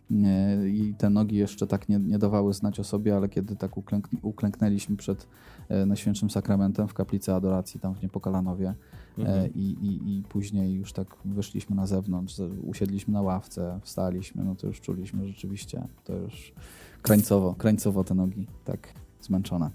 i 0.10 0.94
te 0.98 1.10
nogi 1.10 1.36
jeszcze 1.36 1.68
tak 1.68 1.90
nie, 1.90 2.00
nie 2.00 2.20
dawały 2.20 2.54
znać 2.54 2.80
o 2.80 2.84
sobie, 2.84 3.16
ale 3.16 3.30
kiedy 3.30 3.56
tak 3.56 3.78
uklęk, 3.78 4.10
uklęknęliśmy 4.22 4.96
przed 4.98 5.28
e, 5.70 5.86
Najświętszym 5.86 6.30
Sakramentem 6.30 6.88
w 6.88 6.94
kaplicy 6.94 7.34
adoracji 7.34 7.80
tam 7.80 7.96
w 7.96 8.04
Niepokalanowie 8.04 8.68
e, 8.68 9.22
mhm. 9.22 9.54
i, 9.54 9.60
i, 9.60 10.18
i 10.18 10.24
później 10.24 10.74
już 10.74 10.94
tak 10.94 11.08
wyszliśmy 11.26 11.76
na 11.76 11.88
zewnątrz, 11.88 12.36
usiedliśmy 12.64 13.14
na 13.14 13.22
ławce, 13.22 13.80
wstaliśmy, 13.84 14.44
no 14.44 14.56
to 14.56 14.68
już 14.68 14.82
czuliśmy 14.82 15.28
rzeczywiście, 15.28 15.84
to 16.04 16.14
już 16.14 16.54
krańcowo, 17.02 17.56
krańcowo 17.56 18.04
te 18.04 18.16
nogi 18.16 18.48
tak 18.66 18.94
zmęczone. 19.22 19.70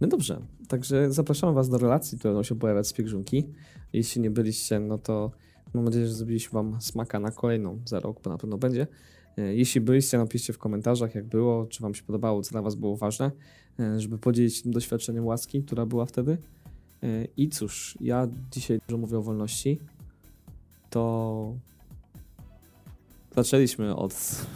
No 0.00 0.08
dobrze, 0.08 0.40
także 0.68 1.12
zapraszamy 1.12 1.52
Was 1.52 1.68
do 1.68 1.78
relacji, 1.78 2.18
które 2.18 2.34
będą 2.34 2.42
się 2.42 2.54
pojawiać 2.54 2.86
z 2.86 2.92
pielgrzymki. 2.92 3.44
Jeśli 3.92 4.20
nie 4.20 4.30
byliście, 4.30 4.80
no 4.80 4.98
to 4.98 5.30
Mam 5.74 5.84
nadzieję, 5.84 6.06
że 6.06 6.14
zrobiliśmy 6.14 6.52
Wam 6.52 6.80
smaka 6.80 7.20
na 7.20 7.30
kolejną 7.30 7.80
za 7.84 8.00
rok, 8.00 8.20
bo 8.22 8.30
na 8.30 8.38
pewno 8.38 8.58
będzie. 8.58 8.86
E, 9.38 9.54
jeśli 9.54 9.80
byliście, 9.80 10.18
napiszcie 10.18 10.52
w 10.52 10.58
komentarzach, 10.58 11.14
jak 11.14 11.24
było, 11.24 11.66
czy 11.66 11.82
Wam 11.82 11.94
się 11.94 12.02
podobało, 12.02 12.42
co 12.42 12.50
dla 12.50 12.62
Was 12.62 12.74
było 12.74 12.96
ważne, 12.96 13.30
e, 13.80 14.00
żeby 14.00 14.18
podzielić 14.18 14.56
się 14.56 14.62
tym 14.62 14.72
doświadczeniem 14.72 15.26
łaski, 15.26 15.62
która 15.62 15.86
była 15.86 16.06
wtedy. 16.06 16.38
E, 17.02 17.24
I 17.36 17.48
cóż, 17.48 17.98
ja 18.00 18.28
dzisiaj 18.50 18.78
dużo 18.88 18.98
mówię 18.98 19.18
o 19.18 19.22
wolności. 19.22 19.80
To 20.90 21.54
zaczęliśmy 23.36 23.96
od 23.96 24.46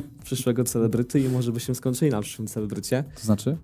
przyszłego 0.24 0.64
celebryty 0.64 1.20
i 1.20 1.28
może 1.28 1.52
byśmy 1.52 1.74
skończyli 1.74 2.10
na 2.10 2.20
przyszłym 2.20 2.48
celebrycie. 2.48 3.04
To 3.14 3.22
znaczy? 3.22 3.56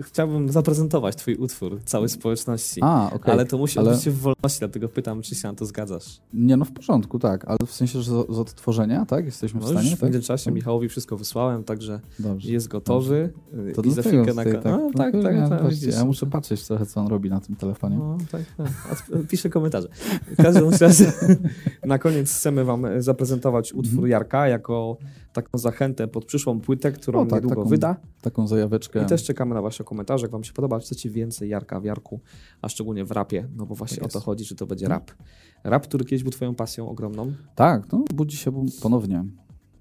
Chciałbym 0.00 0.48
zaprezentować 0.48 1.16
twój 1.16 1.34
utwór 1.34 1.80
całej 1.84 2.08
społeczności. 2.08 2.80
A, 2.82 3.10
okay. 3.12 3.34
Ale 3.34 3.46
to 3.46 3.58
musi 3.58 3.78
ale... 3.78 3.90
odbyć 3.90 4.04
się 4.04 4.10
w 4.10 4.18
wolności, 4.18 4.58
dlatego 4.58 4.88
pytam, 4.88 5.22
czy 5.22 5.34
się 5.34 5.48
na 5.48 5.54
to 5.54 5.66
zgadzasz. 5.66 6.20
Nie, 6.34 6.56
no 6.56 6.64
w 6.64 6.72
porządku, 6.72 7.18
tak. 7.18 7.44
Ale 7.44 7.58
w 7.66 7.72
sensie, 7.72 8.02
że 8.02 8.10
z, 8.10 8.26
z 8.34 8.38
odtworzenia, 8.38 9.06
tak? 9.06 9.24
Jesteśmy 9.24 9.60
no 9.60 9.66
w 9.66 9.70
stanie, 9.70 9.90
już 9.90 10.00
tak? 10.00 10.00
w 10.00 10.12
międzyczasie 10.12 10.44
tak? 10.44 10.54
Michałowi 10.54 10.88
wszystko 10.88 11.16
wysłałem, 11.16 11.64
także 11.64 12.00
Dobrze. 12.18 12.52
jest 12.52 12.68
gotowy. 12.68 13.32
Dobrze. 13.52 13.72
To 13.72 13.82
I 13.82 13.90
za 13.90 14.02
chwilkę 14.02 14.34
na... 14.34 14.44
Tak, 14.44 14.64
no, 14.64 14.90
tak, 14.96 15.12
tak, 15.12 15.34
ja, 15.34 15.48
tak, 15.48 15.62
tak 15.62 15.82
ja 15.82 16.04
muszę 16.04 16.26
patrzeć 16.26 16.66
trochę, 16.66 16.86
co 16.86 17.00
on 17.00 17.06
robi 17.06 17.30
na 17.30 17.40
tym 17.40 17.56
telefonie. 17.56 17.96
No, 17.96 18.18
tak, 18.32 18.42
tak. 18.56 18.68
Piszę 19.30 19.50
komentarze. 19.50 19.88
W 20.38 20.42
każdym 20.42 20.70
razie 20.80 21.12
na 21.84 21.98
koniec 21.98 22.30
chcemy 22.30 22.64
wam 22.64 22.86
zaprezentować 22.98 23.72
utwór 23.72 23.94
mhm. 23.94 24.10
Jarka 24.10 24.48
jako 24.48 24.96
taką 25.32 25.58
zachętę 25.58 26.08
pod 26.08 26.24
przyszłą 26.24 26.60
płytę, 26.60 26.92
którą 26.92 27.20
o, 27.20 27.26
tak, 27.26 27.32
niedługo 27.32 27.56
taką, 27.56 27.68
wyda. 27.68 27.96
Taką 28.20 28.46
zajaweczkę. 28.46 29.02
I 29.02 29.06
też 29.06 29.24
czekamy 29.24 29.54
na 29.54 29.62
wasze 29.62 29.84
komentarze, 29.84 30.24
jak 30.24 30.30
wam 30.32 30.44
się 30.44 30.52
podoba, 30.52 30.78
chcecie 30.78 31.10
więcej 31.10 31.48
Jarka 31.48 31.80
w 31.80 31.84
Jarku, 31.84 32.20
a 32.62 32.68
szczególnie 32.68 33.04
w 33.04 33.10
rapie, 33.10 33.48
no 33.56 33.66
bo 33.66 33.74
właśnie 33.74 33.96
tak 33.96 34.06
o 34.06 34.08
to 34.08 34.20
chodzi, 34.20 34.44
że 34.44 34.54
to 34.54 34.66
będzie 34.66 34.88
rap. 34.88 35.10
Rap, 35.64 35.86
który 35.86 36.04
kiedyś 36.04 36.22
był 36.22 36.32
twoją 36.32 36.54
pasją 36.54 36.88
ogromną. 36.88 37.32
Tak, 37.54 37.92
no 37.92 38.04
budzi 38.14 38.36
się 38.36 38.66
ponownie. 38.82 39.24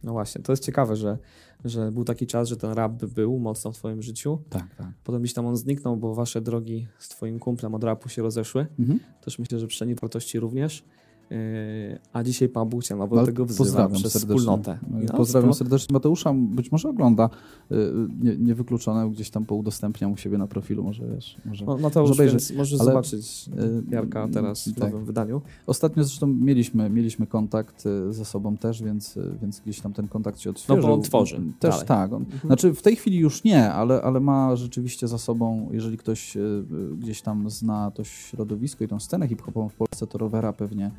No 0.03 0.11
właśnie, 0.11 0.41
to 0.41 0.51
jest 0.51 0.65
ciekawe, 0.65 0.95
że, 0.95 1.17
że 1.65 1.91
był 1.91 2.03
taki 2.03 2.27
czas, 2.27 2.49
że 2.49 2.57
ten 2.57 2.71
rap 2.71 3.05
był 3.05 3.39
mocno 3.39 3.71
w 3.71 3.75
twoim 3.75 4.01
życiu. 4.01 4.39
Tak, 4.49 4.75
tak. 4.75 4.87
Potem 5.03 5.21
gdzieś 5.21 5.33
tam 5.33 5.45
on 5.45 5.57
zniknął, 5.57 5.97
bo 5.97 6.15
wasze 6.15 6.41
drogi 6.41 6.87
z 6.99 7.09
twoim 7.09 7.39
kumplem 7.39 7.75
od 7.75 7.83
rapu 7.83 8.09
się 8.09 8.21
rozeszły. 8.21 8.67
Mhm. 8.79 8.99
Też 9.21 9.39
myślę, 9.39 9.59
że 9.59 9.67
przeni 9.67 9.95
wartości 9.95 10.39
również. 10.39 10.83
Yy, 11.31 11.99
a 12.13 12.23
dzisiaj 12.23 12.49
Pan 12.49 12.69
Bóg 12.69 12.83
cię 12.83 12.97
do 12.97 13.25
tego 13.25 13.45
wzywa 13.45 13.57
pozdrawiam 13.57 13.91
przez 13.91 14.13
serdecznie. 14.13 14.37
wspólnotę. 14.37 14.77
No, 14.89 15.13
pozdrawiam 15.17 15.53
serdecznie 15.53 15.93
Mateusza, 15.93 16.33
być 16.33 16.71
może 16.71 16.89
ogląda, 16.89 17.29
yy, 17.69 17.77
nie, 18.21 18.37
niewykluczone, 18.37 19.09
gdzieś 19.09 19.29
tam 19.29 19.45
poudostępniam 19.45 20.11
u 20.11 20.17
siebie 20.17 20.37
na 20.37 20.47
profilu, 20.47 20.83
może 20.83 21.07
wiesz. 21.07 21.37
Może, 21.45 21.65
no, 21.65 21.77
Mateusz, 21.77 22.09
może 22.09 22.23
obejrzeć. 22.23 22.57
możesz 22.57 22.79
ale, 22.81 22.91
zobaczyć 22.91 23.47
yy, 23.47 23.83
Jarka 23.89 24.27
teraz 24.33 24.67
w 24.67 24.79
tak. 24.79 24.91
nowym 24.91 25.05
wydaniu. 25.05 25.41
Ostatnio 25.67 26.03
zresztą 26.03 26.27
mieliśmy, 26.27 26.89
mieliśmy 26.89 27.27
kontakt 27.27 27.83
ze 28.09 28.25
sobą 28.25 28.57
też, 28.57 28.83
więc, 28.83 29.19
więc 29.41 29.59
gdzieś 29.59 29.79
tam 29.79 29.93
ten 29.93 30.07
kontakt 30.07 30.39
się 30.39 30.49
odświeżył. 30.49 30.81
No 30.81 30.87
bo 30.87 30.93
on 30.93 31.01
tworzy. 31.01 31.41
Też 31.59 31.71
dalej. 31.71 31.87
tak. 31.87 32.13
On, 32.13 32.21
mhm. 32.21 32.41
Znaczy 32.45 32.73
w 32.73 32.81
tej 32.81 32.95
chwili 32.95 33.17
już 33.17 33.43
nie, 33.43 33.71
ale, 33.71 34.01
ale 34.01 34.19
ma 34.19 34.55
rzeczywiście 34.55 35.07
za 35.07 35.17
sobą, 35.17 35.69
jeżeli 35.71 35.97
ktoś 35.97 36.37
gdzieś 36.97 37.21
tam 37.21 37.49
zna 37.49 37.91
to 37.91 38.03
środowisko 38.03 38.83
i 38.83 38.87
tą 38.87 38.99
scenę 38.99 39.27
hip-hopową 39.27 39.69
w 39.69 39.75
Polsce, 39.75 40.07
to 40.07 40.17
rowera 40.17 40.53
pewnie 40.53 40.91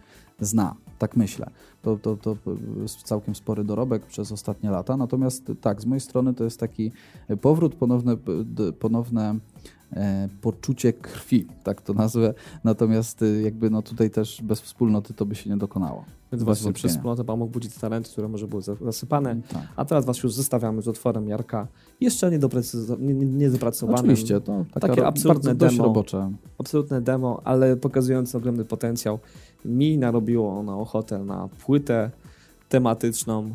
zna, 0.45 0.75
tak 0.99 1.17
myślę. 1.17 1.51
To, 1.83 1.97
to, 1.97 2.17
to 2.17 2.37
jest 2.83 3.03
całkiem 3.03 3.35
spory 3.35 3.65
dorobek 3.65 4.07
przez 4.07 4.33
ostatnie 4.33 4.71
lata. 4.71 4.97
Natomiast 4.97 5.53
tak, 5.61 5.81
z 5.81 5.87
mojej 5.87 6.01
strony 6.01 6.35
to 6.35 6.45
jest 6.45 6.61
taki 6.61 6.93
powrót, 7.41 7.75
ponowne, 7.75 8.17
ponowne 8.79 9.39
e, 9.93 10.29
poczucie 10.41 10.93
krwi, 10.93 11.47
tak 11.65 11.83
to 11.83 11.93
nazwę. 11.93 12.35
Natomiast 12.65 13.23
e, 13.23 13.43
jakby 13.43 13.71
no 13.71 13.83
tutaj 13.83 14.11
też 14.11 14.43
bez 14.43 14.61
wspólnoty 14.61 15.15
to 15.15 15.27
by 15.27 15.35
się 15.35 15.51
nie 15.51 15.57
dokonało. 15.57 16.05
Więc 16.33 16.43
właśnie 16.45 16.73
przez 16.73 16.93
wspólnotę 16.93 17.25
Pan 17.25 17.39
mógł 17.39 17.53
budzić 17.53 17.75
talenty, 17.75 18.11
które 18.11 18.29
może 18.29 18.47
były 18.47 18.63
zasypane. 18.63 19.37
Tak. 19.49 19.63
A 19.77 19.85
teraz 19.85 20.05
Was 20.05 20.23
już 20.23 20.33
zostawiamy 20.33 20.83
z 20.83 20.89
otworem 20.89 21.29
Jarka. 21.29 21.67
Jeszcze 22.01 22.31
niedopracowanym. 22.31 23.89
Nie, 23.89 23.95
Oczywiście, 23.95 24.41
to 24.41 24.65
takie 24.81 25.07
absolutne 25.07 25.55
demo. 25.55 25.85
Robocze. 25.85 26.33
Absolutne 26.59 27.01
demo, 27.01 27.41
ale 27.45 27.77
pokazujące 27.77 28.39
ogromny 28.39 28.65
potencjał 28.65 29.19
mi 29.65 29.99
narobiło 29.99 30.59
ono 30.59 30.81
ochotę 30.81 31.19
na 31.19 31.49
płytę 31.67 32.11
tematyczną 32.69 33.55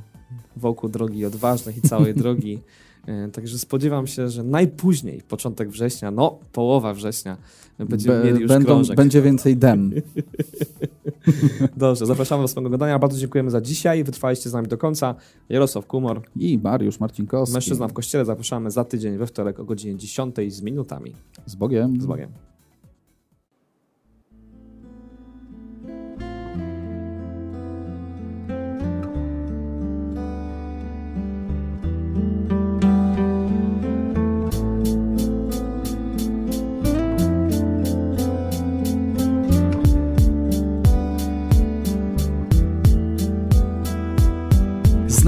wokół 0.56 0.90
drogi 0.90 1.26
odważnych 1.26 1.78
i 1.78 1.82
całej 1.82 2.16
drogi. 2.24 2.60
E, 3.08 3.30
także 3.30 3.60
spodziewam 3.60 4.08
się, 4.08 4.30
że 4.30 4.44
najpóźniej, 4.44 5.22
początek 5.28 5.70
września, 5.70 6.12
no 6.12 6.40
połowa 6.52 6.94
września, 6.94 7.38
będziemy 7.80 8.18
Be, 8.20 8.26
mieli 8.26 8.40
już 8.40 8.50
będą, 8.50 8.66
krążek. 8.66 8.98
Będzie 8.98 9.22
więcej 9.22 9.58
dem. 9.58 9.92
Dobrze, 11.78 12.06
zapraszamy 12.06 12.44
do 12.44 12.48
swojego 12.48 12.70
gadania. 12.70 13.00
Bardzo 13.00 13.20
dziękujemy 13.20 13.52
za 13.52 13.62
dzisiaj. 13.62 14.04
Wytrwaliście 14.04 14.50
z 14.50 14.54
nami 14.54 14.68
do 14.68 14.78
końca. 14.78 15.16
Jarosław 15.50 15.86
Kumor 15.86 16.22
i 16.36 16.60
Mariusz 16.64 17.00
Marcinkowski. 17.00 17.54
Mężczyzna 17.54 17.88
w 17.88 17.94
Kościele. 17.94 18.26
Zapraszamy 18.26 18.72
za 18.72 18.84
tydzień 18.84 19.18
we 19.18 19.28
wtorek 19.28 19.60
o 19.60 19.66
godzinie 19.66 19.96
10 19.96 20.36
z 20.48 20.62
minutami. 20.62 21.14
Z 21.46 21.56
Bogiem. 21.56 22.02
Z 22.02 22.06
Bogiem. 22.06 22.47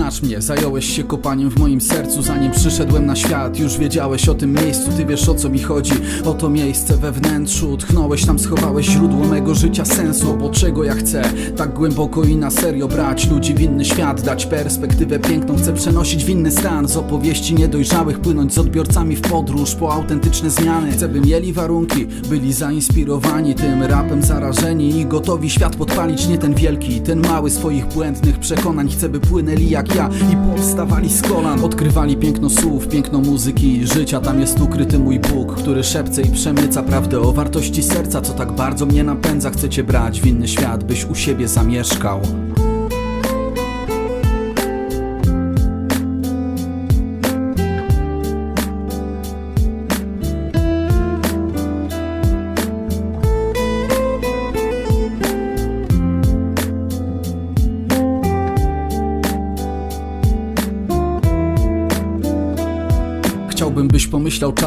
Znasz 0.10 0.22
mnie 0.22 0.42
Zająłeś 0.42 0.96
się 0.96 1.04
kopaniem 1.04 1.50
w 1.50 1.60
moim 1.60 1.82
sercu 1.82 2.22
Zanim 2.22 2.52
przyszedłem 2.52 3.06
na 3.06 3.16
świat. 3.16 3.60
Już 3.60 3.78
wiedziałeś 3.78 4.30
o 4.30 4.34
tym 4.34 4.54
miejscu 4.54 4.92
Ty 4.98 5.06
wiesz 5.06 5.30
o 5.30 5.36
co 5.36 5.50
mi 5.50 5.60
chodzi. 5.60 5.94
O 6.26 6.34
to 6.34 6.50
miejsce 6.50 6.98
we 6.98 7.12
wnętrzu 7.12 7.78
Tchnąłeś 7.78 8.26
tam, 8.26 8.40
schowałeś 8.40 8.86
źródło 8.86 9.28
mego 9.28 9.56
życia 9.56 9.86
sensu 9.86 10.38
Bo 10.38 10.50
czego 10.50 10.84
ja 10.84 10.94
chcę? 10.94 11.22
Tak 11.58 11.74
głęboko 11.74 12.24
i 12.24 12.36
na 12.36 12.52
serio 12.52 12.88
brać 12.88 13.30
Ludzi 13.30 13.54
w 13.54 13.62
inny 13.62 13.86
świat 13.86 14.22
Dać 14.22 14.46
perspektywę 14.46 15.20
piękną 15.20 15.58
Chcę 15.58 15.74
przenosić 15.74 16.26
w 16.26 16.30
inny 16.30 16.52
stan. 16.52 16.88
Z 16.88 16.98
opowieści 16.98 17.56
niedojrzałych 17.56 18.20
Płynąć 18.20 18.54
z 18.54 18.58
odbiorcami 18.58 19.16
w 19.16 19.22
podróż 19.22 19.76
Po 19.76 19.94
autentyczne 19.94 20.50
zmiany. 20.50 20.92
Chcę 20.92 21.10
by 21.10 21.22
mieli 21.22 21.54
warunki 21.54 22.06
Byli 22.06 22.54
zainspirowani 22.54 23.56
tym 23.56 23.84
rapem 23.84 24.24
zarażeni 24.24 25.00
I 25.00 25.06
gotowi 25.06 25.50
świat 25.50 25.76
podpalić 25.76 26.28
Nie 26.28 26.38
ten 26.38 26.54
wielki, 26.54 27.02
ten 27.02 27.28
mały 27.28 27.50
swoich 27.50 27.86
błędnych 27.86 28.40
przekonań. 28.40 28.90
Chcę 28.90 29.10
by 29.10 29.20
płynęli 29.20 29.70
jak 29.70 29.96
ja 29.96 29.99
i 30.08 30.50
powstawali 30.50 31.10
z 31.10 31.22
kolan. 31.22 31.64
Odkrywali 31.64 32.18
piękno 32.18 32.50
słów, 32.50 32.88
piękno 32.88 33.20
muzyki 33.20 33.78
i 33.78 33.88
życia. 33.88 34.20
Tam 34.22 34.40
jest 34.40 34.62
ukryty 34.62 35.00
mój 35.00 35.20
Bóg, 35.20 35.56
który 35.56 35.84
szepce 35.84 36.22
i 36.22 36.32
przemyca 36.32 36.84
Prawdę 36.84 37.20
o 37.20 37.32
wartości 37.32 37.84
serca, 37.84 38.22
co 38.22 38.34
tak 38.34 38.52
bardzo 38.52 38.86
mnie 38.86 39.04
napędza. 39.04 39.50
Chcecie 39.50 39.84
brać 39.84 40.22
w 40.22 40.26
inny 40.26 40.48
świat, 40.48 40.84
byś 40.84 41.06
u 41.06 41.16
siebie 41.16 41.48
zamieszkał 41.48 42.22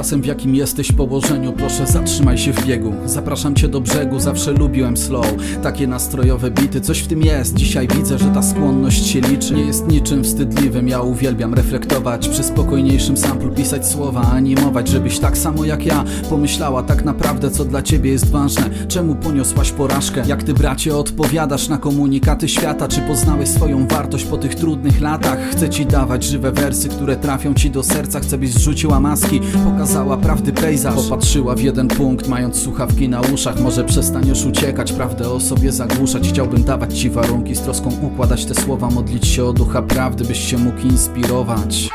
czasem 0.03 0.22
w 0.22 0.26
jakim 0.26 0.55
jesteś 0.55 0.92
położeniu 0.92 1.53
Proszę 1.53 1.86
zatrzymaj 1.86 2.38
się 2.38 2.53
w 2.53 2.66
biegu 2.66 2.92
Zapraszam 3.07 3.55
cię 3.55 3.68
do 3.68 3.80
brzegu, 3.80 4.20
zawsze 4.20 4.53
lubiłem 4.53 4.96
slow 4.96 5.26
Takie 5.62 5.86
nastrojowe 5.86 6.50
bity, 6.50 6.80
coś 6.80 6.98
w 6.98 7.07
tym 7.07 7.22
jest 7.22 7.55
Dzisiaj 7.55 7.88
widzę, 7.88 8.18
że 8.18 8.24
ta 8.24 8.42
skłonność 8.42 9.07
się 9.07 9.20
liczy 9.20 9.55
Nie 9.55 9.62
jest 9.62 9.88
niczym 9.88 10.24
wstydliwym, 10.24 10.88
ja 10.88 11.00
uwielbiam 11.00 11.55
reflektować 11.55 12.28
Przy 12.28 12.42
spokojniejszym 12.42 13.16
samplu 13.16 13.50
pisać 13.50 13.88
słowa, 13.88 14.20
animować 14.20 14.88
Żebyś 14.88 15.18
tak 15.18 15.38
samo 15.38 15.64
jak 15.64 15.86
ja 15.86 16.05
pomyślała 16.30 16.82
tak 16.82 17.05
naprawdę 17.05 17.50
co 17.50 17.64
dla 17.64 17.82
ciebie 17.82 18.11
jest 18.11 18.30
ważne 18.30 18.70
Czemu 18.88 19.14
poniosłaś 19.14 19.70
porażkę? 19.70 20.22
Jak 20.26 20.42
ty 20.42 20.55
bracie 20.55 20.96
odpowiadasz 20.96 21.68
na 21.68 21.78
komunikaty 21.78 22.48
świata? 22.48 22.88
Czy 22.88 23.00
poznałeś 23.00 23.48
swoją 23.48 23.86
wartość 23.86 24.24
po 24.24 24.38
tych 24.38 24.55
trudnych 24.55 25.00
latach? 25.00 25.38
Chcę 25.50 25.70
ci 25.70 25.86
dawać 25.86 26.24
żywe 26.24 26.53
wersy, 26.53 26.88
które 26.88 27.16
trafią 27.16 27.55
ci 27.55 27.70
do 27.70 27.82
serca 27.82 28.20
Chcę 28.20 28.38
byś 28.38 28.53
zrzuciła 28.53 29.00
maski, 29.00 29.40
pokazała 29.93 30.16
prawdy 30.16 30.53
pejzaż 30.53 30.95
Popatrzyła 30.95 31.55
w 31.55 31.61
jeden 31.61 31.88
punkt, 31.88 32.28
mając 32.28 32.62
słuchawki 32.62 33.09
na 33.09 33.20
uszach. 33.20 33.61
Może 33.61 33.84
przestaniesz 33.84 34.45
uciekać, 34.45 34.93
prawdę 34.93 35.28
o 35.28 35.40
sobie 35.40 35.72
zagłuszać. 35.72 36.28
Chciałbym 36.28 36.64
dawać 36.64 36.99
ci 36.99 37.11
warunki, 37.11 37.55
z 37.55 37.61
troską 37.61 37.90
układać 38.03 38.45
te 38.45 38.55
słowa. 38.55 38.90
Modlić 38.90 39.26
się 39.26 39.45
o 39.45 39.53
ducha 39.53 39.82
prawdy, 39.82 40.24
byś 40.24 40.51
się 40.51 40.59
mógł 40.59 40.80
inspirować 40.80 41.90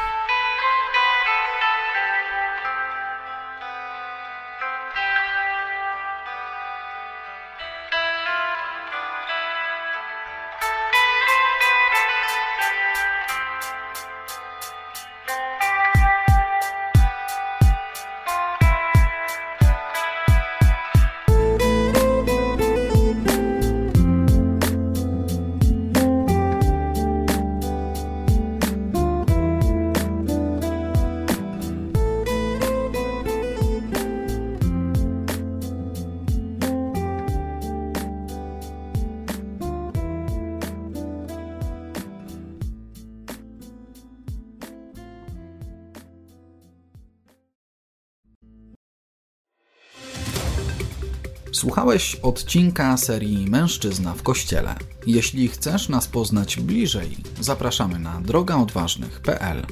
Słuchałeś 51.67 52.15
odcinka 52.15 52.97
serii 52.97 53.49
Mężczyzna 53.49 54.13
w 54.13 54.23
Kościele. 54.23 54.75
Jeśli 55.07 55.47
chcesz 55.47 55.89
nas 55.89 56.07
poznać 56.07 56.59
bliżej, 56.59 57.17
zapraszamy 57.39 57.99
na 57.99 58.21
drogaodważnych.pl. 58.21 59.65